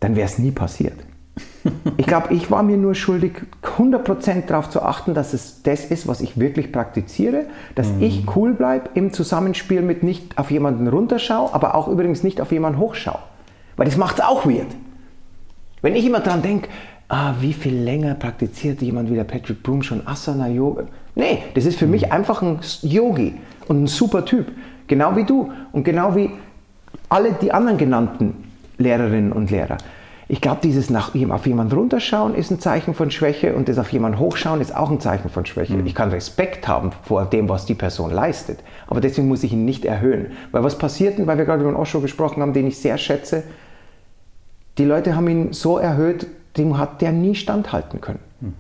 dann 0.01 0.16
wäre 0.16 0.27
es 0.27 0.38
nie 0.38 0.51
passiert. 0.51 0.94
Ich 1.96 2.07
glaube, 2.07 2.35
ich 2.35 2.51
war 2.51 2.62
mir 2.62 2.77
nur 2.77 2.94
schuldig, 2.94 3.35
100% 3.79 4.46
darauf 4.46 4.68
zu 4.68 4.83
achten, 4.83 5.14
dass 5.14 5.33
es 5.33 5.62
das 5.62 5.85
ist, 5.85 6.09
was 6.09 6.20
ich 6.20 6.38
wirklich 6.38 6.72
praktiziere, 6.72 7.44
dass 7.75 7.88
mhm. 7.88 8.03
ich 8.03 8.37
cool 8.37 8.55
bleibe 8.55 8.90
im 8.94 9.12
Zusammenspiel 9.12 9.81
mit 9.83 10.03
nicht 10.03 10.38
auf 10.38 10.51
jemanden 10.51 10.88
runterschaue, 10.88 11.55
aber 11.55 11.75
auch 11.77 11.87
übrigens 11.87 12.25
nicht 12.25 12.40
auf 12.40 12.51
jemanden 12.51 12.81
hochschaue. 12.81 13.20
Weil 13.77 13.87
das 13.87 13.96
macht 13.96 14.18
es 14.18 14.25
auch 14.25 14.44
weird. 14.44 14.66
Wenn 15.83 15.94
ich 15.94 16.05
immer 16.05 16.20
dran 16.20 16.42
denke, 16.42 16.68
ah, 17.09 17.35
wie 17.40 17.53
viel 17.53 17.77
länger 17.77 18.14
praktiziert 18.14 18.83
jemand 18.83 19.11
wie 19.11 19.14
der 19.14 19.25
Patrick 19.25 19.62
Broom 19.62 19.83
schon 19.83 20.07
Asana 20.07 20.48
Yoga? 20.48 20.85
Nee, 21.14 21.42
das 21.55 21.66
ist 21.66 21.79
für 21.79 21.87
mich 21.87 22.07
mhm. 22.07 22.12
einfach 22.12 22.42
ein 22.42 22.61
Yogi 22.83 23.35
und 23.68 23.85
ein 23.85 23.87
super 23.87 24.25
Typ. 24.25 24.46
Genau 24.87 25.16
wie 25.16 25.25
du 25.25 25.53
und 25.72 25.85
genau 25.85 26.16
wie 26.16 26.31
alle 27.09 27.33
die 27.33 27.53
anderen 27.53 27.79
genannten 27.79 28.53
Lehrerinnen 28.79 29.33
und 29.33 29.51
Lehrer. 29.51 29.79
Ich 30.29 30.40
glaube, 30.40 30.61
dieses 30.62 30.88
nach 30.88 31.14
auf 31.14 31.46
jemanden 31.46 31.75
runterschauen 31.75 32.35
ist 32.35 32.51
ein 32.51 32.59
Zeichen 32.59 32.94
von 32.94 33.11
Schwäche 33.11 33.55
und 33.55 33.68
das 33.68 33.77
auf 33.77 33.92
jemanden 33.92 34.18
hochschauen 34.18 34.62
ist 34.62 34.75
auch 34.75 34.90
ein 34.90 34.98
Zeichen 34.98 35.29
von 35.29 35.44
Schwäche. 35.44 35.75
Mhm. 35.75 35.87
Ich 35.87 35.94
kann 35.94 36.09
Respekt 36.09 36.66
haben 36.66 36.92
vor 37.03 37.27
dem, 37.27 37.51
was 37.51 37.66
die 37.66 37.75
Person 37.75 38.11
leistet, 38.11 38.61
aber 38.87 39.03
deswegen 39.03 39.29
muss 39.29 39.42
ich 39.42 39.53
ihn 39.53 39.66
nicht 39.66 39.85
erhöhen. 39.85 40.29
Weil 40.51 40.64
was 40.64 40.79
passiert 40.79 41.18
denn, 41.18 41.27
weil 41.27 41.37
wir 41.37 41.44
gerade 41.44 41.62
über 41.62 41.70
den 41.70 41.77
Osho 41.77 42.01
gesprochen 42.01 42.40
haben, 42.40 42.55
den 42.55 42.66
ich 42.66 42.79
sehr 42.79 42.96
schätze, 42.96 43.42
die 44.79 44.87
Leute 44.87 45.14
haben 45.14 45.29
ihn 45.29 45.53
so 45.53 45.77
erhöht, 45.77 46.27
dem 46.57 46.79
hat 46.79 47.03
der 47.03 47.12
nie 47.12 47.35
standhalten 47.35 48.01
können. 48.01 48.20
Mhm. 48.40 48.55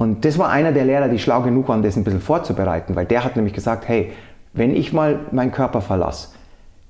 Und 0.00 0.24
das 0.24 0.38
war 0.38 0.48
einer 0.48 0.72
der 0.72 0.86
Lehrer, 0.86 1.08
die 1.08 1.18
schlau 1.18 1.42
genug 1.42 1.68
waren, 1.68 1.82
das 1.82 1.94
ein 1.94 2.04
bisschen 2.04 2.22
vorzubereiten, 2.22 2.96
weil 2.96 3.04
der 3.04 3.22
hat 3.22 3.36
nämlich 3.36 3.52
gesagt, 3.52 3.86
hey, 3.86 4.12
wenn 4.54 4.74
ich 4.74 4.94
mal 4.94 5.18
meinen 5.30 5.52
Körper 5.52 5.82
verlasse, 5.82 6.28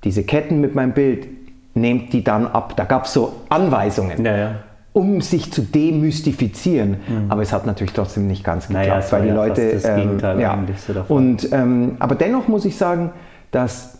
diese 0.05 0.23
Ketten 0.23 0.61
mit 0.61 0.75
meinem 0.75 0.93
Bild, 0.93 1.27
nehmt 1.73 2.13
die 2.13 2.23
dann 2.23 2.47
ab. 2.47 2.77
Da 2.77 2.85
gab 2.85 3.03
es 3.03 3.11
so 3.11 3.33
Anweisungen. 3.49 4.23
Ja, 4.23 4.37
ja. 4.37 4.55
Um 4.93 5.19
sich 5.19 5.51
zu 5.51 5.61
demystifizieren. 5.61 6.91
Mhm. 6.91 7.25
Aber 7.27 7.41
es 7.41 7.51
hat 7.51 7.65
natürlich 7.65 7.91
trotzdem 7.91 8.27
nicht 8.27 8.45
ganz 8.45 8.69
geklappt, 8.69 8.87
naja, 8.87 9.11
weil 9.11 9.21
die 9.23 9.27
ja 9.27 9.35
Leute. 9.35 9.71
das 9.73 9.83
ähm, 9.83 10.17
ja. 10.39 10.57
So 10.77 11.13
Und, 11.13 11.51
ähm, 11.51 11.97
aber 11.99 12.15
dennoch 12.15 12.47
muss 12.47 12.63
ich 12.63 12.77
sagen, 12.77 13.11
dass 13.51 13.97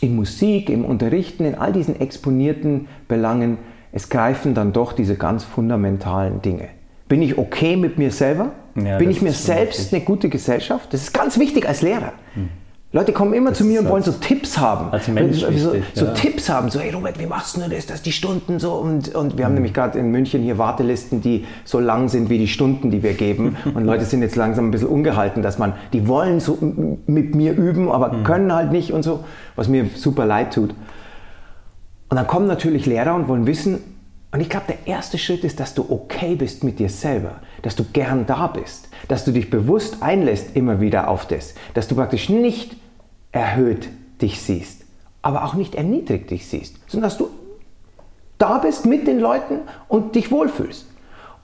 in 0.00 0.14
Musik, 0.14 0.70
im 0.70 0.84
Unterrichten, 0.84 1.44
in 1.44 1.56
all 1.56 1.72
diesen 1.72 2.00
exponierten 2.00 2.86
Belangen, 3.08 3.58
es 3.90 4.08
greifen 4.08 4.54
dann 4.54 4.72
doch 4.72 4.92
diese 4.92 5.16
ganz 5.16 5.42
fundamentalen 5.42 6.42
Dinge. 6.42 6.68
Bin 7.14 7.22
ich 7.22 7.38
okay 7.38 7.76
mit 7.76 7.96
mir 7.96 8.10
selber? 8.10 8.50
Ja, 8.74 8.98
Bin 8.98 9.08
ich 9.08 9.22
mir 9.22 9.30
selbst 9.30 9.78
wichtig. 9.78 9.94
eine 9.94 10.04
gute 10.04 10.28
Gesellschaft? 10.28 10.92
Das 10.92 11.02
ist 11.02 11.14
ganz 11.14 11.38
wichtig 11.38 11.64
als 11.68 11.80
Lehrer. 11.80 12.12
Hm. 12.34 12.48
Leute 12.90 13.12
kommen 13.12 13.34
immer 13.34 13.50
das 13.50 13.58
zu 13.58 13.64
mir 13.64 13.78
und 13.78 13.88
wollen 13.88 14.02
so 14.02 14.10
Tipps 14.10 14.58
haben. 14.58 14.90
Als 14.90 15.06
Mensch 15.06 15.38
so, 15.38 15.48
wichtig, 15.48 15.84
so, 15.94 16.06
ja. 16.06 16.10
Tipps 16.10 16.48
haben, 16.48 16.70
so, 16.70 16.80
hey 16.80 16.90
Robert, 16.90 17.20
wie 17.20 17.26
machst 17.26 17.56
du 17.56 17.60
das, 17.60 17.86
dass 17.86 18.02
die 18.02 18.10
Stunden 18.10 18.58
so 18.58 18.72
und, 18.72 19.14
und 19.14 19.38
wir 19.38 19.44
haben 19.44 19.52
mhm. 19.52 19.58
nämlich 19.58 19.74
gerade 19.74 19.96
in 19.96 20.10
München 20.10 20.42
hier 20.42 20.58
Wartelisten, 20.58 21.22
die 21.22 21.44
so 21.64 21.78
lang 21.78 22.08
sind 22.08 22.30
wie 22.30 22.38
die 22.38 22.48
Stunden, 22.48 22.90
die 22.90 23.04
wir 23.04 23.12
geben 23.12 23.56
und 23.74 23.84
Leute 23.84 24.06
sind 24.06 24.20
jetzt 24.22 24.34
langsam 24.34 24.66
ein 24.66 24.70
bisschen 24.72 24.88
ungehalten, 24.88 25.40
dass 25.40 25.56
man, 25.56 25.74
die 25.92 26.08
wollen 26.08 26.40
so 26.40 26.58
mit 27.06 27.36
mir 27.36 27.52
üben, 27.52 27.92
aber 27.92 28.12
mhm. 28.12 28.24
können 28.24 28.52
halt 28.52 28.72
nicht 28.72 28.92
und 28.92 29.04
so, 29.04 29.22
was 29.54 29.68
mir 29.68 29.86
super 29.94 30.26
leid 30.26 30.52
tut. 30.52 30.70
Und 32.08 32.16
dann 32.16 32.26
kommen 32.26 32.48
natürlich 32.48 32.86
Lehrer 32.86 33.14
und 33.14 33.28
wollen 33.28 33.46
wissen, 33.46 33.78
und 34.34 34.40
ich 34.40 34.48
glaube, 34.48 34.66
der 34.66 34.92
erste 34.92 35.16
Schritt 35.16 35.44
ist, 35.44 35.60
dass 35.60 35.74
du 35.74 35.86
okay 35.88 36.34
bist 36.34 36.64
mit 36.64 36.80
dir 36.80 36.88
selber, 36.88 37.36
dass 37.62 37.76
du 37.76 37.84
gern 37.84 38.26
da 38.26 38.48
bist, 38.48 38.88
dass 39.06 39.24
du 39.24 39.30
dich 39.30 39.48
bewusst 39.48 39.98
einlässt 40.02 40.56
immer 40.56 40.80
wieder 40.80 41.06
auf 41.06 41.28
das, 41.28 41.54
dass 41.72 41.86
du 41.86 41.94
praktisch 41.94 42.28
nicht 42.28 42.74
erhöht 43.30 43.88
dich 44.20 44.42
siehst, 44.42 44.82
aber 45.22 45.44
auch 45.44 45.54
nicht 45.54 45.76
erniedrigt 45.76 46.32
dich 46.32 46.48
siehst, 46.48 46.80
sondern 46.88 47.10
dass 47.10 47.16
du 47.16 47.30
da 48.38 48.58
bist 48.58 48.86
mit 48.86 49.06
den 49.06 49.20
Leuten 49.20 49.60
und 49.86 50.16
dich 50.16 50.32
wohlfühlst. 50.32 50.88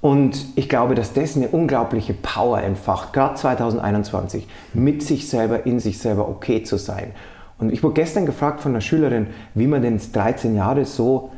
Und 0.00 0.46
ich 0.56 0.68
glaube, 0.68 0.96
dass 0.96 1.12
das 1.12 1.36
eine 1.36 1.46
unglaubliche 1.46 2.14
Power 2.14 2.60
entfacht, 2.60 3.12
gerade 3.12 3.36
2021, 3.36 4.48
mit 4.74 5.04
sich 5.04 5.28
selber, 5.28 5.64
in 5.64 5.78
sich 5.78 6.00
selber 6.00 6.28
okay 6.28 6.64
zu 6.64 6.76
sein. 6.76 7.12
Und 7.58 7.72
ich 7.72 7.84
wurde 7.84 7.94
gestern 7.94 8.26
gefragt 8.26 8.60
von 8.60 8.72
einer 8.72 8.80
Schülerin, 8.80 9.28
wie 9.54 9.68
man 9.68 9.82
denn 9.82 10.00
13 10.12 10.56
Jahre 10.56 10.86
so 10.86 11.30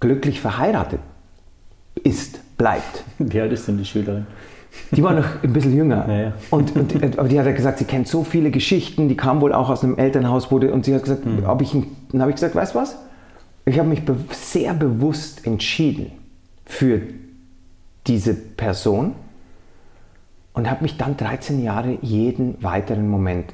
glücklich 0.00 0.40
verheiratet 0.40 1.00
ist, 2.04 2.40
bleibt. 2.56 3.04
Wie 3.18 3.40
alt 3.40 3.52
ist 3.52 3.68
denn 3.68 3.78
die 3.78 3.84
Schülerin? 3.84 4.26
Die 4.92 5.02
war 5.02 5.12
noch 5.12 5.42
ein 5.42 5.52
bisschen 5.52 5.76
jünger. 5.76 6.08
Ja, 6.08 6.32
Und, 6.50 6.76
und, 6.76 7.18
aber 7.18 7.28
die 7.28 7.38
hat 7.38 7.46
ja 7.46 7.52
gesagt, 7.52 7.78
sie 7.78 7.84
kennt 7.84 8.06
so 8.06 8.22
viele 8.22 8.50
Geschichten, 8.50 9.08
die 9.08 9.16
kam 9.16 9.40
wohl 9.40 9.52
auch 9.52 9.70
aus 9.70 9.82
einem 9.82 9.96
Elternhaus, 9.96 10.50
wurde, 10.50 10.72
und 10.72 10.84
sie 10.84 10.94
hat 10.94 11.02
gesagt, 11.02 11.26
mhm. 11.26 11.44
ob 11.46 11.62
ich, 11.62 11.72
dann 12.12 12.20
habe 12.20 12.30
ich 12.30 12.36
gesagt, 12.36 12.54
weißt 12.54 12.74
du 12.74 12.78
was? 12.78 12.96
Ich 13.64 13.78
habe 13.78 13.88
mich 13.88 14.04
be 14.04 14.16
sehr 14.30 14.74
bewusst 14.74 15.46
entschieden 15.46 16.12
für 16.64 17.02
diese 18.06 18.34
Person 18.34 19.14
und 20.54 20.70
habe 20.70 20.82
mich 20.82 20.96
dann 20.96 21.16
13 21.16 21.62
Jahre 21.62 21.98
jeden 22.00 22.62
weiteren 22.62 23.08
Moment 23.08 23.52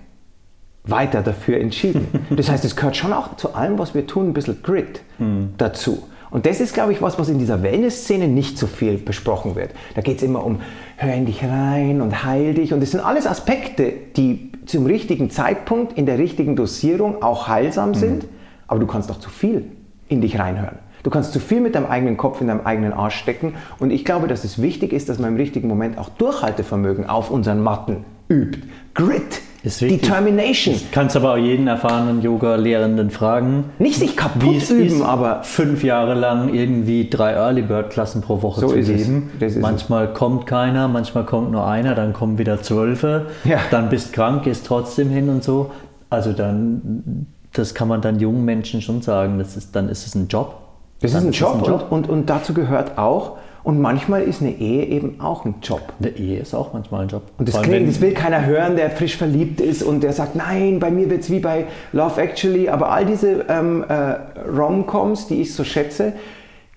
weiter 0.85 1.23
dafür 1.23 1.59
entschieden. 1.59 2.07
Das 2.37 2.51
heißt, 2.51 2.65
es 2.65 2.77
gehört 2.77 2.97
schon 2.97 3.13
auch 3.13 3.37
zu 3.37 3.55
allem, 3.55 3.79
was 3.79 3.95
wir 3.95 4.07
tun, 4.07 4.29
ein 4.29 4.35
bisschen 4.35 4.63
Grit 4.63 5.01
mhm. 5.19 5.55
dazu. 5.59 6.05
Und 6.35 6.47
das 6.47 6.61
ist, 6.61 6.75
glaube 6.75 6.91
ich, 6.91 7.01
was, 7.01 7.17
was 7.17 7.29
in 7.29 7.39
dieser 7.39 7.63
Wellness-Szene 7.63 8.27
nicht 8.27 8.59
so 8.59 8.67
viel 8.67 8.99
besprochen 8.99 9.55
wird. 9.55 9.71
Da 9.95 10.01
geht 10.01 10.17
es 10.17 10.25
immer 10.25 10.45
um, 10.45 10.63
hör 10.97 11.15
in 11.15 11.27
dich 11.27 11.45
rein 11.45 12.01
und 12.01 12.25
heil 12.25 12.55
dich. 12.55 12.73
Und 12.73 12.81
das 12.81 12.91
sind 12.91 12.99
alles 12.99 13.29
Aspekte, 13.29 13.93
die 14.17 14.51
zum 14.67 14.85
richtigen 14.87 15.31
Zeitpunkt, 15.31 15.97
in 15.97 16.07
der 16.07 16.19
richtigen 16.19 16.57
Dosierung 16.57 17.23
auch 17.23 17.47
heilsam 17.47 17.91
mhm. 17.91 17.95
sind. 17.95 18.27
Aber 18.67 18.81
du 18.81 18.87
kannst 18.89 19.13
auch 19.13 19.21
zu 19.21 19.31
viel 19.31 19.71
in 20.09 20.23
dich 20.23 20.37
reinhören. 20.37 20.81
Du 21.05 21.11
kannst 21.11 21.33
zu 21.33 21.39
viel 21.39 21.61
mit 21.61 21.77
deinem 21.77 21.87
eigenen 21.87 22.17
Kopf 22.17 22.41
in 22.41 22.49
deinem 22.49 22.63
eigenen 22.67 22.93
Arsch 22.93 23.15
stecken. 23.15 23.55
Und 23.79 23.93
ich 23.93 24.05
glaube, 24.05 24.27
dass 24.27 24.43
es 24.43 24.61
wichtig 24.61 24.93
ist, 24.93 25.09
dass 25.09 25.21
man 25.21 25.31
im 25.31 25.37
richtigen 25.37 25.69
Moment 25.69 25.99
auch 25.99 26.09
Durchhaltevermögen 26.09 27.09
auf 27.09 27.31
unseren 27.31 27.63
Matten 27.63 28.05
übt. 28.29 28.59
Grit 28.95 29.41
Determination. 29.65 30.75
Du 30.75 30.81
kannst 30.93 31.17
aber 31.17 31.33
auch 31.33 31.39
jeden 31.39 31.67
erfahrenen 31.67 32.21
Yoga-Lehrenden 32.21 33.11
fragen. 33.11 33.71
Nicht 33.79 33.99
sich 33.99 34.17
kaputt 34.17 34.43
wie 34.43 34.57
es 34.59 34.71
üben, 34.71 34.87
ist, 34.87 35.01
aber 35.01 35.43
fünf 35.43 35.83
Jahre 35.83 36.15
lang 36.15 36.53
irgendwie 36.53 37.09
drei 37.09 37.33
Early 37.33 37.63
Bird 37.63 37.91
Klassen 37.91 38.21
pro 38.21 38.43
Woche 38.43 38.61
so 38.61 38.69
zu 38.69 38.83
geben. 38.83 39.31
manchmal 39.61 40.09
es. 40.09 40.15
kommt 40.15 40.47
keiner, 40.47 40.87
manchmal 40.89 41.25
kommt 41.25 41.51
nur 41.51 41.67
einer, 41.67 41.95
dann 41.95 42.13
kommen 42.13 42.37
wieder 42.39 42.61
zwölfe. 42.61 43.27
Ja. 43.45 43.59
Dann 43.71 43.89
bist 43.89 44.13
krank, 44.13 44.45
gehst 44.45 44.67
trotzdem 44.67 45.09
hin 45.09 45.31
und 45.31 45.43
so. 45.43 45.71
Also 46.11 46.33
dann, 46.33 47.27
das 47.53 47.75
kann 47.75 47.89
man 47.89 48.03
dann 48.03 48.21
jungen 48.21 48.45
Menschen 48.45 48.83
schon 48.83 49.01
sagen. 49.01 49.39
Das 49.39 49.57
ist, 49.57 49.75
dann 49.75 49.89
ist 49.89 50.07
es 50.07 50.15
ein 50.15 50.29
Job. 50.29 50.57
Das 51.01 51.13
ist 51.13 51.25
ein 51.25 51.33
Job, 51.33 51.55
ein 51.55 51.65
Job. 51.65 51.87
Und, 51.91 52.09
und, 52.09 52.11
und 52.11 52.31
dazu 52.31 52.53
gehört 52.53 52.99
auch, 52.99 53.39
und 53.65 53.81
manchmal 53.81 54.23
ist 54.23 54.43
eine 54.43 54.53
Ehe 54.53 54.85
eben 54.85 55.23
auch 55.23 55.47
ein 55.47 55.55
Job. 55.63 55.95
Eine 55.99 56.11
Ehe 56.11 56.39
ist 56.39 56.55
auch 56.55 56.75
manchmal 56.75 57.05
ein 57.05 57.09
Job. 57.09 57.23
Und 57.39 57.49
das, 57.49 57.63
klingt, 57.63 57.89
das 57.89 58.03
will 58.03 58.13
keiner 58.13 58.45
hören, 58.45 58.77
der 58.77 58.91
frisch 58.91 59.17
verliebt 59.17 59.59
ist 59.59 59.83
und 59.83 60.03
der 60.03 60.13
sagt, 60.13 60.37
nein, 60.37 60.79
bei 60.79 60.91
mir 60.91 61.09
wird 61.09 61.23
es 61.23 61.31
wie 61.31 61.41
bei 61.41 61.65
Love 61.93 62.21
Actually. 62.21 62.69
Aber 62.69 62.91
all 62.91 63.07
diese 63.07 63.47
ähm, 63.49 63.83
äh, 63.89 64.17
Rom-Coms, 64.47 65.29
die 65.29 65.41
ich 65.41 65.55
so 65.55 65.65
schätze, 65.65 66.13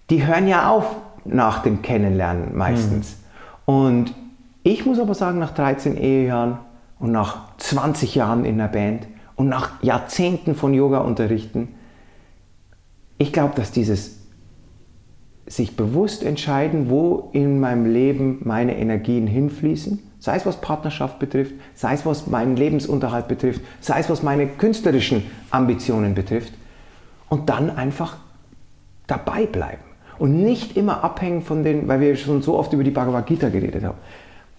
die 0.10 0.26
hören 0.26 0.47
ja 0.47 0.71
auf 0.71 0.86
nach 1.26 1.62
dem 1.62 1.82
Kennenlernen 1.82 2.56
meistens. 2.56 3.17
Hm. 3.65 3.76
Und 3.76 4.13
ich 4.63 4.86
muss 4.86 4.97
aber 4.97 5.13
sagen, 5.13 5.39
nach 5.39 5.52
13 5.52 5.97
Ehejahren 5.97 6.58
und 7.00 7.12
nach 7.12 7.58
20 7.58 8.15
Jahren 8.15 8.45
in 8.45 8.58
der 8.60 8.69
Band 8.69 9.08
und 9.36 9.50
nach 9.50 9.84
Jahrzehnten 9.84 10.56
von 10.56 10.73
Yoga-Unterrichten, 10.73 11.67
ich 13.17 13.34
glaube, 13.34 13.56
dass 13.56 13.72
dieses 13.72 14.16
sich 15.48 15.76
bewusst 15.76 16.24
entscheiden, 16.24 16.89
wo 16.89 17.30
in 17.32 17.60
meinem 17.60 17.86
Leben 17.86 18.39
meine 18.43 18.78
Energien 18.78 19.28
hinfließen, 19.28 20.00
sei 20.20 20.36
es 20.36 20.45
was 20.45 20.60
Partnerschaft 20.62 21.20
betrifft, 21.20 21.54
sei 21.74 21.93
es 21.93 22.06
was 22.06 22.28
meinen 22.28 22.56
Lebensunterhalt 22.56 23.28
betrifft, 23.28 23.62
sei 23.80 24.00
es 24.00 24.10
was 24.10 24.24
meine 24.24 24.48
künstlerischen 24.48 25.24
Ambitionen 25.50 26.16
betrifft 26.16 26.54
und 27.30 27.50
dann 27.50 27.76
einfach 27.76 28.18
dabei 29.08 29.45
bleiben 29.45 29.84
und 30.20 30.43
nicht 30.43 30.76
immer 30.76 31.04
abhängen 31.04 31.41
von 31.41 31.64
den, 31.64 31.88
weil 31.88 32.02
wir 32.02 32.16
schon 32.18 32.41
so 32.41 32.58
oft 32.58 32.74
über 32.74 32.84
die 32.84 32.91
Bhagavad 32.91 33.26
Gita 33.26 33.50
geredet 33.50 33.84
haben. 33.84 33.98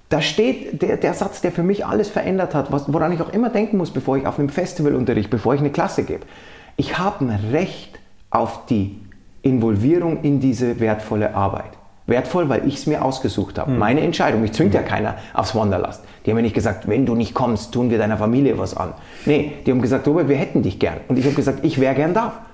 Da 0.08 0.22
steht 0.22 0.80
der, 0.80 0.96
der 0.96 1.12
Satz, 1.12 1.42
der 1.42 1.52
für 1.52 1.62
mich 1.62 1.84
alles 1.84 2.08
verändert 2.08 2.54
hat, 2.54 2.72
was, 2.72 2.90
woran 2.90 3.12
ich 3.12 3.20
auch 3.20 3.32
immer 3.32 3.50
denken 3.50 3.76
muss, 3.76 3.90
bevor 3.90 4.16
ich 4.16 4.26
auf 4.26 4.38
einem 4.38 4.48
Festival 4.48 4.94
unterrichte, 4.94 5.30
bevor 5.30 5.54
ich 5.54 5.60
eine 5.60 5.70
Klasse 5.70 6.02
gebe. 6.04 6.24
Ich 6.76 6.96
habe 6.96 7.26
ein 7.26 7.50
Recht 7.52 7.98
auf 8.30 8.64
die 8.66 8.98
Involvierung 9.42 10.22
in 10.22 10.40
diese 10.40 10.80
wertvolle 10.80 11.34
Arbeit. 11.34 11.70
Wertvoll, 12.06 12.48
weil 12.48 12.66
ich 12.66 12.76
es 12.76 12.86
mir 12.86 13.04
ausgesucht 13.04 13.58
habe. 13.58 13.72
Mhm. 13.72 13.78
Meine 13.78 14.00
Entscheidung. 14.00 14.40
Mich 14.40 14.52
zwingt 14.52 14.74
ja 14.74 14.82
keiner 14.82 15.16
aufs 15.34 15.54
Wanderlast. 15.54 16.02
Die 16.24 16.30
haben 16.30 16.36
mir 16.36 16.42
nicht 16.42 16.54
gesagt, 16.54 16.88
wenn 16.88 17.04
du 17.04 17.14
nicht 17.14 17.34
kommst, 17.34 17.72
tun 17.72 17.90
wir 17.90 17.98
deiner 17.98 18.16
Familie 18.16 18.58
was 18.58 18.76
an. 18.76 18.94
Nee, 19.26 19.52
die 19.66 19.70
haben 19.70 19.82
gesagt, 19.82 20.06
Robert, 20.08 20.28
wir 20.28 20.36
hätten 20.36 20.62
dich 20.62 20.78
gern. 20.78 20.98
Und 21.08 21.18
ich 21.18 21.24
habe 21.26 21.34
gesagt, 21.34 21.64
ich 21.64 21.78
wäre 21.78 21.94
gern 21.94 22.14
da. 22.14 22.44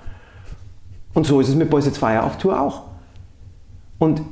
Und 1.12 1.26
so 1.26 1.40
ist 1.40 1.48
es 1.48 1.54
mit 1.54 1.70
Boys 1.70 1.86
It's 1.86 1.98
Fire 1.98 2.24
auf 2.24 2.38
Tour 2.38 2.60
auch. 2.60 2.82
Und 3.98 4.22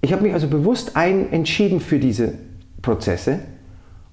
ich 0.00 0.12
habe 0.12 0.22
mich 0.22 0.32
also 0.32 0.48
bewusst 0.48 0.96
ein 0.96 1.30
entschieden 1.30 1.80
für 1.80 1.98
diese 1.98 2.32
Prozesse 2.80 3.40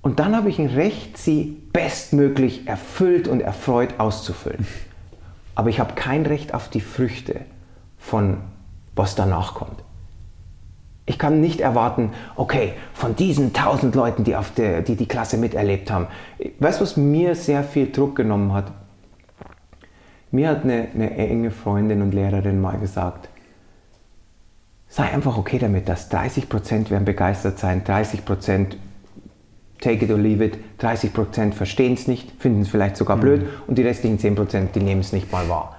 und 0.02 0.20
dann 0.20 0.36
habe 0.36 0.50
ich 0.50 0.60
ein 0.60 0.68
Recht, 0.68 1.18
sie 1.18 1.58
bestmöglich 1.74 2.68
erfüllt 2.68 3.28
und 3.28 3.42
erfreut 3.42 3.96
auszufüllen. 3.98 4.66
Aber 5.58 5.72
ich 5.72 5.80
habe 5.80 5.96
kein 5.96 6.28
Recht 6.28 6.54
auf 6.54 6.70
die 6.70 6.82
Früchte 6.82 7.42
von 7.98 8.38
was 8.96 9.16
danach 9.16 9.56
kommt. 9.56 9.84
Ich 11.08 11.18
kann 11.18 11.42
nicht 11.42 11.62
erwarten, 11.62 12.12
okay, 12.36 12.74
von 12.94 13.16
diesen 13.16 13.54
tausend 13.54 13.96
Leuten, 13.96 14.24
die, 14.24 14.36
auf 14.36 14.52
der, 14.52 14.84
die 14.84 14.96
die 14.96 15.08
Klasse 15.08 15.36
miterlebt 15.36 15.90
haben. 15.90 16.06
Weißt 16.60 16.80
du, 16.80 16.84
was 16.84 16.96
mir 16.96 17.34
sehr 17.34 17.64
viel 17.64 17.92
Druck 17.92 18.16
genommen 18.16 18.54
hat? 18.54 18.72
Mir 20.30 20.50
hat 20.50 20.64
eine, 20.64 20.90
eine 20.94 21.18
enge 21.18 21.50
Freundin 21.50 22.04
und 22.04 22.14
Lehrerin 22.14 22.62
mal 22.62 22.78
gesagt, 22.78 23.28
sei 24.88 25.06
einfach 25.12 25.40
okay 25.40 25.58
damit, 25.58 25.90
dass 25.90 26.10
30 26.10 26.50
Prozent 26.50 26.92
werden 26.92 27.06
begeistert 27.06 27.58
sein, 27.58 27.84
30 27.84 28.26
Prozent 28.26 28.78
take 29.80 30.04
it 30.04 30.12
or 30.12 30.18
leave 30.18 30.44
it, 30.44 30.58
30 30.80 31.14
Prozent 31.14 31.56
verstehen 31.56 31.94
es 31.94 32.08
nicht, 32.08 32.32
finden 32.40 32.62
es 32.62 32.70
vielleicht 32.70 32.98
sogar 32.98 33.18
mhm. 33.18 33.22
blöd 33.22 33.50
und 33.68 33.78
die 33.78 33.84
restlichen 33.84 34.20
10 34.20 34.36
Prozent, 34.36 34.76
die 34.76 34.80
nehmen 34.80 35.02
es 35.02 35.14
nicht 35.14 35.32
mal 35.32 35.48
wahr. 35.50 35.78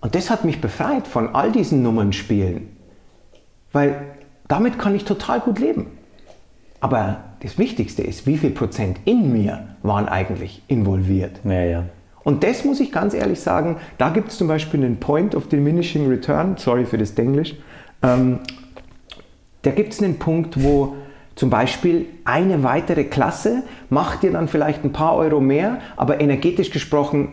Und 0.00 0.14
das 0.14 0.30
hat 0.30 0.44
mich 0.44 0.60
befreit 0.60 1.08
von 1.08 1.34
all 1.34 1.50
diesen 1.50 1.82
Nummernspielen, 1.82 2.68
weil 3.72 4.00
damit 4.46 4.78
kann 4.78 4.94
ich 4.94 5.04
total 5.04 5.40
gut 5.40 5.58
leben. 5.58 5.86
Aber 6.80 7.24
das 7.40 7.58
Wichtigste 7.58 8.02
ist, 8.02 8.26
wie 8.26 8.38
viel 8.38 8.50
Prozent 8.50 8.98
in 9.04 9.32
mir 9.32 9.76
waren 9.82 10.08
eigentlich 10.08 10.62
involviert. 10.68 11.40
Ja, 11.44 11.64
ja. 11.64 11.84
Und 12.22 12.44
das 12.44 12.64
muss 12.64 12.78
ich 12.78 12.92
ganz 12.92 13.14
ehrlich 13.14 13.40
sagen, 13.40 13.76
da 13.96 14.10
gibt 14.10 14.28
es 14.28 14.38
zum 14.38 14.48
Beispiel 14.48 14.84
einen 14.84 15.00
Point 15.00 15.34
of 15.34 15.48
Diminishing 15.48 16.08
Return, 16.08 16.56
sorry 16.56 16.84
für 16.84 16.98
das 16.98 17.14
Denglisch, 17.14 17.56
ähm, 18.02 18.40
da 19.62 19.70
gibt 19.70 19.92
es 19.92 20.02
einen 20.02 20.18
Punkt, 20.18 20.62
wo 20.62 20.96
zum 21.38 21.50
Beispiel 21.50 22.06
eine 22.24 22.64
weitere 22.64 23.04
Klasse 23.04 23.62
macht 23.90 24.24
dir 24.24 24.32
dann 24.32 24.48
vielleicht 24.48 24.82
ein 24.82 24.92
paar 24.92 25.14
Euro 25.14 25.38
mehr, 25.38 25.78
aber 25.96 26.20
energetisch 26.20 26.72
gesprochen 26.72 27.28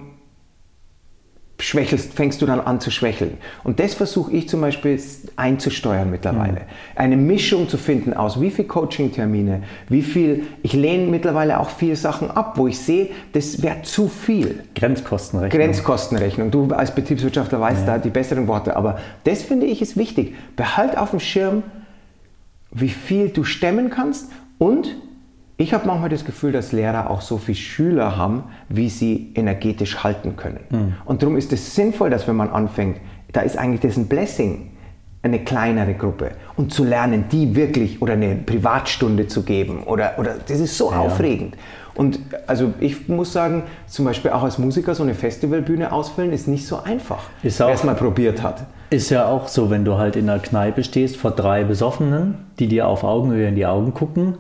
schwächelst, 1.60 2.14
fängst 2.14 2.40
du 2.40 2.46
dann 2.46 2.60
an 2.60 2.80
zu 2.80 2.92
schwächeln. 2.92 3.40
Und 3.64 3.80
das 3.80 3.96
versuche 3.96 4.32
ich 4.32 4.48
zum 4.48 4.62
Beispiel 4.62 5.02
einzusteuern 5.38 6.12
mittlerweile. 6.12 6.52
Mhm. 6.52 6.96
Eine 6.96 7.18
Mischung 7.18 7.68
zu 7.68 7.80
finden 7.80 8.14
aus 8.14 8.40
wie 8.40 8.52
viel 8.52 8.66
Coaching-Termine, 8.66 9.64
wie 9.90 10.04
viel, 10.04 10.44
ich 10.62 10.74
lehne 10.74 11.08
mittlerweile 11.08 11.60
auch 11.60 11.72
viele 11.72 11.96
Sachen 11.96 12.30
ab, 12.30 12.60
wo 12.60 12.68
ich 12.68 12.78
sehe, 12.78 13.10
das 13.34 13.64
wäre 13.64 13.82
zu 13.82 14.08
viel. 14.08 14.66
Grenzkostenrechnung. 14.76 15.60
Grenzkostenrechnung. 15.60 16.52
Du 16.52 16.68
als 16.76 16.94
Betriebswirtschaftler 16.94 17.60
weißt 17.60 17.88
ja. 17.88 17.94
da 17.94 17.98
die 17.98 18.12
besseren 18.12 18.48
Worte, 18.48 18.76
aber 18.76 19.00
das 19.24 19.42
finde 19.42 19.66
ich 19.66 19.82
ist 19.82 19.98
wichtig. 19.98 20.36
Behalt 20.56 20.96
auf 20.96 21.10
dem 21.10 21.20
Schirm, 21.20 21.64
wie 22.76 22.90
viel 22.90 23.30
du 23.30 23.44
stemmen 23.44 23.90
kannst 23.90 24.32
und 24.60 24.96
ich 25.58 25.74
habe 25.74 25.88
manchmal 25.88 26.10
das 26.10 26.26
Gefühl, 26.26 26.52
dass 26.52 26.74
Lehrer 26.74 27.10
auch 27.10 27.22
so 27.22 27.38
viele 27.38 27.56
Schüler 27.56 28.18
haben, 28.18 28.44
wie 28.68 28.90
sie 28.90 29.32
energetisch 29.36 30.04
halten 30.04 30.36
können. 30.36 30.60
Mhm. 30.70 30.94
Und 31.06 31.22
darum 31.22 31.38
ist 31.38 31.54
es 31.54 31.74
sinnvoll, 31.74 32.10
dass 32.10 32.28
wenn 32.28 32.36
man 32.36 32.50
anfängt, 32.50 32.98
da 33.32 33.42
ist 33.42 33.58
eigentlich 33.58 33.80
das 33.80 33.96
ein 33.96 34.08
Blessing, 34.08 34.72
eine 35.24 35.40
kleinere 35.40 35.94
Gruppe 35.94 36.32
und 36.58 36.74
zu 36.74 36.84
lernen, 36.84 37.26
die 37.32 37.56
wirklich 37.56 38.02
oder 38.02 38.14
eine 38.14 38.36
Privatstunde 38.36 39.28
zu 39.28 39.44
geben 39.44 39.84
oder, 39.84 40.20
oder 40.20 40.36
das 40.46 40.60
ist 40.60 40.78
so 40.78 40.92
ja. 40.92 41.00
aufregend. 41.00 41.56
Und 41.96 42.20
also 42.46 42.74
ich 42.82 43.08
muss 43.08 43.32
sagen, 43.32 43.64
zum 43.88 44.06
Beispiel 44.06 44.32
auch 44.32 44.44
als 44.44 44.58
Musiker 44.58 44.94
so 44.94 45.04
eine 45.04 45.16
Festivalbühne 45.16 45.92
ausfüllen 45.94 46.34
ist 46.34 46.48
nicht 46.48 46.68
so 46.68 46.84
einfach, 46.84 47.30
wer 47.42 47.70
es 47.70 47.84
mal 47.84 47.96
probiert 47.96 48.44
hat. 48.44 48.66
Ist 48.90 49.10
ja 49.10 49.28
auch 49.28 49.48
so, 49.48 49.70
wenn 49.70 49.86
du 49.86 49.98
halt 49.98 50.16
in 50.16 50.30
einer 50.30 50.40
Kneipe 50.40 50.84
stehst 50.84 51.18
vor 51.18 51.32
drei 51.32 51.64
Besoffenen, 51.64 52.36
die 52.60 52.68
dir 52.68 52.88
auf 52.88 53.04
Augenhöhe 53.04 53.48
in 53.48 53.56
die 53.56 53.66
Augen 53.66 53.94
gucken 53.94 54.36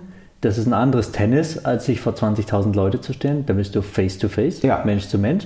das 0.45 0.59
ist 0.59 0.67
ein 0.67 0.73
anderes 0.73 1.11
Tennis, 1.11 1.65
als 1.65 1.85
sich 1.85 1.99
vor 1.99 2.13
20.000 2.13 2.75
Leute 2.75 3.01
zu 3.01 3.13
stellen. 3.13 3.45
Da 3.47 3.53
bist 3.53 3.75
du 3.75 3.81
face 3.81 4.19
to 4.19 4.27
face, 4.27 4.61
ja. 4.61 4.83
Mensch 4.85 5.07
zu 5.07 5.17
Mensch. 5.17 5.45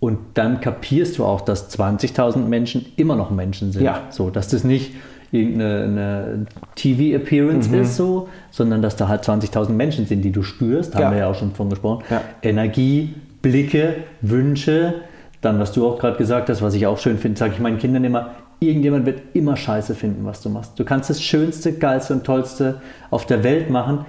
Und 0.00 0.18
dann 0.34 0.60
kapierst 0.60 1.18
du 1.18 1.24
auch, 1.24 1.40
dass 1.40 1.76
20.000 1.76 2.38
Menschen 2.46 2.86
immer 2.96 3.16
noch 3.16 3.32
Menschen 3.32 3.72
sind. 3.72 3.82
Ja. 3.82 4.02
So, 4.10 4.30
dass 4.30 4.46
das 4.46 4.62
nicht 4.62 4.92
irgendeine 5.32 6.46
TV-Appearance 6.76 7.68
mhm. 7.68 7.80
ist, 7.80 7.96
so, 7.96 8.28
sondern 8.52 8.80
dass 8.80 8.94
da 8.94 9.08
halt 9.08 9.24
20.000 9.24 9.70
Menschen 9.70 10.06
sind, 10.06 10.22
die 10.22 10.30
du 10.30 10.44
spürst. 10.44 10.94
Da 10.94 11.00
ja. 11.00 11.06
haben 11.06 11.14
wir 11.14 11.20
ja 11.22 11.30
auch 11.30 11.34
schon 11.34 11.52
von 11.52 11.68
gesprochen. 11.68 12.04
Ja. 12.08 12.22
Energie, 12.42 13.14
Blicke, 13.42 13.96
Wünsche. 14.20 14.94
Dann, 15.40 15.60
was 15.60 15.72
du 15.72 15.86
auch 15.86 15.98
gerade 15.98 16.16
gesagt 16.16 16.48
hast, 16.48 16.62
was 16.62 16.74
ich 16.74 16.86
auch 16.86 16.98
schön 16.98 17.18
finde, 17.18 17.38
sage 17.38 17.52
ich 17.54 17.60
meinen 17.60 17.78
Kindern 17.78 18.04
immer, 18.04 18.34
irgendjemand 18.60 19.06
wird 19.06 19.20
immer 19.34 19.56
Scheiße 19.56 19.94
finden, 19.94 20.24
was 20.24 20.40
du 20.40 20.50
machst. 20.50 20.78
Du 20.78 20.84
kannst 20.84 21.10
das 21.10 21.22
Schönste, 21.22 21.72
Geilste 21.72 22.14
und 22.14 22.24
Tollste 22.24 22.80
auf 23.10 23.26
der 23.26 23.44
Welt 23.44 23.70
machen 23.70 24.04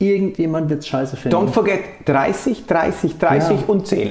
Irgendjemand 0.00 0.68
wird 0.70 0.84
scheiße 0.84 1.16
finden. 1.16 1.36
Don't 1.36 1.50
forget 1.50 1.80
30, 2.04 2.66
30, 2.66 3.16
30 3.16 3.60
ja. 3.60 3.64
und 3.68 3.86
10. 3.86 4.10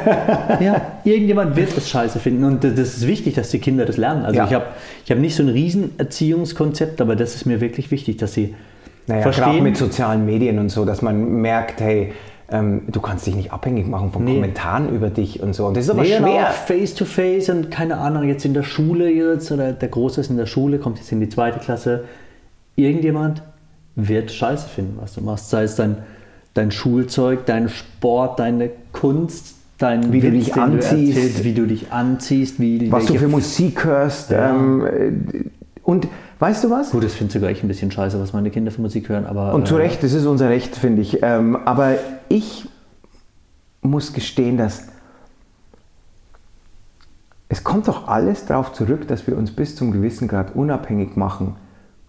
ja, 0.60 0.80
irgendjemand 1.04 1.54
wird 1.54 1.76
es 1.76 1.90
scheiße 1.90 2.18
finden. 2.18 2.44
Und 2.44 2.64
das 2.64 2.72
ist 2.72 3.06
wichtig, 3.06 3.34
dass 3.34 3.50
die 3.50 3.58
Kinder 3.58 3.84
das 3.84 3.98
lernen. 3.98 4.24
Also 4.24 4.38
ja. 4.38 4.46
ich 4.46 4.54
habe 4.54 4.66
ich 5.04 5.10
hab 5.10 5.18
nicht 5.18 5.36
so 5.36 5.42
ein 5.42 5.50
Riesenerziehungskonzept, 5.50 7.00
aber 7.02 7.14
das 7.14 7.34
ist 7.34 7.44
mir 7.44 7.60
wirklich 7.60 7.90
wichtig, 7.90 8.16
dass 8.16 8.32
sie 8.32 8.54
naja, 9.06 9.20
verstehen. 9.20 9.44
Gerade 9.44 9.62
mit 9.62 9.76
sozialen 9.76 10.24
Medien 10.24 10.58
und 10.58 10.70
so, 10.70 10.86
dass 10.86 11.02
man 11.02 11.40
merkt, 11.40 11.80
hey, 11.82 12.14
ähm, 12.50 12.82
du 12.88 13.00
kannst 13.00 13.26
dich 13.26 13.36
nicht 13.36 13.52
abhängig 13.52 13.86
machen 13.86 14.10
von 14.10 14.24
nee. 14.24 14.34
Kommentaren 14.34 14.88
über 14.88 15.10
dich 15.10 15.42
und 15.42 15.54
so. 15.54 15.66
Und 15.66 15.76
das 15.76 15.84
ist 15.84 15.90
aber 15.90 16.02
nee, 16.02 16.16
schwer. 16.16 16.46
Face 16.46 16.94
to 16.94 17.04
face 17.04 17.50
und 17.50 17.70
keine 17.70 17.98
Ahnung, 17.98 18.26
jetzt 18.26 18.44
in 18.44 18.54
der 18.54 18.62
Schule 18.62 19.10
jetzt 19.10 19.52
oder 19.52 19.72
der 19.72 19.88
Große 19.88 20.20
ist 20.20 20.30
in 20.30 20.38
der 20.38 20.46
Schule, 20.46 20.78
kommt 20.78 20.98
jetzt 20.98 21.12
in 21.12 21.20
die 21.20 21.28
zweite 21.28 21.58
Klasse. 21.58 22.04
Irgendjemand 22.74 23.42
wird 23.96 24.30
scheiße 24.30 24.68
finden, 24.68 24.96
was 25.00 25.14
du 25.14 25.20
machst. 25.20 25.50
Sei 25.50 25.64
es 25.64 25.76
dein, 25.76 25.98
dein 26.54 26.70
Schulzeug, 26.70 27.44
dein 27.44 27.68
Sport, 27.68 28.38
deine 28.38 28.70
Kunst, 28.92 29.56
dein 29.76 30.12
wie 30.12 30.22
Witz, 30.22 30.30
du 30.30 30.30
dich 30.30 30.54
anziehst, 30.54 30.92
du 30.92 31.20
erzählst, 31.20 31.44
wie 31.44 31.52
du 31.52 31.66
dich 31.66 31.92
anziehst, 31.92 32.60
wie, 32.60 32.90
was 32.90 33.06
du 33.06 33.14
für 33.14 33.28
Musik 33.28 33.84
hörst. 33.84 34.30
Ja. 34.30 34.50
Ähm, 34.50 34.86
äh, 34.86 35.44
und 35.82 36.08
weißt 36.38 36.64
du 36.64 36.70
was? 36.70 36.90
Gut, 36.90 37.04
das 37.04 37.14
finde 37.14 37.32
sogar 37.32 37.50
ich 37.50 37.62
ein 37.62 37.68
bisschen 37.68 37.90
scheiße, 37.90 38.20
was 38.20 38.32
meine 38.32 38.50
Kinder 38.50 38.70
für 38.70 38.80
Musik 38.80 39.08
hören. 39.08 39.26
Aber, 39.26 39.54
und 39.54 39.66
zu 39.66 39.76
äh, 39.76 39.82
Recht, 39.82 40.02
das 40.02 40.12
ist 40.12 40.26
unser 40.26 40.48
Recht, 40.48 40.76
finde 40.76 41.02
ich. 41.02 41.22
Ähm, 41.22 41.56
aber 41.64 41.96
ich 42.28 42.68
muss 43.82 44.12
gestehen, 44.12 44.56
dass 44.56 44.88
es 47.48 47.64
kommt 47.64 47.88
doch 47.88 48.08
alles 48.08 48.44
darauf 48.44 48.72
zurück, 48.72 49.08
dass 49.08 49.26
wir 49.26 49.36
uns 49.36 49.50
bis 49.50 49.74
zum 49.74 49.90
gewissen 49.90 50.28
Grad 50.28 50.54
unabhängig 50.54 51.16
machen 51.16 51.56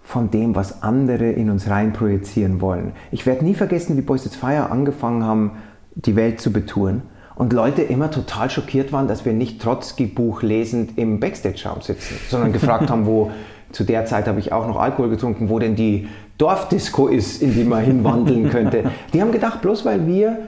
von 0.04 0.32
dem, 0.32 0.56
was 0.56 0.84
andere 0.84 1.30
in 1.32 1.50
uns 1.50 1.70
rein 1.70 1.94
projizieren 1.94 2.62
wollen. 2.62 2.94
Ich 3.12 3.26
werde 3.26 3.46
nie 3.46 3.54
vergessen, 3.54 3.96
wie 3.96 4.02
Boys 4.02 4.26
It's 4.26 4.36
Fire 4.36 4.70
angefangen 4.70 5.24
haben, 5.24 5.52
die 5.96 6.16
Welt 6.16 6.42
zu 6.42 6.52
betouren 6.52 7.04
und 7.36 7.54
Leute 7.54 7.84
immer 7.84 8.12
total 8.12 8.50
schockiert 8.50 8.92
waren, 8.92 9.08
dass 9.08 9.24
wir 9.24 9.32
nicht 9.32 9.62
Trotzki-Buch 9.62 10.42
lesend 10.42 10.98
im 10.98 11.22
Backstage-Raum 11.22 11.82
sitzen, 11.82 12.16
sondern 12.28 12.52
gefragt 12.52 12.90
haben, 12.90 13.06
wo, 13.06 13.32
zu 13.72 13.84
der 13.84 14.06
Zeit 14.06 14.28
habe 14.28 14.40
ich 14.40 14.52
auch 14.52 14.68
noch 14.68 14.78
Alkohol 14.78 15.10
getrunken, 15.10 15.50
wo 15.50 15.60
denn 15.60 15.76
die 15.76 16.08
Dorfdisco 16.38 17.08
ist, 17.08 17.42
in 17.42 17.54
die 17.54 17.64
man 17.64 17.84
hinwandeln 17.84 18.50
könnte. 18.52 18.92
Die 19.14 19.22
haben 19.22 19.32
gedacht, 19.32 19.62
bloß 19.62 19.86
weil 19.86 20.08
wir, 20.08 20.40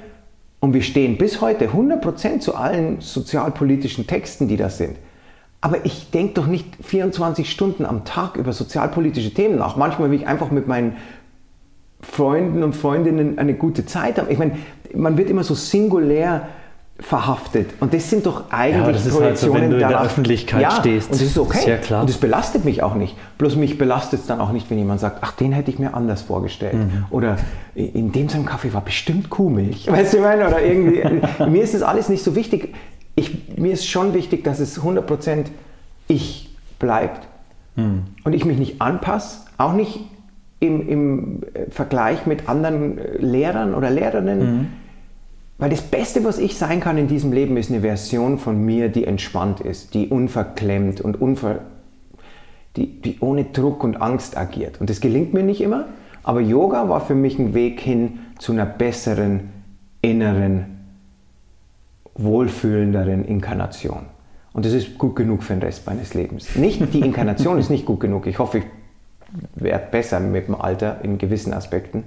und 0.59 0.73
wir 0.73 0.81
stehen 0.81 1.17
bis 1.17 1.41
heute 1.41 1.69
100% 1.69 2.39
zu 2.39 2.55
allen 2.55 3.01
sozialpolitischen 3.01 4.07
Texten, 4.07 4.47
die 4.47 4.57
das 4.57 4.77
sind, 4.77 4.95
aber 5.61 5.85
ich 5.85 6.09
denke 6.09 6.33
doch 6.33 6.47
nicht 6.47 6.65
24 6.83 7.49
Stunden 7.49 7.85
am 7.85 8.03
Tag 8.03 8.35
über 8.35 8.51
sozialpolitische 8.51 9.31
Themen 9.31 9.59
nach. 9.59 9.75
Manchmal 9.75 10.09
will 10.09 10.19
ich 10.19 10.27
einfach 10.27 10.49
mit 10.49 10.67
meinen 10.67 10.97
Freunden 12.01 12.63
und 12.63 12.75
Freundinnen 12.75 13.37
eine 13.37 13.53
gute 13.53 13.85
Zeit 13.85 14.17
haben. 14.17 14.31
Ich 14.31 14.39
meine, 14.39 14.57
man 14.93 15.17
wird 15.17 15.29
immer 15.29 15.43
so 15.43 15.53
singulär 15.53 16.47
verhaftet. 17.01 17.71
Und 17.79 17.93
das 17.93 18.09
sind 18.09 18.25
doch 18.25 18.51
eigentlich 18.51 18.85
ja, 18.85 18.91
das 18.91 19.05
ist 19.05 19.19
halt 19.19 19.37
so, 19.37 19.53
wenn 19.53 19.69
du 19.69 19.77
in 19.77 19.87
der 19.87 20.01
Öffentlichkeit 20.01 20.61
ja, 20.61 20.71
stehst. 20.71 21.11
Und 21.11 21.19
das 21.19 21.27
ist 21.27 21.37
okay. 21.37 21.69
Ja 21.69 21.77
klar. 21.77 22.01
Und 22.01 22.09
das 22.09 22.17
belastet 22.17 22.63
mich 22.63 22.83
auch 22.83 22.95
nicht. 22.95 23.15
Bloß 23.37 23.55
mich 23.55 23.77
belastet 23.77 24.21
es 24.21 24.27
dann 24.27 24.39
auch 24.39 24.51
nicht, 24.51 24.69
wenn 24.69 24.77
jemand 24.77 24.99
sagt, 24.99 25.17
ach, 25.21 25.31
den 25.33 25.51
hätte 25.51 25.71
ich 25.71 25.79
mir 25.79 25.93
anders 25.93 26.21
vorgestellt. 26.21 26.75
Mhm. 26.75 27.05
Oder 27.09 27.37
in 27.75 28.11
dem 28.11 28.29
seinem 28.29 28.45
Kaffee 28.45 28.73
war 28.73 28.81
bestimmt 28.81 29.29
Kuhmilch. 29.29 29.87
Weißt 29.91 30.13
du, 30.13 30.17
ich 30.17 30.23
meine? 30.23 30.47
Oder 30.47 30.61
irgendwie, 30.61 31.03
mir 31.49 31.63
ist 31.63 31.73
das 31.73 31.81
alles 31.81 32.07
nicht 32.07 32.23
so 32.23 32.35
wichtig 32.35 32.73
ich, 33.15 33.57
mir 33.57 33.73
ist 33.73 33.87
schon 33.87 34.13
wichtig, 34.13 34.43
dass 34.43 34.59
es 34.59 34.81
100% 34.81 35.45
ich 36.07 36.55
bleibt 36.79 37.27
mhm. 37.75 38.03
und 38.23 38.33
ich 38.33 38.45
mich 38.45 38.57
nicht 38.57 38.81
anpasse, 38.81 39.45
auch 39.57 39.73
nicht 39.73 40.01
im, 40.59 40.87
im 40.87 41.41
Vergleich 41.69 42.25
mit 42.25 42.49
anderen 42.49 42.99
Lehrern 43.17 43.73
oder 43.73 43.89
Lehrerinnen, 43.89 44.39
mhm. 44.39 44.67
Weil 45.61 45.69
das 45.69 45.83
Beste, 45.83 46.23
was 46.23 46.39
ich 46.39 46.57
sein 46.57 46.79
kann 46.79 46.97
in 46.97 47.07
diesem 47.07 47.31
Leben, 47.31 47.55
ist 47.55 47.69
eine 47.69 47.81
Version 47.81 48.39
von 48.39 48.65
mir, 48.65 48.89
die 48.89 49.05
entspannt 49.05 49.59
ist, 49.59 49.93
die 49.93 50.07
unverklemmt 50.07 51.01
und 51.01 51.21
unver, 51.21 51.59
die, 52.75 52.99
die 52.99 53.19
ohne 53.19 53.43
Druck 53.43 53.83
und 53.83 54.01
Angst 54.01 54.35
agiert. 54.35 54.81
Und 54.81 54.89
das 54.89 55.01
gelingt 55.01 55.35
mir 55.35 55.43
nicht 55.43 55.61
immer, 55.61 55.85
aber 56.23 56.41
Yoga 56.41 56.89
war 56.89 56.99
für 56.99 57.13
mich 57.13 57.37
ein 57.37 57.53
Weg 57.53 57.79
hin 57.79 58.21
zu 58.39 58.53
einer 58.53 58.65
besseren, 58.65 59.51
inneren, 60.01 60.79
wohlfühlenderen 62.15 63.23
Inkarnation. 63.23 64.07
Und 64.53 64.65
das 64.65 64.73
ist 64.73 64.97
gut 64.97 65.15
genug 65.15 65.43
für 65.43 65.53
den 65.53 65.61
Rest 65.61 65.85
meines 65.85 66.15
Lebens. 66.15 66.55
Nicht 66.55 66.91
die 66.91 67.01
Inkarnation 67.01 67.59
ist 67.59 67.69
nicht 67.69 67.85
gut 67.85 67.99
genug. 67.99 68.25
Ich 68.25 68.39
hoffe, 68.39 68.57
ich 68.57 68.65
werde 69.53 69.85
besser 69.91 70.19
mit 70.19 70.47
dem 70.47 70.55
Alter 70.55 71.01
in 71.03 71.19
gewissen 71.19 71.53
Aspekten. 71.53 72.05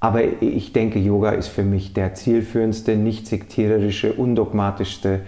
Aber 0.00 0.22
ich 0.40 0.72
denke, 0.72 0.98
Yoga 0.98 1.30
ist 1.30 1.48
für 1.48 1.64
mich 1.64 1.92
der 1.92 2.14
zielführendste, 2.14 2.96
nicht 2.96 3.26
sektiererische, 3.26 4.12
undogmatischste 4.12 5.20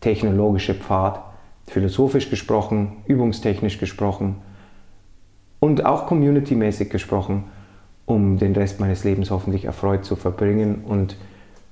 technologische 0.00 0.74
Pfad, 0.74 1.20
philosophisch 1.66 2.30
gesprochen, 2.30 2.92
übungstechnisch 3.06 3.78
gesprochen 3.78 4.36
und 5.60 5.84
auch 5.84 6.06
communitymäßig 6.06 6.90
gesprochen, 6.90 7.44
um 8.06 8.38
den 8.38 8.54
Rest 8.54 8.80
meines 8.80 9.04
Lebens 9.04 9.30
hoffentlich 9.30 9.64
erfreut 9.64 10.04
zu 10.04 10.16
verbringen 10.16 10.84
und 10.86 11.16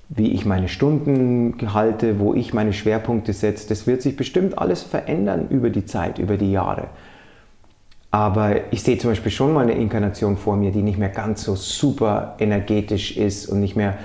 wie 0.09 0.31
ich 0.31 0.45
meine 0.45 0.67
Stunden 0.67 1.55
halte, 1.73 2.19
wo 2.19 2.33
ich 2.33 2.53
meine 2.53 2.73
Schwerpunkte 2.73 3.33
setze, 3.33 3.69
das 3.69 3.87
wird 3.87 4.01
sich 4.01 4.15
bestimmt 4.15 4.57
alles 4.57 4.83
verändern 4.83 5.47
über 5.49 5.69
die 5.69 5.85
Zeit, 5.85 6.19
über 6.19 6.37
die 6.37 6.51
Jahre. 6.51 6.87
Aber 8.13 8.71
ich 8.71 8.83
sehe 8.83 8.99
zum 8.99 9.09
Beispiel 9.09 9.31
schon 9.31 9.53
mal 9.53 9.61
eine 9.61 9.71
Inkarnation 9.71 10.37
vor 10.37 10.55
mir, 10.55 10.71
die 10.71 10.83
nicht 10.83 10.99
mehr 10.99 11.09
ganz 11.09 11.43
so 11.43 11.55
super 11.55 12.35
energetisch 12.37 13.17
ist 13.17 13.47
und 13.47 13.59
nicht 13.59 13.75
mehr 13.75 13.97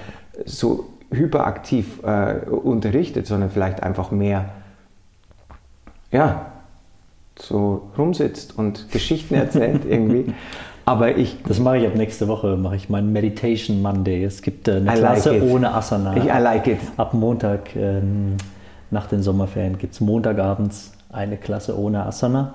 so 0.46 0.86
hyperaktiv 1.10 2.02
äh, 2.04 2.48
unterrichtet, 2.48 3.26
sondern 3.26 3.50
vielleicht 3.50 3.82
einfach 3.82 4.10
mehr, 4.10 4.46
ja, 6.10 6.46
so 7.38 7.90
rumsitzt 7.98 8.56
und 8.56 8.90
Geschichten 8.90 9.34
erzählt 9.34 9.82
irgendwie. 9.88 10.32
Aber 10.86 11.18
ich. 11.18 11.36
Das 11.46 11.60
mache 11.60 11.76
ich 11.76 11.86
ab 11.86 11.94
nächste 11.94 12.28
Woche, 12.28 12.56
mache 12.56 12.76
ich 12.76 12.88
meinen 12.88 13.12
Meditation 13.12 13.82
Monday. 13.82 14.24
Es 14.24 14.40
gibt 14.40 14.68
äh, 14.68 14.76
eine 14.76 14.90
I 14.90 14.98
Klasse 15.00 15.32
like 15.32 15.42
ohne 15.42 15.74
Asana. 15.74 16.16
Ich, 16.16 16.24
I 16.24 16.38
like 16.40 16.66
it. 16.66 16.80
Ab 16.96 17.12
Montag, 17.12 17.76
ähm, 17.76 18.38
nach 18.90 19.06
den 19.06 19.22
Sommerferien, 19.22 19.76
gibt 19.76 19.92
es 19.92 20.00
Montagabends 20.00 20.92
eine 21.10 21.36
Klasse 21.36 21.78
ohne 21.78 22.06
Asana 22.06 22.54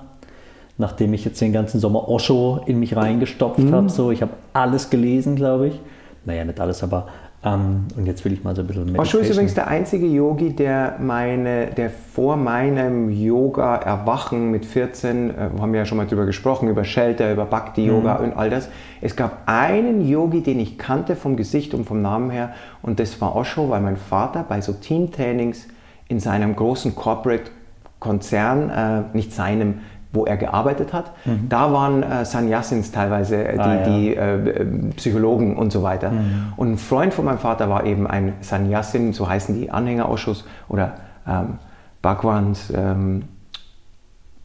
nachdem 0.78 1.14
ich 1.14 1.24
jetzt 1.24 1.40
den 1.40 1.52
ganzen 1.52 1.80
Sommer 1.80 2.08
Osho 2.08 2.60
in 2.66 2.78
mich 2.78 2.96
reingestopft 2.96 3.60
mhm. 3.60 3.74
habe. 3.74 3.88
So, 3.88 4.10
ich 4.10 4.22
habe 4.22 4.32
alles 4.52 4.90
gelesen, 4.90 5.36
glaube 5.36 5.68
ich. 5.68 5.80
Naja, 6.24 6.44
nicht 6.44 6.58
alles, 6.58 6.82
aber 6.82 7.06
ähm, 7.44 7.84
und 7.96 8.06
jetzt 8.06 8.24
will 8.24 8.32
ich 8.32 8.42
mal 8.42 8.56
so 8.56 8.62
ein 8.62 8.66
bisschen 8.66 8.86
Meditation. 8.86 9.18
Osho 9.20 9.22
ist 9.22 9.30
übrigens 9.30 9.54
der 9.54 9.68
einzige 9.68 10.06
Yogi, 10.06 10.54
der, 10.56 10.96
meine, 10.98 11.66
der 11.66 11.90
vor 11.90 12.36
meinem 12.36 13.10
Yoga-Erwachen 13.10 14.50
mit 14.50 14.64
14, 14.64 15.30
äh, 15.30 15.34
haben 15.60 15.72
wir 15.72 15.80
ja 15.80 15.86
schon 15.86 15.98
mal 15.98 16.06
drüber 16.06 16.24
gesprochen, 16.24 16.68
über 16.68 16.84
Shelter, 16.84 17.30
über 17.30 17.44
Bhakti-Yoga 17.44 18.18
mhm. 18.18 18.24
und 18.24 18.32
all 18.36 18.48
das. 18.48 18.68
Es 19.02 19.14
gab 19.14 19.42
einen 19.46 20.08
Yogi, 20.08 20.42
den 20.42 20.58
ich 20.58 20.78
kannte 20.78 21.16
vom 21.16 21.36
Gesicht 21.36 21.74
und 21.74 21.84
vom 21.84 22.00
Namen 22.00 22.30
her 22.30 22.54
und 22.80 22.98
das 22.98 23.20
war 23.20 23.36
Osho, 23.36 23.68
weil 23.68 23.82
mein 23.82 23.98
Vater 23.98 24.44
bei 24.48 24.62
so 24.62 24.72
Teamtrainings 24.72 25.68
in 26.08 26.20
seinem 26.20 26.56
großen 26.56 26.94
Corporate-Konzern, 26.94 28.70
äh, 28.70 29.16
nicht 29.16 29.32
seinem, 29.32 29.80
wo 30.14 30.24
er 30.24 30.36
gearbeitet 30.36 30.92
hat. 30.92 31.12
Mhm. 31.24 31.48
Da 31.48 31.72
waren 31.72 32.02
äh, 32.02 32.24
Sannyasins 32.24 32.92
teilweise 32.92 33.44
äh, 33.44 33.54
die, 33.54 33.60
ah, 33.60 33.74
ja. 33.74 33.84
die 33.84 34.16
äh, 34.16 34.64
Psychologen 34.96 35.56
und 35.56 35.72
so 35.72 35.82
weiter. 35.82 36.10
Mhm. 36.10 36.52
Und 36.56 36.72
ein 36.72 36.78
Freund 36.78 37.12
von 37.12 37.24
meinem 37.24 37.38
Vater 37.38 37.68
war 37.68 37.84
eben 37.84 38.06
ein 38.06 38.34
Sannyasin, 38.40 39.12
so 39.12 39.28
heißen 39.28 39.54
die 39.54 39.70
Anhängerausschuss 39.70 40.44
oder 40.68 40.94
ähm, 41.26 41.58
Bhagwans. 42.00 42.72
Ähm, 42.74 43.24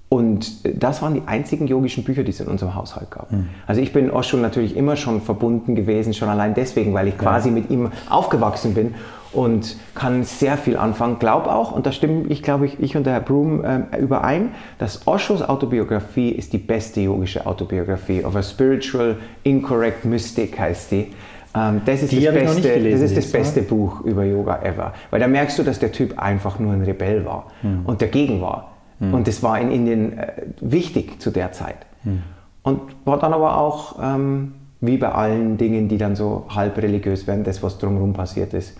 und 0.09 0.81
das 0.81 1.03
waren 1.03 1.13
die 1.13 1.21
einzigen 1.27 1.67
yogischen 1.67 2.03
Bücher, 2.03 2.23
die 2.23 2.31
es 2.31 2.39
in 2.39 2.47
unserem 2.47 2.73
Haushalt 2.73 3.11
gab. 3.11 3.31
Mhm. 3.31 3.49
Also 3.67 3.79
ich 3.79 3.93
bin 3.93 4.09
Osho 4.09 4.37
natürlich 4.37 4.75
immer 4.75 4.95
schon 4.95 5.21
verbunden 5.21 5.75
gewesen, 5.75 6.15
schon 6.15 6.29
allein 6.29 6.55
deswegen, 6.55 6.95
weil 6.95 7.07
ich 7.07 7.17
quasi 7.17 7.49
ja. 7.49 7.55
mit 7.55 7.69
ihm 7.69 7.91
aufgewachsen 8.09 8.73
bin 8.73 8.95
und 9.31 9.77
kann 9.93 10.23
sehr 10.23 10.57
viel 10.57 10.77
anfangen. 10.77 11.19
Glaub 11.19 11.47
auch, 11.47 11.71
und 11.71 11.85
da 11.85 11.91
stimmen 11.91 12.25
ich, 12.29 12.41
glaube 12.41 12.65
ich, 12.65 12.79
ich 12.79 12.97
und 12.97 13.05
der 13.05 13.13
Herr 13.13 13.21
Broom 13.21 13.63
äh, 13.63 13.97
überein, 13.99 14.51
dass 14.79 15.07
Oshos 15.07 15.41
Autobiografie 15.41 16.29
ist 16.29 16.53
die 16.53 16.57
beste 16.57 17.01
yogische 17.01 17.45
Autobiografie. 17.45 18.23
Of 18.23 18.35
a 18.35 18.41
Spiritual 18.41 19.17
Incorrect 19.43 20.05
Mystic 20.05 20.59
heißt 20.59 20.91
die. 20.91 21.07
Ähm, 21.55 21.81
das 21.85 22.03
ist, 22.03 22.11
die 22.11 22.23
das, 22.23 22.33
beste, 22.33 22.73
gelesen, 22.73 23.01
das, 23.01 23.11
ist 23.11 23.17
das 23.17 23.31
beste 23.31 23.61
Buch 23.61 24.01
über 24.01 24.23
Yoga 24.23 24.61
ever. 24.61 24.93
Weil 25.09 25.19
da 25.19 25.27
merkst 25.27 25.57
du, 25.57 25.63
dass 25.63 25.79
der 25.79 25.91
Typ 25.91 26.19
einfach 26.19 26.59
nur 26.59 26.73
ein 26.73 26.81
Rebell 26.81 27.25
war 27.25 27.47
hm. 27.61 27.85
und 27.85 28.01
dagegen 28.01 28.41
war. 28.41 28.71
Hm. 28.99 29.13
Und 29.13 29.27
das 29.27 29.41
war 29.41 29.59
in 29.59 29.71
Indien 29.71 30.17
äh, 30.17 30.33
wichtig 30.61 31.21
zu 31.21 31.31
der 31.31 31.51
Zeit. 31.51 31.77
Hm. 32.03 32.21
Und 32.61 32.81
war 33.05 33.17
dann 33.17 33.33
aber 33.33 33.57
auch, 33.57 33.97
ähm, 34.01 34.53
wie 34.81 34.97
bei 34.97 35.11
allen 35.11 35.57
Dingen, 35.57 35.87
die 35.87 35.97
dann 35.97 36.15
so 36.15 36.45
halb 36.49 36.77
religiös 36.77 37.25
werden, 37.25 37.43
das, 37.43 37.63
was 37.63 37.79
drumherum 37.79 38.13
passiert 38.13 38.53
ist, 38.53 38.77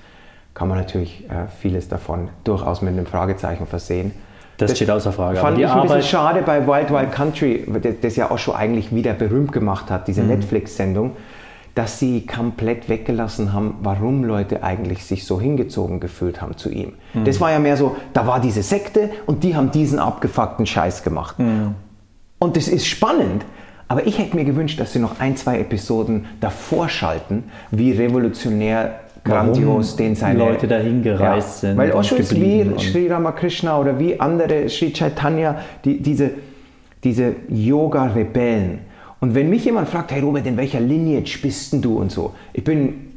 kann 0.54 0.68
man 0.68 0.78
natürlich 0.78 1.30
äh, 1.30 1.48
vieles 1.62 1.88
davon 1.88 2.30
durchaus 2.44 2.82
mit 2.82 2.94
einem 2.94 3.06
Fragezeichen 3.06 3.68
versehen. 3.68 4.12
Das, 4.58 4.72
das 4.72 4.78
steht 4.78 4.92
außer 4.92 5.14
Frage. 5.14 5.40
Fand 5.40 5.58
ich 5.58 5.68
ein 5.68 5.82
bisschen 5.84 6.04
schade 6.04 6.42
bei 6.42 6.68
Wild 6.68 6.92
Wild 6.92 7.12
Country, 7.14 7.66
das 8.02 8.18
ja 8.18 8.30
auch 8.30 8.38
schon 8.38 8.56
eigentlich 8.56 8.94
wieder 8.94 9.14
berühmt 9.14 9.54
gemacht 9.54 9.90
hat, 9.90 10.08
diese 10.10 10.22
mhm. 10.22 10.30
Netflix-Sendung, 10.30 11.16
dass 11.76 11.98
sie 11.98 12.26
komplett 12.26 12.90
weggelassen 12.90 13.54
haben, 13.54 13.76
warum 13.82 14.26
Leute 14.26 14.62
eigentlich 14.62 15.06
sich 15.06 15.26
so 15.26 15.40
hingezogen 15.40 16.02
gefühlt 16.02 16.42
haben 16.42 16.58
zu 16.58 16.70
ihm. 16.70 16.94
Mhm. 17.14 17.24
Das 17.24 17.40
war 17.40 17.52
ja 17.52 17.60
mehr 17.60 17.78
so, 17.78 17.96
da 18.12 18.28
war 18.28 18.42
diese 18.42 18.64
Sekte 18.64 19.12
und 19.28 19.46
die 19.46 19.56
haben 19.56 19.72
diesen 19.72 19.98
abgefuckten 19.98 20.66
Scheiß 20.66 21.04
gemacht. 21.04 21.40
Mhm. 21.40 21.76
Und 22.38 22.58
das 22.58 22.68
ist 22.68 22.86
spannend, 22.86 23.46
aber 23.88 24.06
ich 24.08 24.20
hätte 24.20 24.36
mir 24.36 24.46
gewünscht, 24.46 24.80
dass 24.80 24.92
sie 24.92 25.00
noch 25.00 25.20
ein, 25.20 25.38
zwei 25.38 25.60
Episoden 25.60 26.26
davor 26.42 26.90
schalten, 26.90 27.46
wie 27.72 27.92
revolutionär 27.92 29.00
grandios, 29.30 29.96
den 29.96 30.16
seine 30.16 30.40
Leute 30.40 30.68
dahin 30.68 31.02
gereist 31.02 31.64
ja, 31.64 31.70
sind. 31.70 31.78
Weil 31.78 31.92
Osho 31.92 32.16
ist 32.16 32.36
wie 32.36 32.66
Sri 32.78 33.08
Ramakrishna 33.08 33.80
oder 33.80 33.98
wie 34.00 34.20
andere, 34.20 34.68
Sri 34.70 34.92
Chaitanya, 34.92 35.60
die, 35.86 36.02
diese, 36.02 36.32
diese 37.04 37.36
Yoga-Rebellen. 37.50 38.80
Und 39.20 39.36
wenn 39.36 39.50
mich 39.50 39.66
jemand 39.66 39.90
fragt, 39.90 40.12
hey 40.12 40.22
Robert, 40.22 40.46
in 40.46 40.58
welcher 40.58 40.80
Lineage 40.80 41.40
bist 41.42 41.74
denn 41.74 41.82
du 41.82 42.00
und 42.00 42.12
so, 42.12 42.34
ich 42.54 42.64
bin 42.64 43.08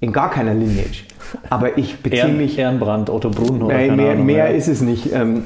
in 0.00 0.12
gar 0.12 0.30
keiner 0.30 0.54
Lineage, 0.54 1.04
aber 1.48 1.76
ich 1.78 1.98
beziehe 2.02 2.22
Ehren, 2.22 2.36
mich... 2.36 2.58
Ehrenbrand, 2.58 3.10
Otto 3.10 3.30
Brunn 3.30 3.62
oder 3.62 3.74
Nein, 3.74 3.96
mehr, 3.96 4.12
Ahnung, 4.12 4.26
mehr 4.26 4.54
ist 4.54 4.68
es 4.68 4.80
nicht. 4.80 5.12
Ähm, 5.12 5.44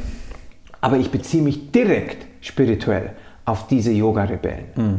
aber 0.81 0.99
ich 0.99 1.11
beziehe 1.11 1.43
mich 1.43 1.73
direkt 1.73 2.27
spirituell 2.41 3.11
auf 3.45 3.67
diese 3.67 3.93
Yoga-Rebellen. 3.93 4.65
Mhm. 4.77 4.99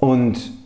Und 0.00 0.57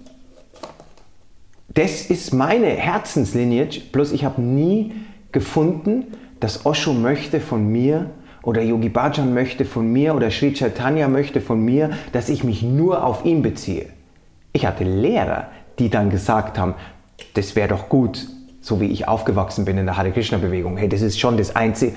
das 1.75 2.07
ist 2.07 2.35
meine 2.35 2.67
Herzenslineage, 2.67 3.81
bloß 3.93 4.13
ich 4.13 4.25
habe 4.25 4.43
nie 4.43 4.93
gefunden, 5.33 6.07
dass 6.41 6.67
Osho 6.67 6.93
möchte 6.93 7.41
von 7.41 7.67
mir 7.69 8.11
oder 8.43 8.63
Yogi 8.63 8.89
Bhajan 8.89 9.33
möchte 9.33 9.65
von 9.65 9.91
mir 9.91 10.15
oder 10.15 10.31
Sri 10.31 10.53
Chaitanya 10.53 11.09
möchte 11.09 11.41
von 11.41 11.65
mir, 11.65 11.91
dass 12.13 12.29
ich 12.29 12.45
mich 12.45 12.63
nur 12.63 13.05
auf 13.05 13.25
ihn 13.25 13.43
beziehe. 13.43 13.87
Ich 14.53 14.67
hatte 14.67 14.85
Lehrer, 14.85 15.47
die 15.79 15.89
dann 15.89 16.11
gesagt 16.11 16.59
haben, 16.59 16.75
das 17.35 17.57
wäre 17.57 17.69
doch 17.69 17.89
gut, 17.89 18.27
so 18.61 18.81
wie 18.81 18.87
ich 18.87 19.09
aufgewachsen 19.09 19.65
bin 19.65 19.79
in 19.79 19.87
der 19.87 19.97
Hare 19.97 20.13
Krishna 20.13 20.39
Bewegung. 20.39 20.77
Hey, 20.77 20.89
das 20.89 21.01
ist 21.03 21.19
schon 21.19 21.37
das 21.37 21.57
Einzige. 21.57 21.95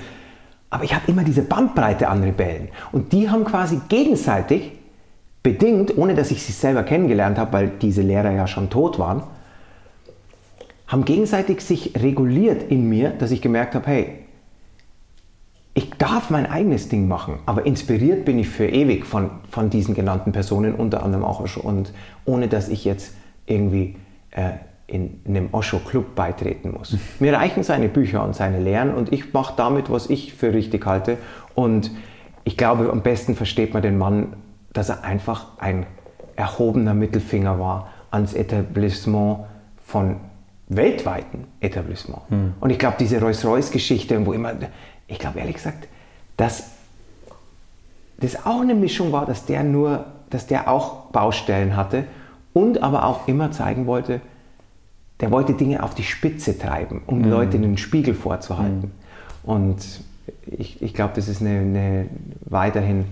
Aber 0.70 0.84
ich 0.84 0.94
habe 0.94 1.04
immer 1.08 1.24
diese 1.24 1.42
Bandbreite 1.42 2.08
an 2.08 2.22
Rebellen. 2.22 2.68
Und 2.92 3.12
die 3.12 3.28
haben 3.28 3.44
quasi 3.44 3.80
gegenseitig 3.88 4.72
bedingt, 5.42 5.96
ohne 5.96 6.14
dass 6.14 6.30
ich 6.30 6.42
sie 6.42 6.52
selber 6.52 6.82
kennengelernt 6.82 7.38
habe, 7.38 7.52
weil 7.52 7.68
diese 7.80 8.02
Lehrer 8.02 8.32
ja 8.32 8.46
schon 8.46 8.70
tot 8.70 8.98
waren, 8.98 9.22
haben 10.86 11.04
gegenseitig 11.04 11.60
sich 11.60 11.92
reguliert 12.00 12.70
in 12.70 12.88
mir, 12.88 13.10
dass 13.10 13.30
ich 13.30 13.42
gemerkt 13.42 13.74
habe, 13.74 13.86
hey, 13.86 14.12
ich 15.74 15.90
darf 15.98 16.30
mein 16.30 16.46
eigenes 16.46 16.88
Ding 16.88 17.06
machen, 17.06 17.38
aber 17.44 17.66
inspiriert 17.66 18.24
bin 18.24 18.38
ich 18.38 18.48
für 18.48 18.66
ewig 18.66 19.04
von, 19.04 19.30
von 19.50 19.68
diesen 19.68 19.94
genannten 19.94 20.32
Personen, 20.32 20.74
unter 20.74 21.02
anderem 21.02 21.24
auch 21.24 21.40
Osho, 21.40 21.60
und 21.60 21.92
ohne 22.24 22.48
dass 22.48 22.68
ich 22.68 22.84
jetzt 22.84 23.14
irgendwie 23.44 23.96
äh, 24.30 24.52
in, 24.86 25.20
in 25.24 25.36
einem 25.36 25.48
Osho-Club 25.52 26.14
beitreten 26.14 26.72
muss. 26.72 26.96
Mir 27.20 27.34
reichen 27.34 27.62
seine 27.62 27.88
Bücher 27.88 28.24
und 28.24 28.34
seine 28.34 28.58
Lehren 28.60 28.94
und 28.94 29.12
ich 29.12 29.34
mache 29.34 29.54
damit, 29.56 29.90
was 29.90 30.08
ich 30.08 30.32
für 30.32 30.54
richtig 30.54 30.86
halte. 30.86 31.18
Und 31.54 31.90
ich 32.44 32.56
glaube, 32.56 32.90
am 32.90 33.02
besten 33.02 33.34
versteht 33.34 33.74
man 33.74 33.82
den 33.82 33.98
Mann, 33.98 34.34
dass 34.72 34.88
er 34.88 35.04
einfach 35.04 35.58
ein 35.58 35.84
erhobener 36.36 36.94
Mittelfinger 36.94 37.58
war 37.58 37.88
ans 38.10 38.34
Etablissement 38.34 39.40
von 39.84 40.16
weltweiten 40.68 41.44
Etablissement. 41.60 42.22
Hm. 42.28 42.54
Und 42.60 42.70
ich 42.70 42.78
glaube, 42.78 42.96
diese 42.98 43.20
Rolls-Royce-Geschichte, 43.20 44.24
wo 44.26 44.32
immer, 44.32 44.52
ich 45.06 45.18
glaube 45.18 45.38
ehrlich 45.38 45.56
gesagt, 45.56 45.88
dass 46.36 46.70
das 48.18 48.46
auch 48.46 48.60
eine 48.60 48.74
Mischung 48.74 49.12
war, 49.12 49.26
dass 49.26 49.44
der 49.44 49.62
nur, 49.62 50.06
dass 50.30 50.46
der 50.46 50.70
auch 50.70 51.06
Baustellen 51.06 51.76
hatte 51.76 52.04
und 52.52 52.82
aber 52.82 53.04
auch 53.04 53.28
immer 53.28 53.52
zeigen 53.52 53.86
wollte, 53.86 54.20
der 55.20 55.30
wollte 55.30 55.54
Dinge 55.54 55.82
auf 55.82 55.94
die 55.94 56.02
Spitze 56.02 56.58
treiben, 56.58 57.02
um 57.06 57.20
mhm. 57.20 57.30
Leute 57.30 57.56
in 57.56 57.62
den 57.62 57.78
Spiegel 57.78 58.14
vorzuhalten. 58.14 58.92
Mhm. 59.44 59.50
Und 59.50 60.00
ich, 60.46 60.82
ich 60.82 60.94
glaube, 60.94 61.12
das 61.14 61.28
ist 61.28 61.40
eine, 61.40 61.60
eine, 61.60 62.06
weiterhin 62.44 63.04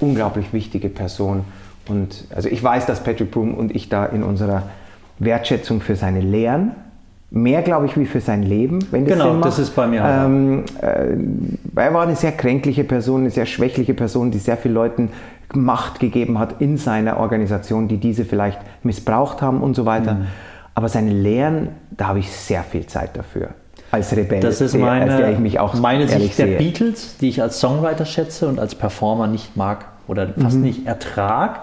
unglaublich 0.00 0.52
wichtige 0.52 0.88
Person. 0.88 1.44
Und 1.88 2.24
also 2.34 2.48
ich 2.48 2.62
weiß, 2.62 2.86
dass 2.86 3.02
Patrick 3.02 3.30
Broom 3.30 3.54
und 3.54 3.74
ich 3.74 3.88
da 3.88 4.04
in 4.04 4.22
unserer 4.22 4.70
Wertschätzung 5.18 5.80
für 5.80 5.96
seine 5.96 6.20
Lehren 6.20 6.72
mehr, 7.30 7.62
glaube 7.62 7.86
ich, 7.86 7.96
wie 7.98 8.06
für 8.06 8.20
sein 8.20 8.42
Leben, 8.42 8.78
wenn 8.90 9.04
das 9.04 9.18
Genau, 9.18 9.40
das 9.40 9.58
ist 9.58 9.76
bei 9.76 9.86
mir 9.86 10.04
auch. 10.04 10.24
Ähm, 10.26 10.64
äh, 10.80 11.80
er 11.80 11.94
war 11.94 12.02
eine 12.02 12.16
sehr 12.16 12.32
kränkliche 12.32 12.84
Person, 12.84 13.22
eine 13.22 13.30
sehr 13.30 13.46
schwächliche 13.46 13.94
Person, 13.94 14.30
die 14.30 14.38
sehr 14.38 14.56
vielen 14.56 14.74
Leuten 14.74 15.10
Macht 15.54 15.98
gegeben 15.98 16.38
hat 16.38 16.60
in 16.60 16.76
seiner 16.76 17.18
Organisation, 17.18 17.88
die 17.88 17.96
diese 17.96 18.26
vielleicht 18.26 18.60
missbraucht 18.82 19.40
haben 19.40 19.62
und 19.62 19.74
so 19.74 19.86
weiter. 19.86 20.14
Mhm. 20.14 20.26
Aber 20.74 20.88
seine 20.88 21.10
Lehren, 21.10 21.68
da 21.90 22.08
habe 22.08 22.18
ich 22.18 22.30
sehr 22.30 22.62
viel 22.62 22.86
Zeit 22.86 23.16
dafür. 23.16 23.48
Als 23.90 24.14
Rebell, 24.14 24.40
das 24.40 24.60
ist 24.60 24.76
meine, 24.76 25.16
der 25.16 25.32
ich 25.32 25.38
mich 25.38 25.58
auch 25.58 25.72
meine 25.74 26.06
Sicht 26.06 26.38
der 26.38 26.58
Beatles, 26.58 27.16
die 27.16 27.30
ich 27.30 27.40
als 27.40 27.58
Songwriter 27.58 28.04
schätze 28.04 28.46
und 28.46 28.60
als 28.60 28.74
Performer 28.74 29.26
nicht 29.26 29.56
mag 29.56 29.86
oder 30.06 30.28
fast 30.38 30.56
mhm. 30.56 30.62
nicht 30.62 30.86
ertrag. 30.86 31.62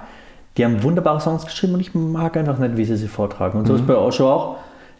Die 0.57 0.65
haben 0.65 0.81
wunderbare 0.81 1.21
Songs 1.21 1.45
geschrieben 1.45 1.75
und 1.75 1.81
ich 1.81 1.93
mag 1.93 2.35
einfach 2.37 2.57
nicht, 2.57 2.77
wie 2.77 2.85
sie 2.85 2.97
sie 2.97 3.07
vortragen. 3.07 3.59
Und 3.59 3.67
so 3.67 3.73
mhm. 3.73 3.79
ist 3.79 3.87
bei 3.87 3.95
Osho 3.95 4.31
auch 4.31 4.55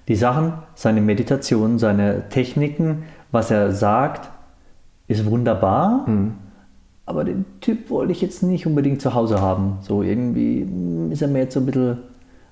die 0.07 0.15
Sachen, 0.15 0.53
seine 0.75 1.01
Meditation, 1.01 1.79
seine 1.79 2.29
Techniken, 2.29 3.03
was 3.31 3.51
er 3.51 3.71
sagt, 3.71 4.29
ist 5.07 5.25
wunderbar. 5.25 6.07
Mhm. 6.07 6.35
Aber 7.05 7.23
den 7.23 7.45
Typ 7.61 7.89
wollte 7.89 8.11
ich 8.11 8.21
jetzt 8.21 8.41
nicht 8.41 8.65
unbedingt 8.65 9.01
zu 9.01 9.13
Hause 9.13 9.41
haben. 9.41 9.77
So 9.81 10.01
irgendwie 10.01 10.67
ist 11.11 11.21
er 11.21 11.27
mir 11.27 11.39
jetzt 11.39 11.53
so 11.53 11.59
ein 11.59 11.65
bisschen 11.65 11.99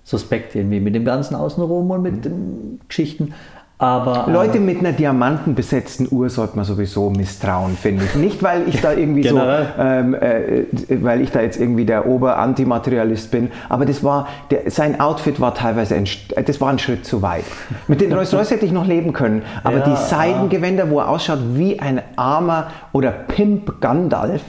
suspekt 0.03 0.53
irgendwie 0.55 0.79
mit 0.79 0.93
dem 0.93 1.05
ganzen 1.05 1.35
Außenrum 1.35 1.89
und 1.89 2.01
mit 2.01 2.15
mhm. 2.17 2.21
den 2.21 2.79
Geschichten. 2.87 3.33
Aber, 3.79 4.31
Leute 4.31 4.59
mit 4.59 4.79
einer 4.79 4.93
diamantenbesetzten 4.93 6.07
Uhr 6.09 6.29
sollte 6.29 6.55
man 6.55 6.63
sowieso 6.63 7.09
misstrauen, 7.09 7.75
finde 7.75 8.05
ich. 8.05 8.15
Nicht, 8.15 8.43
weil 8.43 8.67
ich 8.69 8.79
da 8.79 8.93
irgendwie 8.93 9.27
so, 9.27 9.37
ähm, 9.37 10.13
äh, 10.13 10.65
weil 11.01 11.21
ich 11.21 11.31
da 11.31 11.41
jetzt 11.41 11.59
irgendwie 11.59 11.83
der 11.83 12.07
Ober-Antimaterialist 12.07 13.31
bin, 13.31 13.51
aber 13.67 13.85
das 13.85 14.03
war, 14.03 14.27
der, 14.51 14.71
sein 14.71 15.01
Outfit 15.01 15.41
war 15.41 15.53
teilweise, 15.53 15.95
ein, 15.95 16.07
das 16.45 16.61
war 16.61 16.69
ein 16.69 16.79
Schritt 16.79 17.05
zu 17.05 17.21
weit. 17.21 17.45
Mit 17.87 17.99
den 17.99 18.13
Rolls-Royce 18.13 18.51
hätte 18.51 18.65
ich 18.65 18.71
noch 18.71 18.85
leben 18.85 19.11
können, 19.11 19.41
aber 19.63 19.79
ja, 19.79 19.85
die 19.85 19.95
Seidengewänder, 19.95 20.89
wo 20.89 20.99
er 20.99 21.09
ausschaut 21.09 21.39
wie 21.55 21.79
ein 21.79 22.01
armer 22.15 22.67
oder 22.93 23.11
Pimp 23.11 23.81
Gandalf, 23.81 24.43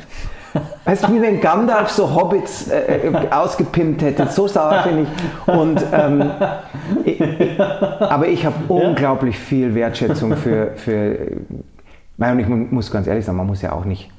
Weißt 0.85 1.09
du, 1.09 1.15
wie 1.15 1.23
wenn 1.23 1.41
Gandalf 1.41 1.91
so 1.91 2.15
Hobbits 2.15 2.69
äh, 2.69 3.09
äh 3.09 3.31
ausgepimpt 3.31 4.03
hätte. 4.03 4.29
So 4.29 4.47
sauer 4.47 4.83
finde 4.83 5.03
ich. 5.03 5.55
Und, 5.55 5.85
ähm, 5.93 6.31
ich, 7.05 7.21
aber 7.61 8.29
ich 8.29 8.45
habe 8.47 8.57
unglaublich 8.69 9.39
viel 9.39 9.75
Wertschätzung 9.75 10.37
für, 10.37 10.73
für 10.77 11.17
und 12.17 12.39
ich 12.39 12.49
muss 12.49 12.91
ganz 12.91 13.07
ehrlich 13.07 13.25
sagen, 13.25 13.39
man 13.39 13.47
muss 13.47 13.63
ja 13.63 13.73
auch 13.73 13.85
nicht 13.85 14.11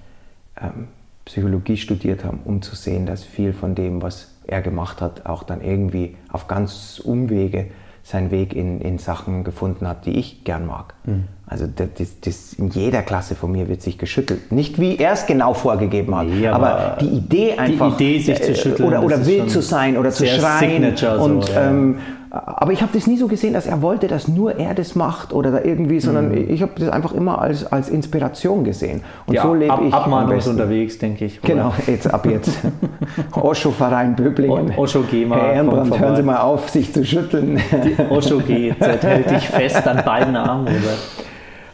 ähm, 0.62 0.90
Psychologie 1.24 1.78
studiert 1.78 2.24
haben, 2.24 2.42
um 2.46 2.62
zu 2.62 2.76
sehen, 2.76 3.06
dass 3.06 3.24
viel 3.24 3.54
von 3.54 3.74
dem, 3.74 4.02
was 4.02 4.34
er 4.46 4.62
gemacht 4.62 5.02
hat, 5.02 5.26
auch 5.26 5.44
dann 5.44 5.62
irgendwie 5.62 6.16
auf 6.32 6.48
ganz 6.48 7.02
Umwege 7.04 7.68
seinen 8.06 8.30
Weg 8.30 8.56
in, 8.56 8.80
in 8.82 9.00
Sachen 9.00 9.44
gefunden 9.44 9.88
hat, 9.88 10.06
die 10.06 10.12
ich 10.12 10.44
gern 10.44 10.68
mag. 10.68 10.94
Mhm. 11.06 11.24
Also 11.48 11.66
das, 11.66 12.20
das, 12.22 12.54
in 12.54 12.70
jeder 12.70 13.02
Klasse 13.02 13.34
von 13.34 13.52
mir 13.52 13.68
wird 13.68 13.82
sich 13.82 13.98
geschüttelt. 13.98 14.52
Nicht 14.52 14.80
wie 14.80 14.98
er 14.98 15.14
es 15.14 15.26
genau 15.26 15.56
vorgegeben 15.56 16.16
hat, 16.16 16.28
nee, 16.28 16.48
aber, 16.48 16.76
aber, 16.76 16.98
die 17.02 17.08
Idee 17.08 17.54
einfach, 17.58 17.98
die 17.98 18.18
Idee, 18.18 18.24
sich 18.24 18.42
zu 18.44 18.52
äh, 18.52 18.56
schütteln, 18.56 18.88
oder, 18.88 19.02
oder 19.02 19.26
wild 19.26 19.50
zu 19.50 19.60
sein 19.60 19.98
oder 19.98 20.12
zu 20.12 20.28
schreien. 20.28 20.86
Und, 20.86 21.00
so, 21.00 21.52
ja. 21.52 21.70
ähm, 21.70 21.98
aber 22.36 22.74
ich 22.74 22.82
habe 22.82 22.92
das 22.94 23.08
nie 23.08 23.16
so 23.16 23.28
gesehen, 23.28 23.54
dass 23.54 23.66
er 23.66 23.82
wollte, 23.82 24.08
dass 24.08 24.28
nur 24.28 24.58
er 24.60 24.74
das 24.74 24.94
macht 24.94 25.32
oder 25.32 25.52
da 25.52 25.62
irgendwie, 25.64 26.02
sondern 26.02 26.30
mhm. 26.30 26.50
ich 26.50 26.62
habe 26.62 26.74
das 26.78 26.90
einfach 26.90 27.14
immer 27.14 27.40
als, 27.40 27.66
als 27.66 27.88
Inspiration 27.88 28.66
gesehen. 28.66 29.04
Und 29.26 29.36
ja, 29.36 29.44
so 29.44 29.54
lebe 29.54 29.72
ab, 29.72 29.82
ich 29.88 29.94
Abmahnung 29.94 30.38
ist 30.38 30.48
unterwegs, 30.48 30.98
denke 30.98 31.26
ich. 31.26 31.42
Oder? 31.42 31.54
Genau, 31.54 31.74
jetzt 31.88 32.14
ab 32.14 32.26
jetzt. 32.26 32.60
Osho-Verein 33.32 34.18
Böblingen. 34.18 34.74
Osho 34.76 35.04
GEMA. 35.04 35.36
Herr 35.38 35.54
Ehrenbrand, 35.54 35.98
hören 35.98 36.16
Sie 36.18 36.24
mal 36.24 36.40
auf, 36.40 36.70
sich 36.70 36.92
zu 36.94 37.06
schütteln. 37.06 37.62
Die 37.72 37.96
Osho 38.10 38.40
GZ 38.40 39.04
hält 39.04 39.30
dich 39.32 39.48
fest 39.48 39.88
an 39.88 40.04
beiden 40.04 40.36
Armen, 40.36 40.68
oder? 40.68 40.94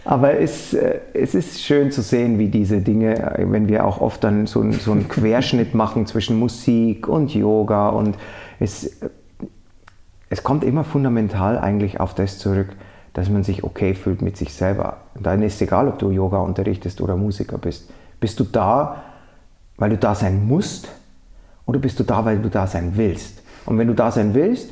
Aber 0.03 0.39
es, 0.39 0.73
äh, 0.73 0.99
es 1.13 1.33
ist 1.33 1.61
schön 1.63 1.91
zu 1.91 2.01
sehen, 2.01 2.37
wie 2.37 2.49
diese 2.49 2.81
Dinge, 2.81 3.35
wenn 3.37 3.67
wir 3.67 3.85
auch 3.85 4.01
oft 4.01 4.23
dann 4.23 4.45
so, 4.45 4.71
so 4.71 4.91
einen 4.91 5.07
Querschnitt 5.09 5.73
machen 5.73 6.05
zwischen 6.05 6.37
Musik 6.37 7.07
und 7.07 7.33
Yoga 7.33 7.89
und 7.89 8.15
es 8.59 8.99
es 10.31 10.43
kommt 10.43 10.63
immer 10.63 10.85
fundamental 10.85 11.59
eigentlich 11.59 11.99
auf 11.99 12.15
das 12.15 12.39
zurück, 12.39 12.69
dass 13.13 13.29
man 13.29 13.43
sich 13.43 13.65
okay 13.65 13.93
fühlt 13.93 14.21
mit 14.21 14.37
sich 14.37 14.53
selber. 14.53 14.97
Und 15.13 15.25
dann 15.25 15.43
ist 15.43 15.55
es 15.55 15.61
egal, 15.61 15.89
ob 15.89 15.99
du 15.99 16.09
Yoga 16.09 16.37
unterrichtest 16.39 17.01
oder 17.01 17.17
Musiker 17.17 17.57
bist. 17.57 17.89
Bist 18.21 18.39
du 18.39 18.45
da, 18.45 19.03
weil 19.75 19.89
du 19.89 19.97
da 19.97 20.15
sein 20.15 20.47
musst 20.47 20.87
oder 21.65 21.79
bist 21.79 21.99
du 21.99 22.03
da, 22.03 22.23
weil 22.23 22.39
du 22.39 22.49
da 22.49 22.65
sein 22.65 22.93
willst? 22.95 23.43
Und 23.65 23.77
wenn 23.77 23.89
du 23.89 23.93
da 23.93 24.09
sein 24.09 24.33
willst, 24.33 24.71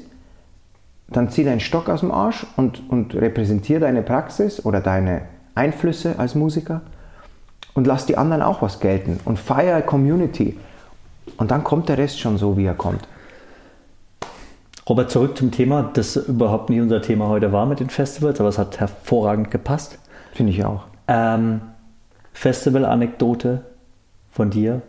dann 1.09 1.29
zieh 1.29 1.43
deinen 1.43 1.59
Stock 1.59 1.89
aus 1.89 1.99
dem 1.99 2.11
Arsch 2.11 2.45
und, 2.55 2.89
und 2.89 3.13
repräsentiere 3.13 3.81
deine 3.81 4.01
Praxis 4.01 4.63
oder 4.63 4.79
deine 4.79 5.23
Einflüsse 5.55 6.17
als 6.19 6.35
Musiker 6.35 6.83
und 7.73 7.85
lass 7.85 8.05
die 8.05 8.17
anderen 8.17 8.43
auch 8.43 8.61
was 8.61 8.79
gelten 8.79 9.19
und 9.25 9.37
feier 9.37 9.81
Community. 9.81 10.57
Und 11.35 11.51
dann 11.51 11.65
kommt 11.65 11.89
der 11.89 11.97
Rest 11.97 12.21
schon 12.21 12.37
so, 12.37 12.55
wie 12.55 12.65
er 12.65 12.75
kommt. 12.75 13.09
Robert, 14.89 15.11
zurück 15.11 15.37
zum 15.37 15.51
Thema, 15.51 15.91
das 15.93 16.15
überhaupt 16.15 16.71
nicht 16.71 16.81
unser 16.81 16.99
Thema 16.99 17.27
heute 17.27 17.51
war 17.51 17.67
mit 17.67 17.79
den 17.79 17.91
Festivals, 17.91 18.39
aber 18.39 18.49
es 18.49 18.57
hat 18.57 18.79
hervorragend 18.79 19.51
gepasst. 19.51 19.99
Finde 20.33 20.51
ich 20.51 20.65
auch. 20.65 20.85
Ähm, 21.07 21.61
Festival-Anekdote 22.33 23.65
von 24.31 24.49
dir. 24.49 24.81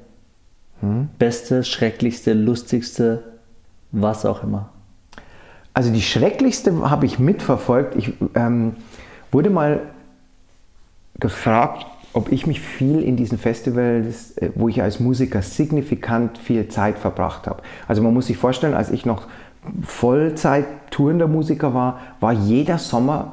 Hm? 0.81 1.11
Beste, 1.19 1.65
schrecklichste, 1.65 2.33
lustigste, 2.33 3.23
was 3.93 4.25
auch 4.25 4.43
immer. 4.43 4.71
Also 5.75 5.93
die 5.93 6.01
schrecklichste 6.01 6.89
habe 6.89 7.05
ich 7.05 7.19
mitverfolgt. 7.19 7.95
Ich 7.95 8.15
ähm, 8.35 8.77
wurde 9.31 9.51
mal 9.51 9.83
gefragt, 11.19 11.87
ob 12.15 12.33
ich 12.33 12.47
mich 12.47 12.61
viel 12.61 13.03
in 13.03 13.17
diesen 13.17 13.37
Festivals, 13.37 14.37
äh, 14.39 14.51
wo 14.55 14.69
ich 14.69 14.81
als 14.81 14.99
Musiker 14.99 15.43
signifikant 15.43 16.39
viel 16.39 16.69
Zeit 16.69 16.99
verbracht 16.99 17.47
habe. 17.47 17.63
Also 17.87 18.03
man 18.03 18.15
muss 18.15 18.29
sich 18.29 18.39
vorstellen, 18.39 18.75
als 18.75 18.91
ich 18.91 19.05
noch 19.05 19.27
Vollzeit 19.83 20.67
tourender 20.91 21.29
Musiker 21.29 21.75
war, 21.75 22.01
war 22.21 22.33
jeder 22.33 22.79
Sommer, 22.79 23.33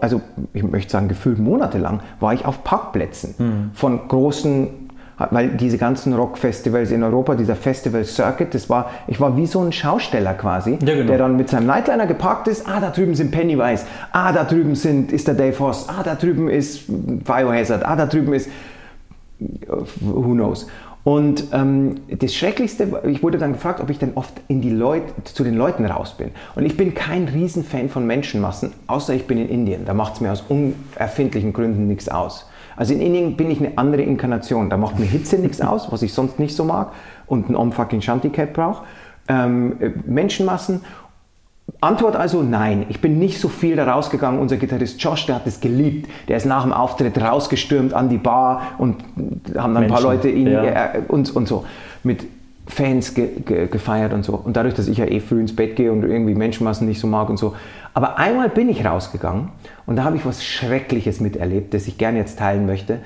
also 0.00 0.20
ich 0.52 0.62
möchte 0.62 0.90
sagen 0.90 1.08
gefühlt 1.08 1.38
monatelang, 1.38 2.00
war 2.20 2.32
ich 2.32 2.44
auf 2.44 2.64
Parkplätzen 2.64 3.34
mhm. 3.38 3.70
von 3.74 4.08
großen, 4.08 4.68
weil 5.30 5.50
diese 5.50 5.78
ganzen 5.78 6.14
Rockfestivals 6.14 6.90
in 6.90 7.02
Europa, 7.02 7.34
dieser 7.34 7.54
Festival 7.54 8.04
Circuit, 8.04 8.54
das 8.54 8.70
war, 8.70 8.90
ich 9.06 9.20
war 9.20 9.36
wie 9.36 9.46
so 9.46 9.60
ein 9.60 9.72
Schausteller 9.72 10.34
quasi, 10.34 10.78
ja, 10.80 10.94
genau. 10.94 11.06
der 11.06 11.18
dann 11.18 11.36
mit 11.36 11.48
seinem 11.48 11.66
Nightliner 11.66 12.06
geparkt 12.06 12.48
ist, 12.48 12.66
ah, 12.66 12.80
da 12.80 12.90
drüben 12.90 13.14
sind 13.14 13.30
Pennywise, 13.30 13.84
ah, 14.12 14.32
da 14.32 14.44
drüben 14.44 14.74
sind, 14.74 15.12
ist 15.12 15.28
der 15.28 15.34
Dave 15.34 15.58
Hoss, 15.58 15.88
ah, 15.88 16.02
da 16.02 16.14
drüben 16.14 16.48
ist 16.48 16.84
Biohazard, 16.88 17.84
ah, 17.84 17.96
da 17.96 18.06
drüben 18.06 18.32
ist 18.32 18.48
who 20.00 20.32
knows. 20.32 20.66
Und 21.04 21.48
ähm, 21.52 21.96
das 22.08 22.34
Schrecklichste, 22.34 23.02
ich 23.08 23.22
wurde 23.22 23.38
dann 23.38 23.52
gefragt, 23.52 23.80
ob 23.80 23.90
ich 23.90 23.98
denn 23.98 24.12
oft 24.14 24.34
in 24.46 24.60
die 24.60 24.70
Leut, 24.70 25.02
zu 25.24 25.42
den 25.42 25.54
Leuten 25.54 25.84
raus 25.84 26.16
bin. 26.16 26.30
Und 26.54 26.64
ich 26.64 26.76
bin 26.76 26.94
kein 26.94 27.26
Riesenfan 27.26 27.88
von 27.88 28.06
Menschenmassen, 28.06 28.72
außer 28.86 29.12
ich 29.14 29.26
bin 29.26 29.38
in 29.38 29.48
Indien. 29.48 29.84
Da 29.84 29.94
macht 29.94 30.14
es 30.14 30.20
mir 30.20 30.30
aus 30.30 30.44
unerfindlichen 30.48 31.52
Gründen 31.52 31.88
nichts 31.88 32.08
aus. 32.08 32.46
Also 32.76 32.94
in 32.94 33.00
Indien 33.00 33.36
bin 33.36 33.50
ich 33.50 33.58
eine 33.58 33.76
andere 33.78 34.02
Inkarnation. 34.02 34.70
Da 34.70 34.76
macht 34.76 34.98
mir 34.98 35.06
Hitze 35.06 35.38
nichts 35.38 35.60
aus, 35.60 35.90
was 35.90 36.02
ich 36.02 36.12
sonst 36.12 36.38
nicht 36.38 36.54
so 36.54 36.64
mag 36.64 36.92
und 37.26 37.48
ein 37.48 37.56
Om 37.56 37.72
fucking 37.72 38.00
Shanti 38.00 38.30
Cap 38.30 38.52
brauche. 38.52 38.84
Ähm, 39.28 39.76
äh, 39.80 39.90
Menschenmassen 40.06 40.82
Antwort 41.82 42.14
also 42.14 42.42
nein. 42.42 42.86
Ich 42.88 43.00
bin 43.00 43.18
nicht 43.18 43.40
so 43.40 43.48
viel 43.48 43.76
da 43.76 43.90
rausgegangen. 43.90 44.40
Unser 44.40 44.56
Gitarrist 44.56 45.02
Josh, 45.02 45.26
der 45.26 45.36
hat 45.36 45.46
es 45.46 45.60
geliebt. 45.60 46.08
Der 46.28 46.36
ist 46.36 46.46
nach 46.46 46.62
dem 46.62 46.72
Auftritt 46.72 47.20
rausgestürmt 47.20 47.92
an 47.92 48.08
die 48.08 48.18
Bar 48.18 48.62
und 48.78 49.02
haben 49.56 49.74
dann 49.74 49.74
Menschen, 49.74 49.82
ein 49.82 49.88
paar 49.88 50.02
Leute 50.02 50.28
ihn 50.28 50.46
ja. 50.46 50.62
äh, 50.62 51.02
uns 51.08 51.30
und 51.30 51.48
so 51.48 51.64
mit 52.04 52.24
Fans 52.68 53.14
ge, 53.14 53.40
ge, 53.44 53.66
gefeiert 53.66 54.12
und 54.12 54.24
so. 54.24 54.34
Und 54.34 54.56
dadurch, 54.56 54.74
dass 54.74 54.86
ich 54.86 54.98
ja 54.98 55.06
eh 55.06 55.18
früh 55.18 55.40
ins 55.40 55.56
Bett 55.56 55.74
gehe 55.74 55.90
und 55.90 56.04
irgendwie 56.04 56.34
Menschenmassen 56.34 56.86
nicht 56.86 57.00
so 57.00 57.08
mag 57.08 57.28
und 57.28 57.36
so. 57.36 57.56
Aber 57.94 58.18
einmal 58.18 58.48
bin 58.48 58.68
ich 58.68 58.84
rausgegangen 58.84 59.48
und 59.84 59.96
da 59.96 60.04
habe 60.04 60.16
ich 60.16 60.24
was 60.24 60.44
Schreckliches 60.44 61.20
miterlebt, 61.20 61.74
das 61.74 61.88
ich 61.88 61.98
gerne 61.98 62.18
jetzt 62.18 62.38
teilen 62.38 62.64
möchte. 62.66 63.00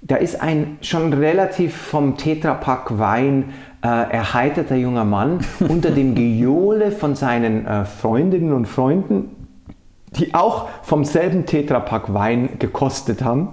Da 0.00 0.16
ist 0.16 0.40
ein 0.40 0.78
schon 0.80 1.12
relativ 1.12 1.76
vom 1.76 2.16
Tetrapack 2.16 2.98
Wein 2.98 3.50
äh, 3.82 3.86
erheiterter 3.86 4.76
junger 4.76 5.04
Mann 5.04 5.40
unter 5.68 5.90
dem 5.90 6.14
Gejohle 6.14 6.92
von 6.92 7.14
seinen 7.14 7.66
äh, 7.66 7.84
Freundinnen 7.84 8.52
und 8.52 8.66
Freunden, 8.66 9.48
die 10.16 10.34
auch 10.34 10.68
vom 10.82 11.04
selben 11.04 11.46
Tetrapack 11.46 12.12
Wein 12.14 12.58
gekostet 12.58 13.22
haben. 13.22 13.48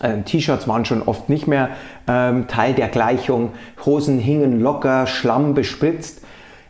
Äh, 0.00 0.22
T-Shirts 0.22 0.68
waren 0.68 0.84
schon 0.84 1.02
oft 1.02 1.28
nicht 1.28 1.46
mehr 1.46 1.70
ähm, 2.08 2.48
Teil 2.48 2.74
der 2.74 2.88
Gleichung, 2.88 3.50
Hosen 3.84 4.18
hingen 4.18 4.60
locker, 4.60 5.06
Schlamm 5.06 5.54
bespritzt, 5.54 6.22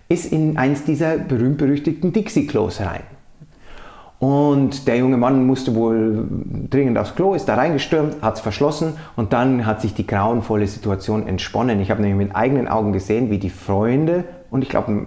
ist 0.09 0.33
in 0.33 0.57
eins 0.57 0.85
dieser 0.85 1.19
berühmt-berüchtigten 1.19 2.13
Dixie-Klos 2.13 2.81
rein. 2.81 3.03
Und 4.19 4.89
der 4.89 4.97
junge 4.97 5.19
Mann 5.19 5.47
musste 5.47 5.75
wohl 5.75 6.27
dringend 6.71 6.97
aufs 6.97 7.15
Klo, 7.15 7.35
ist 7.35 7.47
da 7.47 7.55
reingestürmt, 7.55 8.23
hat 8.23 8.37
es 8.37 8.41
verschlossen 8.41 8.95
und 9.15 9.35
dann 9.35 9.67
hat 9.67 9.83
sich 9.83 9.93
die 9.93 10.07
grauenvolle 10.07 10.67
Situation 10.67 11.27
entsponnen. 11.27 11.81
Ich 11.81 11.91
habe 11.91 12.01
nämlich 12.01 12.29
mit 12.29 12.35
eigenen 12.35 12.67
Augen 12.67 12.95
gesehen, 12.95 13.31
wie 13.31 13.39
die 13.39 13.51
Freunde, 13.51 14.25
und 14.51 14.63
ich 14.63 14.71
glaube, 14.71 15.03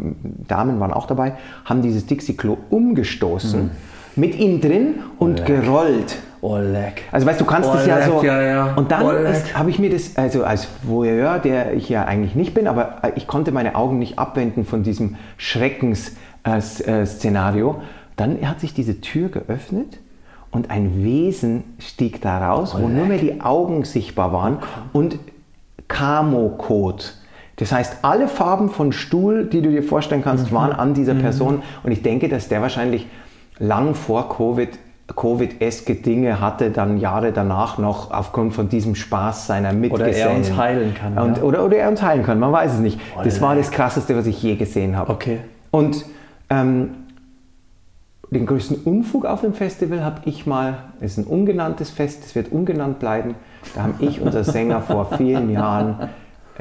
Damen 0.47 0.79
waren 0.79 0.93
auch 0.93 1.07
dabei, 1.07 1.33
haben 1.65 1.81
dieses 1.81 2.05
Dixie-Klo 2.05 2.57
umgestoßen, 2.69 3.63
mhm. 3.63 3.71
mit 4.15 4.37
ihm 4.37 4.61
drin 4.61 4.99
und 5.17 5.41
oh, 5.41 5.45
gerollt. 5.45 6.17
Oh, 6.41 6.57
leck. 6.57 7.01
Also 7.11 7.25
weißt 7.25 7.41
du, 7.41 7.45
kannst 7.45 7.67
oh, 7.67 7.73
das 7.73 7.87
ja 7.87 7.97
leck, 7.97 8.05
so. 8.05 8.23
Ja, 8.23 8.43
ja. 8.43 8.75
Und 8.75 8.91
dann 8.91 9.03
oh, 9.03 9.11
habe 9.55 9.71
ich 9.71 9.79
mir 9.79 9.89
das, 9.89 10.17
also 10.17 10.43
als 10.43 10.67
Voyeur, 10.83 11.39
der 11.39 11.73
ich 11.73 11.89
ja 11.89 12.05
eigentlich 12.05 12.35
nicht 12.35 12.53
bin, 12.53 12.67
aber 12.67 13.01
ich 13.15 13.25
konnte 13.25 13.51
meine 13.51 13.73
Augen 13.75 13.97
nicht 13.97 14.19
abwenden 14.19 14.65
von 14.65 14.83
diesem 14.83 15.15
Schreckensszenario. 15.37 17.71
Äh, 17.71 17.75
dann 18.19 18.37
hat 18.47 18.59
sich 18.59 18.73
diese 18.73 19.01
Tür 19.01 19.29
geöffnet 19.29 19.99
und 20.51 20.69
ein 20.71 21.03
Wesen 21.03 21.63
stieg 21.79 22.21
da 22.21 22.49
raus, 22.49 22.73
oh, 22.75 22.81
wo 22.81 22.87
leck. 22.87 22.97
nur 22.97 23.05
mehr 23.05 23.17
die 23.17 23.41
Augen 23.41 23.85
sichtbar 23.85 24.33
waren 24.33 24.57
und 24.93 25.19
Camo-Code. 25.87 27.03
Das 27.57 27.71
heißt, 27.71 27.97
alle 28.03 28.27
Farben 28.27 28.69
von 28.69 28.91
Stuhl, 28.91 29.45
die 29.45 29.61
du 29.61 29.69
dir 29.69 29.83
vorstellen 29.83 30.23
kannst, 30.23 30.51
mhm. 30.51 30.55
waren 30.55 30.71
an 30.71 30.93
dieser 30.93 31.13
mhm. 31.13 31.21
Person. 31.21 31.63
Und 31.83 31.91
ich 31.91 32.01
denke, 32.01 32.29
dass 32.29 32.47
der 32.47 32.61
wahrscheinlich 32.61 33.07
lang 33.57 33.95
vor 33.95 34.29
Covid 34.29 34.69
Covid-eske 35.15 35.95
Dinge 35.95 36.39
hatte, 36.39 36.69
dann 36.69 36.99
Jahre 36.99 37.31
danach 37.31 37.79
noch 37.79 38.11
aufgrund 38.11 38.53
von 38.53 38.69
diesem 38.69 38.93
Spaß 38.93 39.47
seiner 39.47 39.73
Mitgesellen. 39.73 40.13
Oder 40.13 40.29
er 40.29 40.37
uns 40.37 40.55
heilen 40.55 40.93
kann. 40.93 41.17
Und, 41.17 41.37
ja. 41.37 41.43
oder, 41.43 41.65
oder 41.65 41.77
er 41.77 41.89
uns 41.89 42.03
heilen 42.03 42.23
kann, 42.23 42.39
man 42.39 42.51
weiß 42.51 42.73
es 42.73 42.79
nicht. 42.79 42.99
Oh, 43.17 43.21
das 43.23 43.41
war 43.41 43.55
das 43.55 43.71
Krasseste, 43.71 44.15
was 44.15 44.27
ich 44.27 44.41
je 44.43 44.55
gesehen 44.55 44.95
habe. 44.95 45.11
Okay. 45.11 45.39
Und 45.71 46.05
ähm, 46.51 46.91
den 48.31 48.45
größten 48.45 48.83
Unfug 48.83 49.25
auf 49.25 49.41
dem 49.41 49.53
Festival 49.53 50.03
habe 50.03 50.21
ich 50.25 50.45
mal, 50.45 50.83
es 50.99 51.13
ist 51.13 51.17
ein 51.19 51.23
ungenanntes 51.25 51.89
Fest, 51.89 52.23
es 52.25 52.35
wird 52.35 52.51
ungenannt 52.51 52.99
bleiben, 52.99 53.35
da 53.73 53.83
haben 53.83 53.95
ich, 53.99 54.21
unser 54.21 54.43
Sänger, 54.43 54.81
vor 54.81 55.17
vielen 55.17 55.49
Jahren 55.49 56.09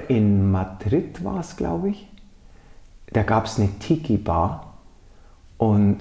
in 0.09 0.51
Madrid 0.51 1.25
war 1.25 1.41
es, 1.41 1.57
glaube 1.57 1.91
ich, 1.91 2.09
da 3.13 3.23
gab 3.23 3.47
es 3.47 3.59
eine 3.59 3.69
Tiki-Bar 3.79 4.75
und 5.59 5.99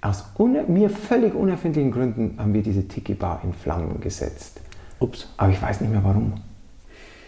aus 0.00 0.24
mir 0.68 0.90
völlig 0.90 1.34
unerfindlichen 1.34 1.90
Gründen 1.90 2.34
haben 2.38 2.52
wir 2.52 2.62
diese 2.62 2.86
Tiki-Bar 2.86 3.40
in 3.42 3.54
Flammen 3.54 4.00
gesetzt. 4.00 4.60
Ups. 4.98 5.28
Aber 5.36 5.50
ich 5.50 5.60
weiß 5.60 5.80
nicht 5.80 5.90
mehr 5.90 6.04
warum. 6.04 6.34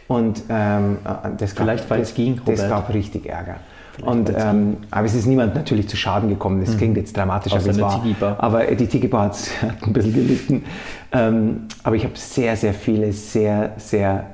Und 0.09 0.43
ähm, 0.49 0.99
äh, 1.05 1.31
das 1.37 1.53
Vielleicht, 1.53 1.85
gab, 1.85 1.91
weil 1.91 2.01
es 2.03 2.15
ging, 2.15 2.39
Robert. 2.39 2.59
Das 2.59 2.69
gab 2.69 2.93
richtig 2.93 3.27
Ärger. 3.27 3.57
Und, 4.03 4.31
ähm, 4.37 4.79
aber 4.91 5.07
es 5.07 5.15
ist 5.15 5.27
niemand 5.27 5.55
natürlich 5.55 5.89
zu 5.89 5.97
Schaden 5.97 6.29
gekommen. 6.29 6.61
Das 6.61 6.75
mhm. 6.75 6.79
klingt 6.79 6.97
jetzt 6.97 7.17
dramatisch, 7.17 7.53
aber 7.53 7.67
es 7.67 7.81
war. 7.81 8.03
Aber 8.39 8.65
die 8.65 8.87
Tiki-Bar 8.87 9.31
hat, 9.63 9.83
ein 9.83 9.93
bisschen 9.93 10.13
gelitten. 10.13 10.65
Ähm, 11.13 11.63
aber 11.83 11.97
ich 11.97 12.05
habe 12.05 12.15
sehr, 12.17 12.57
sehr 12.57 12.75
viele, 12.75 13.13
sehr, 13.13 13.73
sehr 13.79 14.27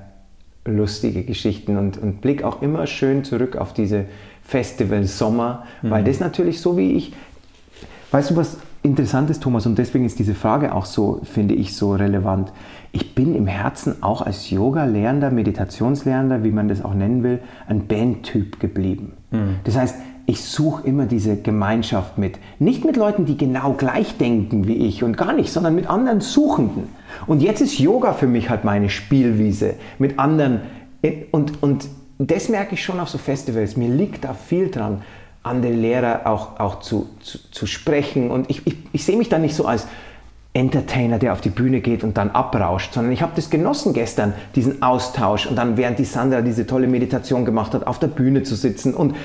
lustige 0.65 1.25
Geschichten 1.25 1.77
und, 1.77 1.99
und 1.99 2.21
blick 2.21 2.45
auch 2.45 2.63
immer 2.63 2.87
schön 2.87 3.25
zurück 3.25 3.57
auf 3.57 3.73
diese 3.73 4.07
Festival 4.43 5.05
Sommer, 5.05 5.65
mhm. 5.83 5.91
weil 5.91 6.05
das 6.05 6.21
natürlich 6.21 6.61
so 6.61 6.77
wie 6.77 6.93
ich, 6.93 7.13
weißt 8.11 8.31
du 8.31 8.37
was 8.37 8.59
interessant 8.83 9.31
ist, 9.31 9.43
Thomas, 9.43 9.67
und 9.67 9.79
deswegen 9.79 10.05
ist 10.05 10.19
diese 10.19 10.35
Frage 10.35 10.75
auch 10.75 10.87
so, 10.87 11.21
finde 11.23 11.55
ich, 11.55 11.77
so 11.77 11.95
relevant. 11.95 12.53
Ich 12.91 13.15
bin 13.15 13.35
im 13.35 13.47
Herzen 13.47 14.03
auch 14.03 14.23
als 14.23 14.51
Yoga-Lehrender, 14.51 15.31
Meditationslehrender, 15.31 16.43
wie 16.45 16.51
man 16.51 16.69
das 16.69 16.85
auch 16.85 16.95
nennen 16.95 17.23
will, 17.23 17.41
ein 17.69 17.87
Bandtyp 17.87 18.59
geblieben. 18.59 19.13
Mhm. 19.33 19.57
Das 19.65 19.77
heißt, 19.77 19.97
ich 20.27 20.45
suche 20.45 20.87
immer 20.87 21.07
diese 21.07 21.37
Gemeinschaft 21.37 22.17
mit. 22.17 22.39
Nicht 22.59 22.85
mit 22.85 22.97
Leuten, 22.97 23.27
die 23.27 23.37
genau 23.37 23.73
gleich 23.73 24.17
denken 24.19 24.69
wie 24.69 24.87
ich 24.87 25.03
und 25.03 25.17
gar 25.17 25.33
nicht, 25.33 25.53
sondern 25.53 25.75
mit 25.75 25.89
anderen 25.89 26.21
Suchenden. 26.21 26.85
Und 27.27 27.43
jetzt 27.43 27.61
ist 27.61 27.79
Yoga 27.79 28.13
für 28.13 28.29
mich 28.29 28.49
halt 28.49 28.65
meine 28.65 28.89
Spielwiese 28.89 29.75
mit 29.99 30.19
anderen. 30.21 30.61
Und, 31.33 31.63
und 31.63 31.89
das 32.19 32.49
merke 32.49 32.75
ich 32.75 32.85
schon 32.85 33.01
auf 33.01 33.09
so 33.09 33.19
Festivals. 33.19 33.77
Mir 33.77 33.89
liegt 33.89 34.25
da 34.25 34.35
viel 34.35 34.71
dran, 34.71 35.03
andere 35.43 35.73
Lehrer 35.73 36.21
auch, 36.27 36.61
auch 36.61 36.81
zu, 36.81 37.09
zu, 37.21 37.39
zu 37.51 37.67
sprechen. 37.67 38.31
Und 38.31 38.49
ich, 38.49 38.65
ich, 38.65 38.77
ich 38.93 39.05
sehe 39.05 39.17
mich 39.17 39.29
da 39.29 39.39
nicht 39.39 39.57
so 39.57 39.67
als 39.67 39.89
Entertainer, 40.55 41.19
der 41.19 41.33
auf 41.33 41.41
die 41.41 41.49
Bühne 41.49 41.81
geht 41.81 42.05
und 42.05 42.19
dann 42.19 42.31
abrauscht, 42.31 42.93
sondern 42.93 43.13
ich 43.13 43.23
habe 43.23 43.33
das 43.35 43.49
genossen 43.49 43.95
gestern, 43.95 44.35
diesen 44.55 44.83
Austausch 44.83 45.47
und 45.47 45.57
dann 45.57 45.79
während 45.79 45.99
die 45.99 46.05
Sandra 46.05 46.43
diese 46.43 46.67
tolle 46.67 46.89
Meditation 46.89 47.47
gemacht 47.47 47.73
hat, 47.73 47.87
auf 47.87 47.99
der 47.99 48.09
Bühne 48.09 48.43
zu 48.43 48.55
sitzen 48.55 48.95
und 48.95 49.17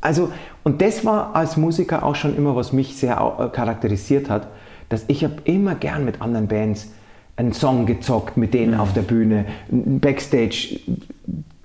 also 0.00 0.32
und 0.64 0.82
das 0.82 1.04
war 1.04 1.34
als 1.36 1.56
Musiker 1.56 2.02
auch 2.02 2.16
schon 2.16 2.36
immer, 2.36 2.56
was 2.56 2.72
mich 2.72 2.96
sehr 2.96 3.16
äh, 3.38 3.48
charakterisiert 3.54 4.28
hat, 4.28 4.48
dass 4.88 5.04
ich 5.06 5.22
habe 5.22 5.36
immer 5.44 5.76
gern 5.76 6.04
mit 6.04 6.20
anderen 6.20 6.48
Bands 6.48 6.88
einen 7.36 7.52
Song 7.52 7.86
gezockt 7.86 8.36
mit 8.36 8.52
denen 8.52 8.74
mhm. 8.74 8.80
auf 8.80 8.92
der 8.92 9.02
Bühne, 9.02 9.44
Backstage 9.70 10.80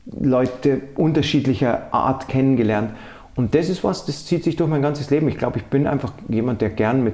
Leute 0.05 0.81
unterschiedlicher 0.95 1.91
Art 1.91 2.27
kennengelernt 2.27 2.91
und 3.35 3.55
das 3.55 3.69
ist 3.69 3.83
was, 3.83 4.05
das 4.05 4.25
zieht 4.25 4.43
sich 4.43 4.57
durch 4.57 4.69
mein 4.69 4.81
ganzes 4.81 5.09
Leben. 5.09 5.29
Ich 5.29 5.37
glaube, 5.37 5.59
ich 5.59 5.65
bin 5.65 5.87
einfach 5.87 6.11
jemand, 6.27 6.59
der 6.59 6.69
gern 6.69 7.05
mit 7.05 7.13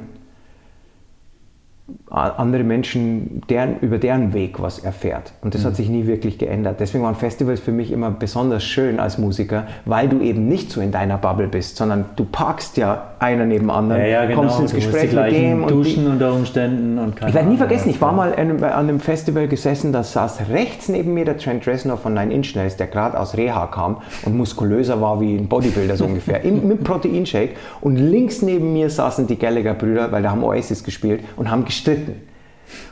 andere 2.10 2.64
Menschen 2.64 3.42
deren, 3.50 3.80
über 3.80 3.98
deren 3.98 4.34
Weg 4.34 4.60
was 4.62 4.80
erfährt. 4.80 5.34
Und 5.42 5.54
das 5.54 5.62
mhm. 5.62 5.68
hat 5.68 5.76
sich 5.76 5.90
nie 5.90 6.08
wirklich 6.08 6.38
geändert. 6.38 6.80
Deswegen 6.80 7.04
waren 7.04 7.16
Festivals 7.16 7.60
für 7.60 7.72
mich 7.72 7.92
immer 7.92 8.10
besonders 8.12 8.64
schön 8.64 9.00
als 9.00 9.18
Musiker, 9.18 9.68
weil 9.86 10.10
du 10.10 10.20
eben 10.22 10.48
nicht 10.48 10.72
so 10.72 10.82
in 10.82 10.92
deiner 10.92 11.18
Bubble 11.18 11.48
bist, 11.48 11.78
sondern 11.78 12.06
du 12.16 12.26
parkst 12.26 12.78
ja 12.78 13.15
einer 13.26 13.46
neben 13.46 13.70
anderen, 13.70 14.02
ja, 14.02 14.08
ja, 14.08 14.26
genau. 14.26 14.42
kommst 14.42 14.60
ins 14.60 14.74
Gespräch 14.74 15.12
mit 15.12 15.32
dem. 15.32 15.68
Duschen 15.68 16.06
und 16.06 16.14
unter 16.14 16.34
Umständen. 16.34 16.98
Und 16.98 17.16
ich 17.28 17.34
werde 17.34 17.50
nie 17.50 17.58
vergessen, 17.58 17.90
ich 17.90 18.00
war 18.00 18.14
mal 18.14 18.34
an 18.36 18.64
einem 18.64 19.00
Festival 19.00 19.48
gesessen, 19.48 19.92
da 19.92 20.04
saß 20.04 20.50
rechts 20.50 20.90
neben 20.90 21.14
mir 21.14 21.26
der 21.26 21.38
Trent 21.38 21.66
Reznor 21.68 21.98
von 21.98 22.14
Nine 22.14 22.34
Inch 22.34 22.56
Nails, 22.56 22.78
der 22.78 22.88
gerade 22.88 23.20
aus 23.20 23.36
Reha 23.36 23.68
kam 23.68 23.98
und 24.26 24.38
muskulöser 24.38 25.02
war 25.02 25.20
wie 25.20 25.36
ein 25.36 25.48
Bodybuilder 25.48 25.98
so 25.98 26.06
ungefähr, 26.06 26.44
im, 26.44 26.68
mit 26.68 26.84
Proteinshake. 26.84 27.52
Und 27.82 27.98
links 27.98 28.42
neben 28.42 28.74
mir 28.74 28.90
saßen 28.90 29.28
die 29.28 29.38
Gallagher-Brüder, 29.38 30.12
weil 30.12 30.24
da 30.24 30.32
haben 30.32 30.44
Oasis 30.44 30.84
gespielt 30.84 31.22
und 31.36 31.50
haben 31.50 31.66
gestritten. 31.66 32.35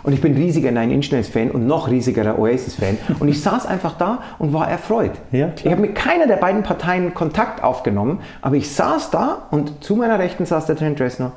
Und 0.04 0.14
ich 0.14 0.22
bin 0.22 0.36
riesiger 0.36 0.72
Nine 0.72 0.94
Inch 0.94 1.12
Nails 1.12 1.30
Fan 1.30 1.52
und 1.52 1.68
noch 1.68 1.90
riesigerer 1.90 2.40
Oasis 2.40 2.76
Fan. 2.76 2.98
Und 3.20 3.28
ich 3.28 3.42
saß 3.42 3.66
einfach 3.66 3.98
da 3.98 4.20
und 4.40 4.54
war 4.54 4.70
erfreut. 4.70 5.14
Ja, 5.32 5.52
ich 5.56 5.72
habe 5.72 5.82
mit 5.82 5.96
keiner 5.96 6.28
der 6.28 6.38
beiden 6.38 6.64
Parteien 6.64 7.14
Kontakt 7.14 7.64
aufgenommen, 7.64 8.20
aber 8.42 8.56
ich 8.56 8.72
saß 8.72 9.12
da 9.12 9.48
und 9.52 9.84
zu 9.84 9.96
meiner 9.96 10.20
Rechten 10.20 10.46
saß 10.46 10.66
der 10.66 10.76
Trent 10.76 11.00
Reznor 11.00 11.34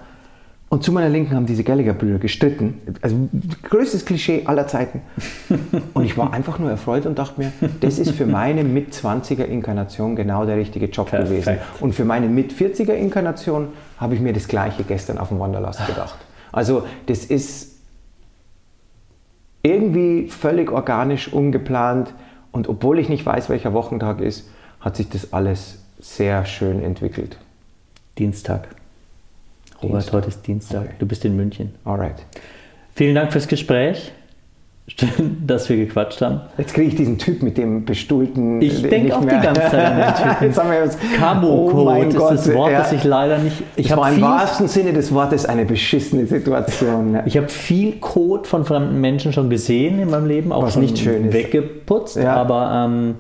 und 0.68 0.82
zu 0.82 0.91
meiner 0.91 1.09
Linken 1.09 1.37
haben 1.37 1.47
diese 1.47 1.62
Gallagher-Brüder 1.62 2.18
gestritten. 2.18 2.80
Also 3.01 3.28
größtes 3.62 4.05
Klischee 4.05 4.43
aller 4.47 4.66
Zeiten. 4.66 5.01
Und 5.95 6.05
ich 6.05 6.18
war 6.18 6.32
einfach 6.32 6.59
nur 6.59 6.70
erfreut 6.70 7.07
und 7.07 7.16
dachte 7.18 7.41
mir, 7.41 7.53
das 7.80 8.01
ist 8.01 8.11
für 8.11 8.26
meine 8.26 8.64
Mit-20er-Inkarnation 8.64 10.16
genau 10.16 10.45
der 10.45 10.57
richtige 10.57 10.87
Job 10.87 11.11
Perfekt. 11.11 11.45
gewesen. 11.45 11.59
Und 11.78 11.95
für 11.95 12.05
meine 12.05 12.26
Mit-40er-Inkarnation 12.26 13.68
habe 13.99 14.16
ich 14.16 14.20
mir 14.20 14.32
das 14.32 14.49
Gleiche 14.49 14.82
gestern 14.82 15.18
auf 15.18 15.28
dem 15.28 15.39
Wanderlast 15.39 15.87
gedacht. 15.87 16.18
Also 16.51 16.82
das 17.07 17.24
ist 17.24 17.66
irgendwie 19.67 20.29
völlig 20.29 20.71
organisch, 20.71 21.33
ungeplant. 21.33 22.12
Und 22.53 22.69
obwohl 22.69 22.99
ich 22.99 23.09
nicht 23.09 23.27
weiß, 23.27 23.49
welcher 23.49 23.73
Wochentag 23.73 24.21
ist, 24.21 24.49
hat 24.81 24.97
sich 24.97 25.09
das 25.09 25.33
alles 25.33 25.83
sehr 25.99 26.47
schön 26.47 26.83
entwickelt. 26.83 27.37
Dienstag. 28.19 28.69
Robert, 29.83 30.11
heute 30.12 30.29
ist 30.29 30.47
Dienstag. 30.47 30.85
Okay. 30.85 30.95
Du 30.99 31.07
bist 31.07 31.25
in 31.25 31.37
München. 31.37 31.75
Alright. 31.85 32.25
Vielen 32.95 33.14
Dank 33.14 33.33
fürs 33.33 33.49
Gespräch. 33.49 34.12
Dass 35.47 35.68
wir 35.68 35.76
gequatscht 35.76 36.22
haben. 36.22 36.43
Jetzt 36.59 36.72
kriege 36.72 36.89
ich 36.89 36.95
diesen 36.95 37.18
Typ 37.18 37.43
mit 37.43 37.59
dem 37.59 37.84
bestuhlten. 37.84 38.62
Ich 38.62 38.82
denke 38.82 39.16
auch 39.16 39.20
mehr. 39.20 39.41
die 39.41 39.47
ganze 39.47 39.62
Zeit 39.62 39.84
an 39.84 39.97
den 39.97 40.14
Typen. 40.14 40.45
Jetzt 40.45 40.59
haben 40.59 40.70
wir 40.70 40.82
uns. 40.82 40.99
Camo-Code 41.18 41.91
oh 41.91 42.09
ist 42.09 42.16
Gott, 42.16 42.32
das 42.32 42.55
Wort, 42.55 42.72
ja. 42.72 42.78
das 42.78 42.93
ich 42.93 43.03
leider 43.03 43.39
nicht. 43.39 43.62
Ich 43.74 43.91
habe 43.91 44.14
im 44.14 44.20
wahrsten 44.22 44.68
Sinne 44.68 44.93
des 44.93 45.12
Wortes 45.12 45.45
eine 45.45 45.64
beschissene 45.64 46.26
Situation. 46.26 47.18
Ich 47.26 47.37
habe 47.37 47.49
viel 47.49 47.95
Code 47.99 48.49
von 48.49 48.64
fremden 48.64 49.01
Menschen 49.01 49.32
schon 49.32 49.51
gesehen 49.51 49.99
in 49.99 50.11
meinem 50.11 50.26
Leben, 50.26 50.53
auch 50.53 50.62
Was 50.62 50.74
schon 50.74 50.82
nicht 50.82 50.99
schön 50.99 51.32
weggeputzt, 51.32 52.16
ja. 52.16 52.37
aber 52.37 52.87
ähm, 52.87 53.16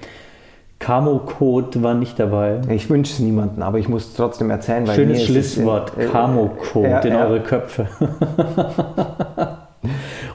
Camo-Code 0.78 1.82
war 1.82 1.94
nicht 1.94 2.18
dabei. 2.20 2.60
Ich 2.70 2.88
wünsche 2.88 3.12
es 3.12 3.18
niemandem, 3.18 3.64
aber 3.64 3.78
ich 3.78 3.88
muss 3.88 4.14
trotzdem 4.14 4.50
erzählen. 4.50 4.86
Weil 4.86 4.94
Schönes 4.94 5.24
Schließwort, 5.24 5.98
äh, 5.98 6.06
Camo-Code 6.06 6.88
ja, 6.88 7.00
in 7.00 7.16
eure 7.16 7.40
Köpfe. 7.40 7.88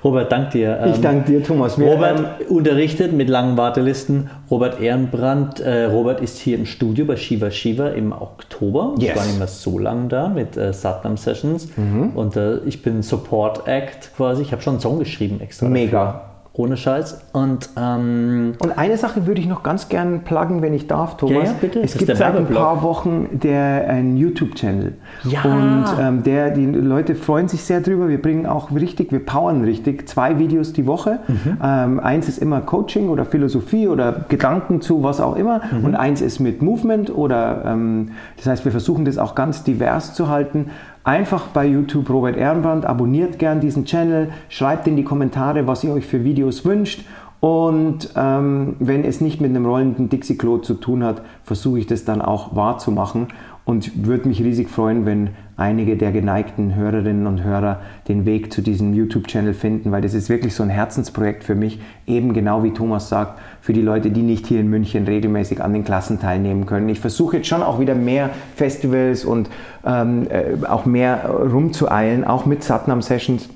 Robert, 0.04 0.32
dank 0.32 0.52
dir. 0.52 0.80
ich 0.88 0.96
ähm, 0.96 1.02
danke 1.02 1.32
dir, 1.32 1.44
Thomas. 1.44 1.78
Wir, 1.78 1.88
Robert 1.88 2.50
unterrichtet 2.50 3.14
mit 3.14 3.30
langen 3.30 3.56
Wartelisten. 3.58 4.30
Robert 4.50 4.82
Ehrenbrand. 4.82 5.60
Äh, 5.60 5.86
Robert 5.86 6.22
ist 6.22 6.40
hier 6.40 6.58
im 6.58 6.66
Studio 6.66 7.06
bei 7.06 7.16
Shiva 7.16 7.52
Shiva 7.52 7.90
im 7.90 8.12
Oktober. 8.12 8.96
Yes. 8.98 9.12
Ich 9.12 9.16
war 9.16 9.26
nicht 9.26 9.38
mehr 9.38 9.48
so 9.48 9.78
lange 9.78 10.08
da 10.08 10.30
mit 10.30 10.58
äh, 10.58 10.74
Satnam 10.74 11.18
Sessions. 11.18 11.70
Mhm. 11.78 12.12
Und 12.16 12.36
äh, 12.36 12.58
ich 12.66 12.82
bin 12.82 13.04
Support 13.04 13.68
Act 13.68 14.12
quasi. 14.18 14.42
Ich 14.42 14.52
habe 14.52 14.62
schon 14.62 14.74
einen 14.74 14.82
Song 14.82 14.98
geschrieben 14.98 15.40
extra. 15.40 15.68
Mega. 15.68 16.31
Ohne 16.54 16.76
Scheiß. 16.76 17.22
Und, 17.32 17.70
ähm, 17.78 18.56
und 18.60 18.78
eine 18.78 18.98
Sache 18.98 19.26
würde 19.26 19.40
ich 19.40 19.48
noch 19.48 19.64
ganz 19.64 19.88
gern 19.88 20.24
pluggen, 20.26 20.62
wenn 20.62 20.74
ich 20.74 20.86
darf, 20.86 21.16
Thomas. 21.16 21.36
Ja, 21.36 21.44
ja, 21.44 21.54
bitte. 21.62 21.80
Es 21.80 21.98
gibt 21.98 22.14
seit 22.18 22.36
ein 22.36 22.48
paar 22.48 22.84
Wochen 22.84 23.40
der 23.40 23.88
einen 23.88 24.18
YouTube-Channel. 24.18 24.96
Ja. 25.24 25.44
Und 25.44 25.86
ähm, 25.98 26.24
der, 26.24 26.52
die 26.52 26.66
Leute 26.66 27.16
freuen 27.16 27.48
sich 27.48 27.64
sehr 27.64 27.80
drüber. 27.80 28.10
Wir 28.10 28.22
bringen 28.22 28.46
auch 28.46 28.70
richtig, 28.70 29.14
wir 29.14 29.26
powern 29.26 29.64
richtig 29.64 30.10
zwei 30.10 30.40
Videos 30.40 30.74
die 30.74 30.86
Woche. 30.88 31.20
Mhm. 31.30 31.58
Ähm, 31.64 32.00
eins 32.02 32.28
ist 32.28 32.40
immer 32.40 32.60
Coaching 32.60 33.08
oder 33.08 33.24
Philosophie 33.24 33.88
oder 33.88 34.26
Gedanken 34.28 34.82
zu 34.82 35.04
was 35.04 35.22
auch 35.22 35.38
immer. 35.38 35.62
Mhm. 35.72 35.86
Und 35.86 35.96
eins 35.96 36.20
ist 36.20 36.40
mit 36.40 36.62
Movement 36.62 37.16
oder 37.16 37.64
ähm, 37.66 38.12
das 38.36 38.48
heißt, 38.48 38.66
wir 38.66 38.74
versuchen 38.74 39.06
das 39.06 39.18
auch 39.18 39.36
ganz 39.36 39.64
divers 39.64 40.14
zu 40.14 40.28
halten. 40.28 40.70
Einfach 41.04 41.48
bei 41.48 41.66
YouTube 41.66 42.10
Robert 42.10 42.38
Ehrenbrand, 42.38 42.86
abonniert 42.86 43.40
gern 43.40 43.60
diesen 43.60 43.86
Channel, 43.86 44.30
schreibt 44.50 44.88
in 44.88 44.96
die 44.96 45.04
Kommentare, 45.04 45.66
was 45.66 45.84
ihr 45.84 45.94
euch 45.94 46.06
für 46.06 46.24
Videos 46.24 46.64
wünscht. 46.64 47.06
Und 47.40 48.10
ähm, 48.16 48.76
wenn 48.80 49.04
es 49.04 49.20
nicht 49.20 49.42
mit 49.42 49.50
einem 49.50 49.66
rollenden 49.66 50.10
Dixie-Klo 50.10 50.60
zu 50.60 50.76
tun 50.76 51.04
hat, 51.04 51.24
versuche 51.44 51.80
ich 51.80 51.88
das 51.88 52.06
dann 52.06 52.22
auch 52.22 52.56
wahrzumachen 52.56 53.30
und 53.66 54.06
würde 54.06 54.28
mich 54.28 54.44
riesig 54.44 54.70
freuen, 54.70 55.08
wenn 55.08 55.32
einige 55.62 55.96
der 55.96 56.12
geneigten 56.12 56.74
Hörerinnen 56.76 57.28
und 57.28 57.44
Hörer 57.44 57.82
den 58.08 58.26
Weg 58.26 58.52
zu 58.52 58.62
diesem 58.62 58.94
YouTube-Channel 58.94 59.54
finden, 59.54 59.92
weil 59.92 60.02
das 60.02 60.16
ist 60.16 60.28
wirklich 60.28 60.56
so 60.56 60.64
ein 60.64 60.70
Herzensprojekt 60.70 61.44
für 61.44 61.54
mich, 61.54 61.80
eben 62.08 62.34
genau 62.34 62.64
wie 62.64 62.72
Thomas 62.72 63.10
sagt, 63.10 63.40
für 63.62 63.72
die 63.72 63.82
Leute, 63.82 64.10
die 64.10 64.24
nicht 64.24 64.48
hier 64.48 64.60
in 64.60 64.70
München 64.70 65.06
regelmäßig 65.06 65.62
an 65.64 65.74
den 65.74 65.84
Klassen 65.84 66.20
teilnehmen 66.20 66.66
können. 66.66 66.90
Ich 66.90 67.00
versuche 67.00 67.38
jetzt 67.38 67.48
schon 67.48 67.62
auch 67.62 67.80
wieder 67.80 67.94
mehr 67.94 68.32
Festivals 68.56 69.24
und 69.24 69.50
ähm, 69.86 70.28
äh, 70.30 70.66
auch 70.66 70.86
mehr 70.86 71.30
rumzueilen, 71.30 72.24
auch 72.24 72.48
mit 72.48 72.64
Satnam-Sessions. 72.64 73.48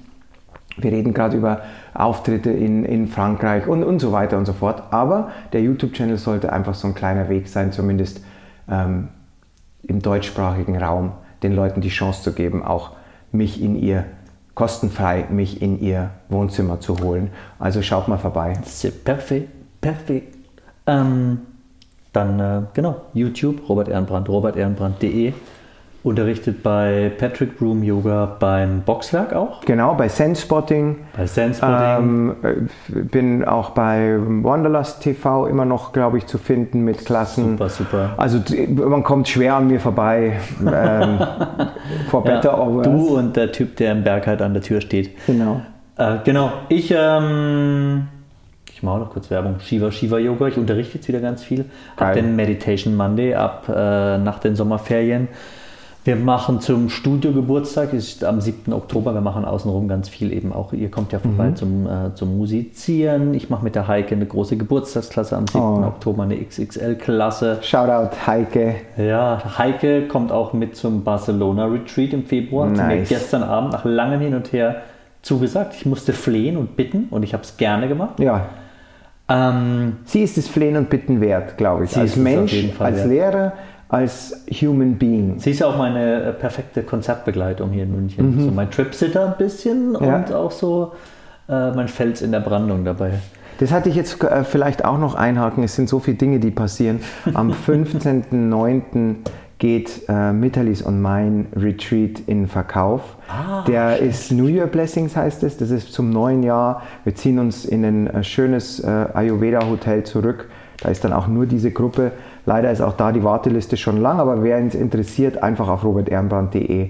Wir 0.77 0.91
reden 0.91 1.13
gerade 1.13 1.35
über 1.35 1.61
Auftritte 1.95 2.51
in, 2.51 2.85
in 2.85 3.07
Frankreich 3.07 3.67
und, 3.67 3.83
und 3.83 3.99
so 3.99 4.11
weiter 4.11 4.37
und 4.37 4.45
so 4.45 4.53
fort. 4.53 4.83
Aber 4.91 5.31
der 5.53 5.61
YouTube-Channel 5.61 6.17
sollte 6.17 6.53
einfach 6.53 6.75
so 6.75 6.87
ein 6.87 6.93
kleiner 6.93 7.29
Weg 7.29 7.47
sein, 7.47 7.71
zumindest 7.71 8.23
ähm, 8.69 9.07
im 9.81 10.01
deutschsprachigen 10.03 10.77
Raum 10.77 11.13
den 11.43 11.55
Leuten 11.55 11.81
die 11.81 11.89
Chance 11.89 12.23
zu 12.23 12.33
geben, 12.33 12.63
auch 12.63 12.91
mich 13.31 13.61
in 13.61 13.75
ihr 13.75 14.05
kostenfrei 14.55 15.25
mich 15.29 15.61
in 15.61 15.79
ihr 15.79 16.11
Wohnzimmer 16.29 16.79
zu 16.79 16.97
holen. 16.99 17.29
Also 17.59 17.81
schaut 17.81 18.07
mal 18.07 18.17
vorbei. 18.17 18.53
Perfekt, 19.03 19.49
perfekt. 19.81 20.35
Ähm, 20.87 21.41
dann 22.13 22.39
äh, 22.39 22.61
genau, 22.73 23.01
YouTube, 23.13 23.67
Robert 23.67 23.89
Ehrenbrand, 23.89 24.29
robertehrenbrand.de 24.29 25.33
unterrichtet 26.05 26.61
bei 26.61 27.11
Patrick 27.17 27.59
Room 27.59 27.81
Yoga 27.81 28.37
beim 28.39 28.81
Boxwerk 28.81 29.33
auch. 29.33 29.61
Genau, 29.61 29.95
bei 29.95 30.07
Sensspotting. 30.07 30.97
Bei 31.17 31.25
Sensspotting. 31.25 32.35
Ähm, 32.43 32.69
bin 33.09 33.43
auch 33.43 33.71
bei 33.71 34.15
Wanderlust 34.19 35.01
TV 35.01 35.47
immer 35.47 35.65
noch, 35.65 35.93
glaube 35.93 36.19
ich, 36.19 36.27
zu 36.27 36.37
finden 36.37 36.81
mit 36.81 37.05
Klassen. 37.05 37.57
Super, 37.57 37.69
super. 37.69 38.13
Also 38.17 38.39
man 38.69 39.01
kommt 39.01 39.27
schwer 39.27 39.55
an 39.55 39.65
mir 39.67 39.79
vorbei. 39.79 40.39
ähm, 40.59 41.17
for 42.09 42.23
better 42.23 42.51
ja, 42.51 42.57
or 42.59 42.75
worse. 42.75 42.89
Du 42.91 43.17
und 43.17 43.35
der 43.35 43.51
Typ, 43.51 43.75
der 43.77 43.93
im 43.93 44.03
Berg 44.03 44.27
halt 44.27 44.43
an 44.43 44.53
der 44.53 44.61
Tür 44.61 44.81
steht. 44.81 45.09
Genau. 45.25 45.61
Äh, 45.97 46.17
genau. 46.23 46.51
Ich, 46.69 46.93
ähm, 46.95 48.09
ich 48.71 48.83
mache 48.83 48.99
noch 48.99 49.09
kurz 49.09 49.31
Werbung. 49.31 49.59
Shiva 49.59 49.91
Shiva 49.91 50.19
Yoga. 50.19 50.49
Ich 50.49 50.57
unterrichte 50.57 50.99
jetzt 50.99 51.07
wieder 51.07 51.19
ganz 51.19 51.43
viel. 51.43 51.65
Ab 51.97 52.13
den 52.13 52.35
Meditation 52.35 52.95
Monday, 52.95 53.33
ab 53.33 53.67
äh, 53.67 54.19
nach 54.19 54.37
den 54.37 54.55
Sommerferien. 54.55 55.29
Wir 56.05 56.15
machen 56.15 56.61
zum 56.61 56.89
Studiogeburtstag, 56.89 57.91
ist 57.91 58.23
am 58.23 58.39
7. 58.39 58.71
Oktober, 58.73 59.15
wir 59.15 59.21
machen 59.21 59.43
außenrum 59.43 59.87
ganz 59.87 60.07
viel 60.07 60.31
eben 60.31 60.53
auch. 60.53 60.71
Ihr 60.71 60.91
kommt 60.91 61.11
ja 61.11 61.17
vorbei 61.17 61.49
mhm. 61.49 61.55
zum, 61.55 61.87
äh, 61.87 62.13
zum 62.13 62.37
Musizieren. 62.37 63.33
Ich 63.33 63.49
mache 63.49 63.63
mit 63.63 63.73
der 63.73 63.87
Heike 63.87 64.13
eine 64.13 64.27
große 64.27 64.55
Geburtstagsklasse 64.55 65.35
am 65.35 65.47
7. 65.47 65.59
Oh. 65.59 65.83
Oktober, 65.83 66.21
eine 66.21 66.37
XXL-Klasse. 66.37 67.57
Shoutout 67.63 68.15
Heike. 68.27 68.75
Ja, 68.97 69.57
Heike 69.57 70.07
kommt 70.07 70.31
auch 70.31 70.53
mit 70.53 70.75
zum 70.75 71.03
Barcelona 71.03 71.65
Retreat 71.65 72.13
im 72.13 72.23
Februar. 72.23 72.67
Nice. 72.67 72.79
Hat 72.79 72.87
mir 72.89 73.01
gestern 73.01 73.41
Abend 73.41 73.71
nach 73.71 73.83
langem 73.83 74.21
Hin 74.21 74.35
und 74.35 74.53
Her 74.53 74.83
zugesagt. 75.23 75.73
Ich 75.73 75.87
musste 75.87 76.13
flehen 76.13 76.55
und 76.55 76.75
bitten 76.75 77.07
und 77.09 77.23
ich 77.23 77.33
habe 77.33 77.41
es 77.41 77.57
gerne 77.57 77.87
gemacht. 77.87 78.19
Ja. 78.19 78.45
Ähm, 79.27 79.97
sie 80.05 80.21
ist 80.21 80.37
es 80.37 80.47
Flehen 80.47 80.77
und 80.77 80.91
Bitten 80.91 81.19
wert, 81.19 81.57
glaube 81.57 81.85
ich. 81.85 81.97
Als 81.97 82.15
Mensch, 82.15 82.53
als 82.77 82.97
wert. 82.97 83.07
Lehrer 83.07 83.53
als 83.89 84.45
Human 84.61 84.95
Being. 84.97 85.39
Sie 85.39 85.51
ist 85.51 85.59
ja 85.59 85.67
auch 85.67 85.77
meine 85.77 86.23
äh, 86.23 86.33
perfekte 86.33 86.83
Konzertbegleitung 86.83 87.71
hier 87.71 87.83
in 87.83 87.95
München. 87.95 88.35
Mhm. 88.35 88.45
So 88.45 88.51
mein 88.51 88.71
Tripsitter 88.71 89.27
ein 89.27 89.37
bisschen 89.37 89.93
ja. 89.93 90.17
und 90.17 90.33
auch 90.33 90.51
so 90.51 90.93
äh, 91.47 91.71
mein 91.71 91.87
Fels 91.87 92.21
in 92.21 92.31
der 92.31 92.39
Brandung 92.39 92.83
dabei. 92.83 93.11
Das 93.59 93.71
hatte 93.71 93.89
ich 93.89 93.95
jetzt 93.95 94.21
äh, 94.23 94.43
vielleicht 94.43 94.83
auch 94.83 94.97
noch 94.97 95.15
einhaken. 95.15 95.63
Es 95.63 95.75
sind 95.75 95.87
so 95.87 95.99
viele 95.99 96.17
Dinge, 96.17 96.39
die 96.39 96.51
passieren. 96.51 96.99
Am 97.33 97.51
15.09. 97.67 99.15
geht 99.59 100.01
äh, 100.09 100.33
Mitalis 100.33 100.81
und 100.81 101.01
mein 101.01 101.47
Retreat 101.55 102.21
in 102.27 102.47
Verkauf. 102.47 103.01
Ah, 103.29 103.63
Der 103.65 103.97
schön. 103.97 104.09
ist 104.09 104.31
New 104.31 104.47
Year 104.47 104.67
Blessings 104.67 105.15
heißt 105.15 105.43
es. 105.43 105.57
Das 105.57 105.69
ist 105.69 105.93
zum 105.93 106.09
neuen 106.09 106.43
Jahr. 106.43 106.81
Wir 107.03 107.15
ziehen 107.15 107.39
uns 107.39 107.65
in 107.65 107.85
ein 107.85 108.07
äh, 108.07 108.23
schönes 108.23 108.79
äh, 108.81 108.87
Ayurveda 109.13 109.65
Hotel 109.67 110.03
zurück. 110.03 110.49
Da 110.81 110.89
ist 110.89 111.03
dann 111.05 111.13
auch 111.13 111.27
nur 111.27 111.45
diese 111.45 111.71
Gruppe. 111.71 112.11
Leider 112.45 112.71
ist 112.71 112.81
auch 112.81 112.93
da 112.93 113.11
die 113.11 113.23
Warteliste 113.23 113.75
schon 113.75 113.97
lang, 113.97 114.19
aber 114.19 114.43
wer 114.43 114.57
uns 114.57 114.75
interessiert, 114.75 115.41
einfach 115.41 115.67
auf 115.67 115.83
robertehrenbrand.de 115.83 116.89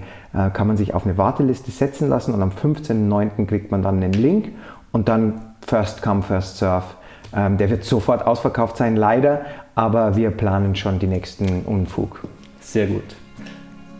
kann 0.52 0.66
man 0.66 0.76
sich 0.76 0.92
auf 0.92 1.06
eine 1.06 1.16
Warteliste 1.16 1.70
setzen 1.70 2.08
lassen 2.08 2.34
und 2.34 2.42
am 2.42 2.50
15.09. 2.50 3.46
kriegt 3.46 3.70
man 3.70 3.82
dann 3.82 3.96
einen 3.96 4.12
Link 4.12 4.50
und 4.92 5.08
dann 5.08 5.40
First 5.66 6.02
Come, 6.02 6.22
First 6.22 6.58
Serve. 6.58 6.84
Ähm, 7.34 7.56
der 7.56 7.70
wird 7.70 7.84
sofort 7.84 8.26
ausverkauft 8.26 8.76
sein, 8.76 8.96
leider, 8.96 9.42
aber 9.74 10.16
wir 10.16 10.30
planen 10.30 10.76
schon 10.76 10.98
die 10.98 11.06
nächsten 11.06 11.62
Unfug. 11.62 12.22
Sehr 12.60 12.86
gut. 12.86 13.16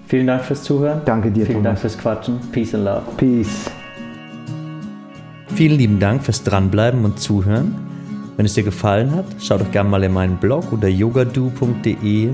Vielen 0.07 0.27
Dank 0.27 0.43
fürs 0.43 0.63
Zuhören. 0.63 1.03
Danke 1.05 1.31
dir, 1.31 1.47
Vielen 1.47 1.59
Thomas. 1.59 1.65
Dank 1.65 1.79
fürs 1.81 1.99
Quatschen. 1.99 2.39
Peace 2.53 2.75
and 2.75 2.85
Love. 2.85 3.03
Peace. 3.17 3.71
Vielen 5.49 5.79
lieben 5.79 5.99
Dank 5.99 6.23
fürs 6.23 6.45
Dranbleiben 6.45 7.05
und 7.05 7.19
Zuhören. 7.19 7.86
Wenn 8.37 8.45
es 8.45 8.55
dir 8.55 8.65
gefallen 8.65 9.13
hat, 9.13 9.25
schau 9.41 9.57
doch 9.57 9.71
gerne 9.71 9.89
mal 9.89 10.05
in 10.05 10.13
meinen 10.13 10.37
Blog 10.37 10.71
unter 10.71 10.89
yogadu.de 10.89 12.31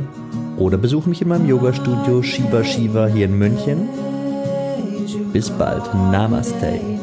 oder 0.59 0.77
besuch 0.77 1.07
mich 1.07 1.23
in 1.23 1.29
meinem 1.29 1.49
Yogastudio 1.49 2.23
Shiva 2.23 2.65
Shiva 2.65 3.07
hier 3.07 3.27
in 3.27 3.39
München. 3.39 3.89
Bis 5.33 5.49
bald. 5.51 5.83
Namaste. 6.11 7.02